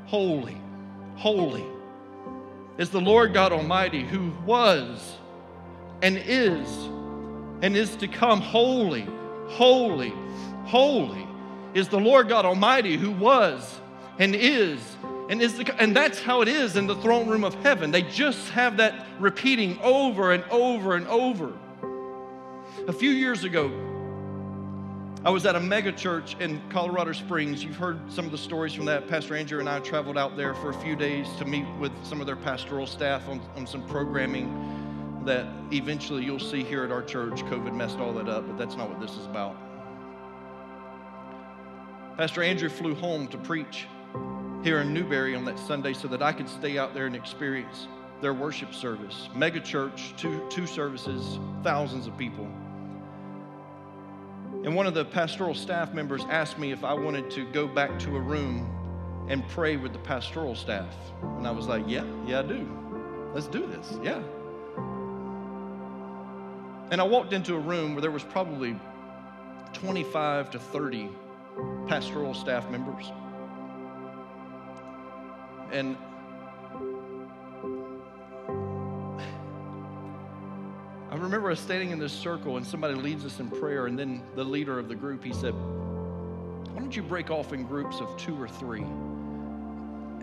holy, 0.07 0.57
holy 1.17 1.65
is 2.79 2.91
the 2.91 3.01
Lord 3.01 3.35
God 3.35 3.53
Almighty 3.53 4.05
who 4.05 4.31
was 4.47 5.17
and 6.01 6.17
is 6.17 6.69
and 7.61 7.77
is 7.77 7.97
to 7.97 8.07
come. 8.07 8.41
Holy, 8.41 9.05
holy, 9.49 10.13
holy 10.67 11.27
is 11.75 11.89
the 11.89 11.99
Lord 11.99 12.29
God 12.29 12.45
Almighty 12.45 12.97
who 12.97 13.11
was 13.11 13.81
and 14.21 14.33
is 14.33 14.97
and 15.29 15.43
is 15.43 15.59
the, 15.59 15.83
and 15.83 15.95
that's 15.95 16.23
how 16.23 16.41
it 16.41 16.47
is 16.47 16.77
in 16.77 16.87
the 16.87 16.95
throne 16.95 17.27
room 17.27 17.43
of 17.43 17.55
heaven. 17.65 17.91
They 17.91 18.03
just 18.03 18.51
have 18.51 18.77
that 18.77 19.09
repeating 19.19 19.77
over 19.83 20.31
and 20.31 20.45
over 20.53 20.95
and 20.95 21.09
over. 21.09 21.53
A 22.87 22.93
few 22.93 23.11
years 23.11 23.45
ago, 23.45 23.71
I 25.25 25.31
was 25.31 25.45
at 25.45 25.57
a 25.57 25.61
mega 25.61 25.93
church 25.93 26.37
in 26.41 26.63
Colorado 26.71 27.13
Springs. 27.13 27.63
You've 27.63 27.77
heard 27.77 28.01
some 28.11 28.25
of 28.25 28.31
the 28.31 28.39
stories 28.39 28.73
from 28.73 28.85
that. 28.87 29.09
Pastor 29.09 29.37
Andrew 29.37 29.59
and 29.59 29.69
I 29.69 29.81
traveled 29.81 30.17
out 30.17 30.37
there 30.37 30.55
for 30.55 30.71
a 30.71 30.75
few 30.75 30.97
days 30.97 31.29
to 31.39 31.45
meet 31.45 31.67
with 31.79 31.93
some 32.05 32.21
of 32.21 32.27
their 32.27 32.37
pastoral 32.37 32.87
staff 32.87 33.29
on, 33.29 33.41
on 33.57 33.67
some 33.67 33.87
programming 33.89 35.23
that 35.25 35.47
eventually 35.73 36.25
you'll 36.25 36.39
see 36.39 36.63
here 36.63 36.85
at 36.85 36.93
our 36.93 37.03
church. 37.03 37.43
COVID 37.45 37.75
messed 37.75 37.99
all 37.99 38.13
that 38.15 38.29
up, 38.29 38.47
but 38.47 38.57
that's 38.57 38.77
not 38.77 38.89
what 38.89 39.01
this 39.01 39.13
is 39.17 39.27
about. 39.27 39.57
Pastor 42.17 42.43
Andrew 42.43 42.69
flew 42.69 42.95
home 42.95 43.27
to 43.29 43.39
preach 43.39 43.87
here 44.63 44.79
in 44.81 44.95
Newberry 44.95 45.35
on 45.35 45.45
that 45.45 45.59
Sunday 45.59 45.93
so 45.93 46.09
that 46.09 46.23
I 46.23 46.33
could 46.33 46.49
stay 46.49 46.79
out 46.79 46.95
there 46.95 47.07
and 47.07 47.17
experience 47.17 47.89
their 48.23 48.35
worship 48.35 48.73
service. 48.73 49.29
Mega 49.35 49.61
church, 49.61 50.15
two, 50.17 50.47
two 50.49 50.67
services, 50.67 51.39
thousands 51.63 52.07
of 52.07 52.17
people. 52.17 52.49
And 54.69 54.77
one 54.77 54.87
of 54.87 54.93
the 54.93 55.07
pastoral 55.07 55.55
staff 55.55 55.95
members 55.95 56.27
asked 56.29 56.59
me 56.59 56.73
if 56.73 56.85
I 56.85 56.93
wanted 56.93 57.31
to 57.31 57.51
go 57.53 57.67
back 57.67 57.99
to 58.01 58.15
a 58.19 58.21
room 58.21 58.71
and 59.27 59.43
pray 59.49 59.79
with 59.79 59.95
the 59.95 59.99
pastoral 59.99 60.55
staff. 60.55 60.95
And 61.39 61.47
I 61.47 61.51
was 61.53 61.67
like, 61.67 61.85
yeah, 61.87 62.05
yeah, 62.27 62.41
I 62.41 62.43
do. 62.43 62.69
Let's 63.33 63.47
do 63.47 63.67
this. 63.67 63.99
Yeah. 64.03 64.23
And 66.91 67.01
I 67.01 67.05
walked 67.05 67.33
into 67.33 67.55
a 67.55 67.59
room 67.59 67.95
where 67.95 68.03
there 68.03 68.11
was 68.11 68.25
probably 68.25 68.79
25 69.73 70.51
to 70.51 70.59
30 70.59 71.09
pastoral 71.87 72.35
staff 72.35 72.69
members. 72.69 73.11
And 75.73 75.97
remember 81.23 81.51
us 81.51 81.61
standing 81.61 81.91
in 81.91 81.99
this 81.99 82.13
circle 82.13 82.57
and 82.57 82.67
somebody 82.67 82.95
leads 82.95 83.25
us 83.25 83.41
in 83.41 83.51
prayer, 83.51 83.87
and 83.87 83.99
then 83.99 84.23
the 84.35 84.45
leader 84.45 84.79
of 84.79 84.89
the 84.89 84.95
group, 84.95 85.25
he 85.25 85.33
said, 85.33 85.55
Why 85.55 86.81
don't 86.81 86.95
you 86.95 87.03
break 87.03 87.31
off 87.31 87.53
in 87.53 87.65
groups 87.65 88.01
of 88.01 88.17
two 88.17 88.41
or 88.41 88.49
three? 88.49 88.83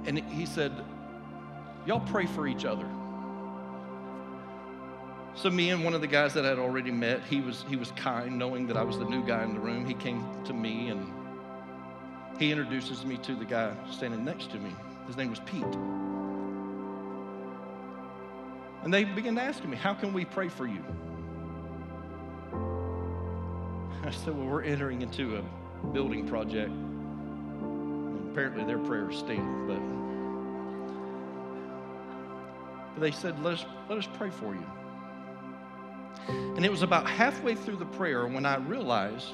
And 0.05 0.19
he 0.29 0.45
said, 0.45 0.71
Y'all 1.85 1.99
pray 2.01 2.25
for 2.25 2.47
each 2.47 2.65
other. 2.65 2.87
So 5.35 5.49
me 5.49 5.71
and 5.71 5.83
one 5.83 5.93
of 5.93 6.01
the 6.01 6.07
guys 6.07 6.33
that 6.35 6.45
I 6.45 6.49
had 6.49 6.59
already 6.59 6.91
met, 6.91 7.21
he 7.23 7.41
was 7.41 7.65
he 7.67 7.75
was 7.75 7.91
kind, 7.91 8.39
knowing 8.39 8.67
that 8.67 8.77
I 8.77 8.83
was 8.83 8.97
the 8.97 9.05
new 9.05 9.23
guy 9.23 9.43
in 9.43 9.53
the 9.53 9.59
room. 9.59 9.85
He 9.85 9.93
came 9.93 10.25
to 10.45 10.53
me 10.53 10.89
and 10.89 11.11
he 12.39 12.51
introduces 12.51 13.05
me 13.05 13.17
to 13.17 13.35
the 13.35 13.45
guy 13.45 13.73
standing 13.91 14.23
next 14.23 14.51
to 14.51 14.57
me. 14.57 14.71
His 15.07 15.17
name 15.17 15.29
was 15.29 15.39
Pete. 15.41 15.63
And 18.85 18.93
they 18.93 19.03
began 19.03 19.37
asking 19.37 19.69
me, 19.71 19.77
How 19.77 19.93
can 19.93 20.13
we 20.13 20.23
pray 20.23 20.47
for 20.47 20.65
you? 20.65 20.83
I 24.03 24.11
said, 24.11 24.37
Well, 24.37 24.47
we're 24.47 24.63
entering 24.63 25.01
into 25.01 25.37
a 25.37 25.87
building 25.87 26.25
project. 26.25 26.71
And 26.71 28.31
apparently 28.31 28.63
their 28.63 28.79
prayers 28.79 29.17
stink, 29.17 29.43
but 29.67 29.79
But 32.95 33.01
they 33.01 33.11
said, 33.11 33.43
let 33.43 33.55
us, 33.55 33.65
let 33.89 33.97
us 33.97 34.07
pray 34.13 34.29
for 34.29 34.55
you. 34.55 34.65
And 36.29 36.65
it 36.65 36.71
was 36.71 36.81
about 36.81 37.07
halfway 37.07 37.53
through 37.53 37.75
the 37.75 37.85
prayer 37.85 38.25
when 38.25 38.45
I 38.45 38.55
realized 38.55 39.33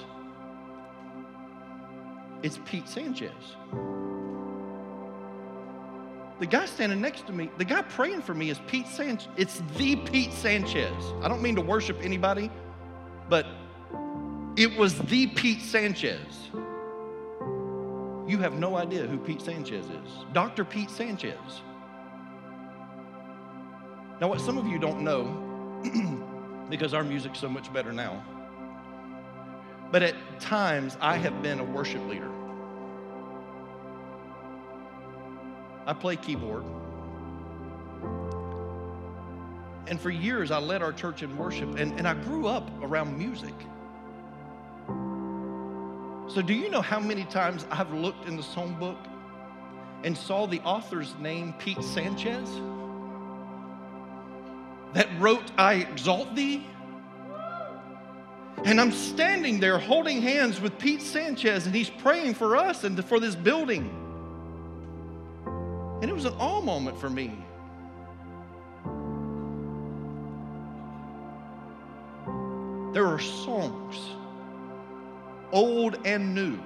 it's 2.42 2.60
Pete 2.66 2.90
Sanchez. 2.90 3.32
The 6.42 6.48
guy 6.48 6.66
standing 6.66 7.00
next 7.00 7.28
to 7.28 7.34
me, 7.34 7.52
the 7.60 7.66
guy 7.66 7.84
praying 7.84 8.24
for 8.24 8.34
me 8.34 8.50
is 8.50 8.60
Pete 8.66 8.88
Sanchez. 8.88 9.28
It's 9.38 9.62
the 9.78 9.96
Pete 9.96 10.34
Sanchez. 10.34 10.92
I 11.22 11.28
don't 11.28 11.44
mean 11.44 11.56
to 11.56 11.62
worship 11.62 12.00
anybody, 12.02 12.50
but 13.30 13.46
it 14.56 14.76
was 14.76 14.98
the 14.98 15.28
Pete 15.28 15.62
Sanchez. 15.62 16.50
You 18.28 18.40
have 18.40 18.54
no 18.54 18.76
idea 18.76 19.06
who 19.06 19.20
Pete 19.20 19.40
Sanchez 19.40 19.86
is. 19.86 20.26
Dr. 20.34 20.66
Pete 20.66 20.90
Sanchez. 20.90 21.38
Now, 24.20 24.28
what 24.28 24.42
some 24.42 24.58
of 24.58 24.66
you 24.66 24.80
don't 24.80 25.02
know, 25.02 26.66
because 26.72 26.96
our 26.96 27.04
music's 27.04 27.38
so 27.38 27.50
much 27.50 27.72
better 27.72 27.94
now, 27.94 28.26
but 29.92 30.02
at 30.02 30.16
times 30.40 30.98
I 31.02 31.18
have 31.18 31.44
been 31.44 31.60
a 31.60 31.64
worship 31.64 32.04
leader. 32.08 32.32
I 35.86 35.94
play 35.94 36.16
keyboard. 36.16 36.64
And 39.88 40.00
for 40.00 40.10
years, 40.10 40.52
I 40.52 40.58
led 40.60 40.82
our 40.82 40.94
church 40.94 41.22
in 41.22 41.38
worship, 41.38 41.78
and, 41.78 41.98
and 41.98 42.08
I 42.08 42.14
grew 42.14 42.48
up 42.48 42.70
around 42.82 43.18
music. 43.18 43.54
So, 46.34 46.42
do 46.42 46.54
you 46.54 46.70
know 46.70 46.82
how 46.82 47.00
many 47.00 47.26
times 47.26 47.66
I've 47.70 47.92
looked 47.92 48.26
in 48.26 48.38
the 48.38 48.44
songbook 48.44 48.96
and 50.04 50.18
saw 50.18 50.48
the 50.48 50.62
author's 50.62 51.14
name, 51.20 51.54
Pete 51.60 51.84
Sanchez, 51.84 52.50
that 54.94 55.10
wrote, 55.20 55.52
I 55.58 55.74
exalt 55.74 56.36
thee? 56.36 56.66
And 58.64 58.80
I'm 58.80 58.92
standing 58.92 59.60
there 59.60 59.78
holding 59.78 60.22
hands 60.22 60.62
with 60.62 60.78
Pete 60.78 61.02
Sanchez, 61.02 61.66
and 61.66 61.76
he's 61.76 61.90
praying 61.90 62.36
for 62.36 62.56
us 62.56 62.84
and 62.86 63.04
for 63.04 63.20
this 63.20 63.36
building. 63.36 64.01
And 66.02 66.10
it 66.10 66.14
was 66.14 66.26
an 66.26 66.34
awe 66.40 66.62
moment 66.62 67.00
for 67.00 67.10
me. 67.10 67.32
There 72.94 73.06
are 73.06 73.20
songs, 73.20 73.98
old 75.52 76.00
and 76.04 76.36
new, 76.36 76.60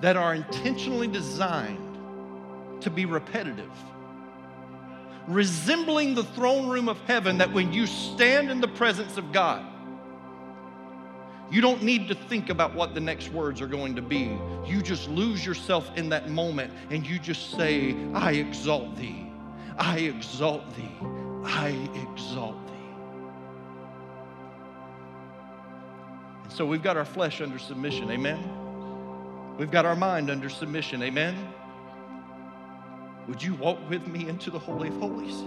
that 0.00 0.16
are 0.16 0.34
intentionally 0.34 1.06
designed 1.06 1.98
to 2.80 2.90
be 2.90 3.04
repetitive, 3.04 3.70
resembling 5.28 6.14
the 6.14 6.24
throne 6.24 6.68
room 6.68 6.88
of 6.88 6.98
heaven, 7.02 7.38
that 7.38 7.52
when 7.52 7.72
you 7.72 7.86
stand 7.86 8.50
in 8.50 8.60
the 8.60 8.68
presence 8.68 9.16
of 9.16 9.32
God, 9.32 9.64
you 11.50 11.60
don't 11.60 11.82
need 11.82 12.06
to 12.08 12.14
think 12.14 12.48
about 12.48 12.74
what 12.74 12.94
the 12.94 13.00
next 13.00 13.32
words 13.32 13.60
are 13.60 13.66
going 13.66 13.96
to 13.96 14.02
be. 14.02 14.38
You 14.66 14.82
just 14.82 15.08
lose 15.08 15.44
yourself 15.44 15.90
in 15.96 16.08
that 16.10 16.28
moment 16.28 16.72
and 16.90 17.04
you 17.04 17.18
just 17.18 17.50
say, 17.56 17.96
I 18.14 18.32
exalt 18.32 18.96
thee. 18.96 19.30
I 19.76 19.98
exalt 19.98 20.76
thee. 20.76 20.92
I 21.44 21.90
exalt 22.12 22.66
thee. 22.68 22.72
And 26.44 26.52
so 26.52 26.64
we've 26.64 26.82
got 26.82 26.96
our 26.96 27.04
flesh 27.04 27.40
under 27.40 27.58
submission. 27.58 28.10
Amen. 28.10 29.56
We've 29.58 29.70
got 29.70 29.84
our 29.84 29.96
mind 29.96 30.30
under 30.30 30.48
submission. 30.48 31.02
Amen. 31.02 31.36
Would 33.26 33.42
you 33.42 33.54
walk 33.54 33.78
with 33.90 34.06
me 34.06 34.28
into 34.28 34.50
the 34.50 34.58
Holy 34.58 34.88
of 34.88 34.96
Holies? 34.98 35.42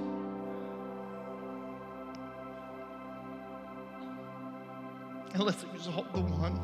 And 5.34 5.44
let's 5.44 5.64
exalt 5.64 6.12
the 6.14 6.22
one, 6.22 6.56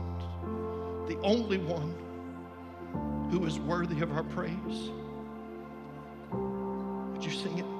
the 1.07 1.19
only 1.21 1.57
one 1.57 1.95
who 3.31 3.45
is 3.45 3.59
worthy 3.59 4.01
of 4.01 4.11
our 4.11 4.23
praise. 4.23 4.91
Would 6.31 7.25
you 7.25 7.31
sing 7.31 7.57
it? 7.57 7.78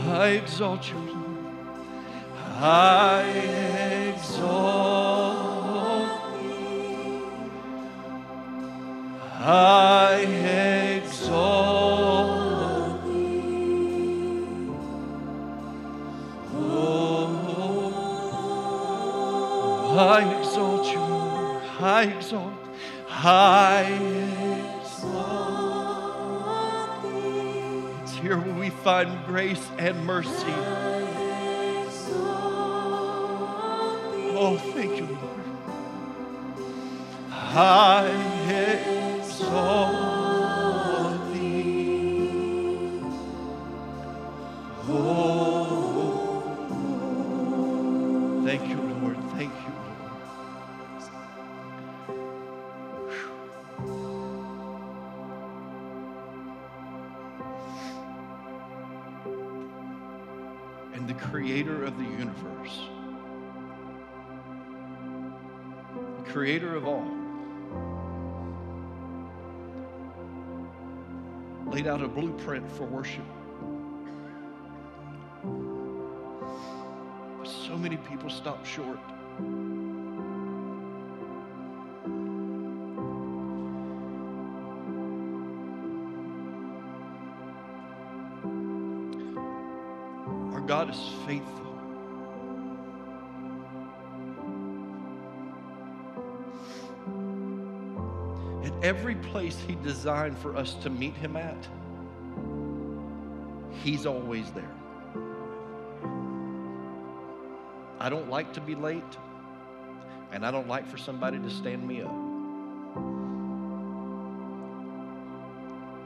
I 0.10 0.28
exalt 0.30 0.90
you. 0.90 0.98
I 2.60 2.97
and 29.88 30.06
mercy. 30.06 30.37
Creator 66.48 66.78
of 66.78 66.88
all, 66.88 67.06
laid 71.70 71.88
out 71.88 72.02
a 72.02 72.08
blueprint 72.08 72.72
for 72.72 72.86
worship. 72.86 73.26
But 77.38 77.50
so 77.50 77.76
many 77.78 77.98
people 77.98 78.30
stop 78.30 78.66
short. 78.66 78.98
Our 90.54 90.62
God 90.62 90.92
is 90.92 91.10
faithful. 91.26 91.57
Every 98.88 99.16
place 99.16 99.58
He 99.68 99.76
designed 99.76 100.38
for 100.38 100.56
us 100.56 100.76
to 100.76 100.90
meet 100.90 101.14
Him 101.16 101.36
at, 101.36 101.68
He's 103.84 104.06
always 104.06 104.50
there. 104.52 104.72
I 108.00 108.10
don't 108.10 108.30
like 108.30 108.54
to 108.54 108.62
be 108.62 108.76
late, 108.76 109.04
and 110.32 110.46
I 110.46 110.52
don't 110.52 110.68
like 110.68 110.88
for 110.88 110.98
somebody 110.98 111.38
to 111.38 111.50
stand 111.50 111.86
me 111.86 112.02
up. 112.02 112.16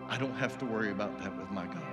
I 0.09 0.17
don't 0.17 0.35
have 0.35 0.57
to 0.57 0.65
worry 0.65 0.91
about 0.91 1.17
that 1.19 1.37
with 1.37 1.51
my 1.51 1.65
God. 1.67 1.91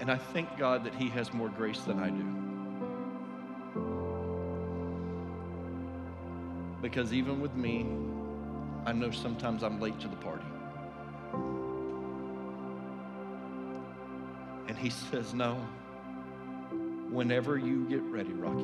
And 0.00 0.10
I 0.10 0.16
thank 0.16 0.58
God 0.58 0.84
that 0.84 0.94
He 0.94 1.08
has 1.10 1.32
more 1.32 1.48
grace 1.48 1.80
than 1.80 1.98
I 1.98 2.10
do. 2.10 2.41
Because 6.92 7.14
even 7.14 7.40
with 7.40 7.54
me, 7.54 7.86
I 8.84 8.92
know 8.92 9.10
sometimes 9.10 9.62
I'm 9.62 9.80
late 9.80 9.98
to 10.00 10.08
the 10.08 10.16
party. 10.16 10.44
And 14.68 14.76
He 14.76 14.90
says, 15.10 15.32
No, 15.32 15.54
whenever 17.08 17.56
you 17.56 17.86
get 17.88 18.02
ready, 18.02 18.34
Rocky, 18.34 18.62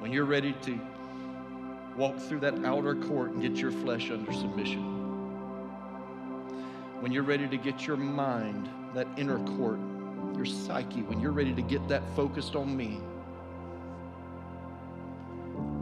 when 0.00 0.12
you're 0.12 0.26
ready 0.26 0.54
to 0.64 0.78
walk 1.96 2.18
through 2.18 2.40
that 2.40 2.62
outer 2.66 2.94
court 2.94 3.30
and 3.30 3.40
get 3.40 3.56
your 3.56 3.72
flesh 3.72 4.10
under 4.10 4.34
submission 4.34 4.98
when 7.00 7.10
you're 7.10 7.22
ready 7.22 7.48
to 7.48 7.56
get 7.56 7.86
your 7.86 7.96
mind, 7.96 8.68
that 8.92 9.08
inner 9.16 9.38
court, 9.56 9.78
your 10.36 10.44
psyche, 10.44 11.00
when 11.00 11.18
you're 11.18 11.32
ready 11.32 11.54
to 11.54 11.62
get 11.62 11.88
that 11.88 12.02
focused 12.14 12.54
on 12.54 12.76
me, 12.76 13.00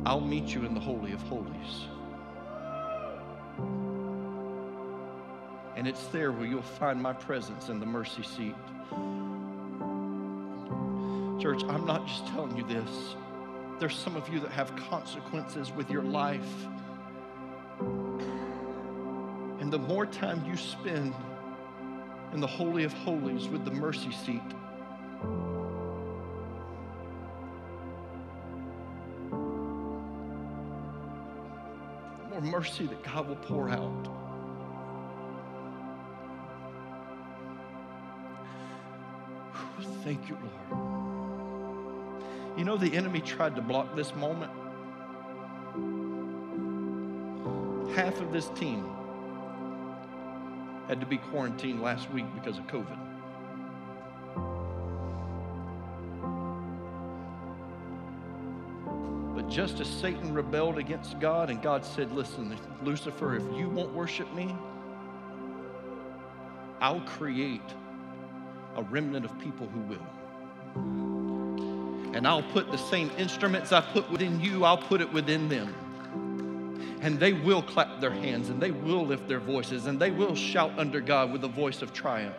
I'll 0.07 0.21
meet 0.21 0.55
you 0.55 0.65
in 0.65 0.75
the 0.75 0.81
Holy 0.81 1.13
of 1.13 1.21
Holies. 1.23 1.87
And 5.77 5.87
it's 5.87 6.07
there 6.07 6.33
where 6.33 6.47
you'll 6.47 6.63
find 6.63 7.01
my 7.01 7.13
presence 7.13 7.69
in 7.69 7.79
the 7.79 7.87
mercy 7.87 8.23
seat. 8.23 8.57
Church, 11.41 11.63
I'm 11.69 11.87
not 11.87 12.07
just 12.07 12.27
telling 12.29 12.57
you 12.57 12.67
this. 12.67 13.15
There's 13.79 13.97
some 13.97 14.17
of 14.17 14.29
you 14.29 14.41
that 14.41 14.51
have 14.51 14.75
consequences 14.75 15.71
with 15.71 15.89
your 15.89 16.03
life. 16.03 16.67
And 19.61 19.73
the 19.73 19.79
more 19.79 20.07
time 20.07 20.45
you 20.45 20.57
spend 20.57 21.15
in 22.33 22.41
the 22.41 22.47
Holy 22.47 22.83
of 22.85 22.93
Holies 22.93 23.47
with 23.47 23.65
the 23.65 23.71
mercy 23.71 24.11
seat, 24.11 24.43
mercy 32.59 32.87
that 32.87 33.01
God 33.05 33.29
will 33.29 33.37
pour 33.37 33.69
out. 33.69 34.09
Thank 40.03 40.29
you, 40.29 40.37
Lord. 40.73 42.23
You 42.57 42.65
know, 42.65 42.77
the 42.77 42.97
enemy 42.97 43.21
tried 43.21 43.55
to 43.55 43.63
block 43.63 43.95
this 43.95 44.13
moment. 44.17 44.51
Half 47.95 48.21
of 48.21 48.33
this 48.33 48.49
team 48.57 48.85
had 50.89 50.99
to 50.99 51.07
be 51.07 51.19
quarantined 51.19 51.81
last 51.81 52.11
week 52.11 52.27
because 52.35 52.59
of 52.59 52.67
COVID. 52.67 53.08
Just 59.59 59.81
as 59.81 59.89
Satan 59.89 60.33
rebelled 60.33 60.79
against 60.79 61.19
God, 61.19 61.51
and 61.51 61.61
God 61.61 61.85
said, 61.85 62.13
Listen, 62.13 62.57
Lucifer, 62.81 63.35
if 63.35 63.43
you 63.59 63.69
won't 63.69 63.93
worship 63.93 64.33
me, 64.33 64.55
I'll 66.81 67.01
create 67.01 67.61
a 68.77 68.85
remnant 68.85 69.25
of 69.25 69.37
people 69.41 69.67
who 69.67 69.81
will. 69.81 70.07
And 72.15 72.25
I'll 72.25 72.45
put 72.45 72.71
the 72.71 72.77
same 72.77 73.11
instruments 73.19 73.73
I 73.73 73.81
put 73.81 74.09
within 74.13 74.41
you, 74.41 74.63
I'll 74.63 74.79
put 74.79 75.01
it 75.01 75.13
within 75.13 75.49
them 75.49 75.75
and 77.01 77.19
they 77.19 77.33
will 77.33 77.63
clap 77.63 78.01
their 78.01 78.13
hands 78.13 78.51
and 78.51 78.61
they 78.61 78.71
will 78.71 79.07
lift 79.07 79.27
their 79.27 79.41
voices 79.41 79.87
and 79.87 79.99
they 80.01 80.13
will 80.13 80.37
shout 80.37 80.71
under 80.79 81.01
God 81.01 81.33
with 81.33 81.43
a 81.43 81.49
voice 81.49 81.83
of 81.83 81.93
triumph. 81.93 82.37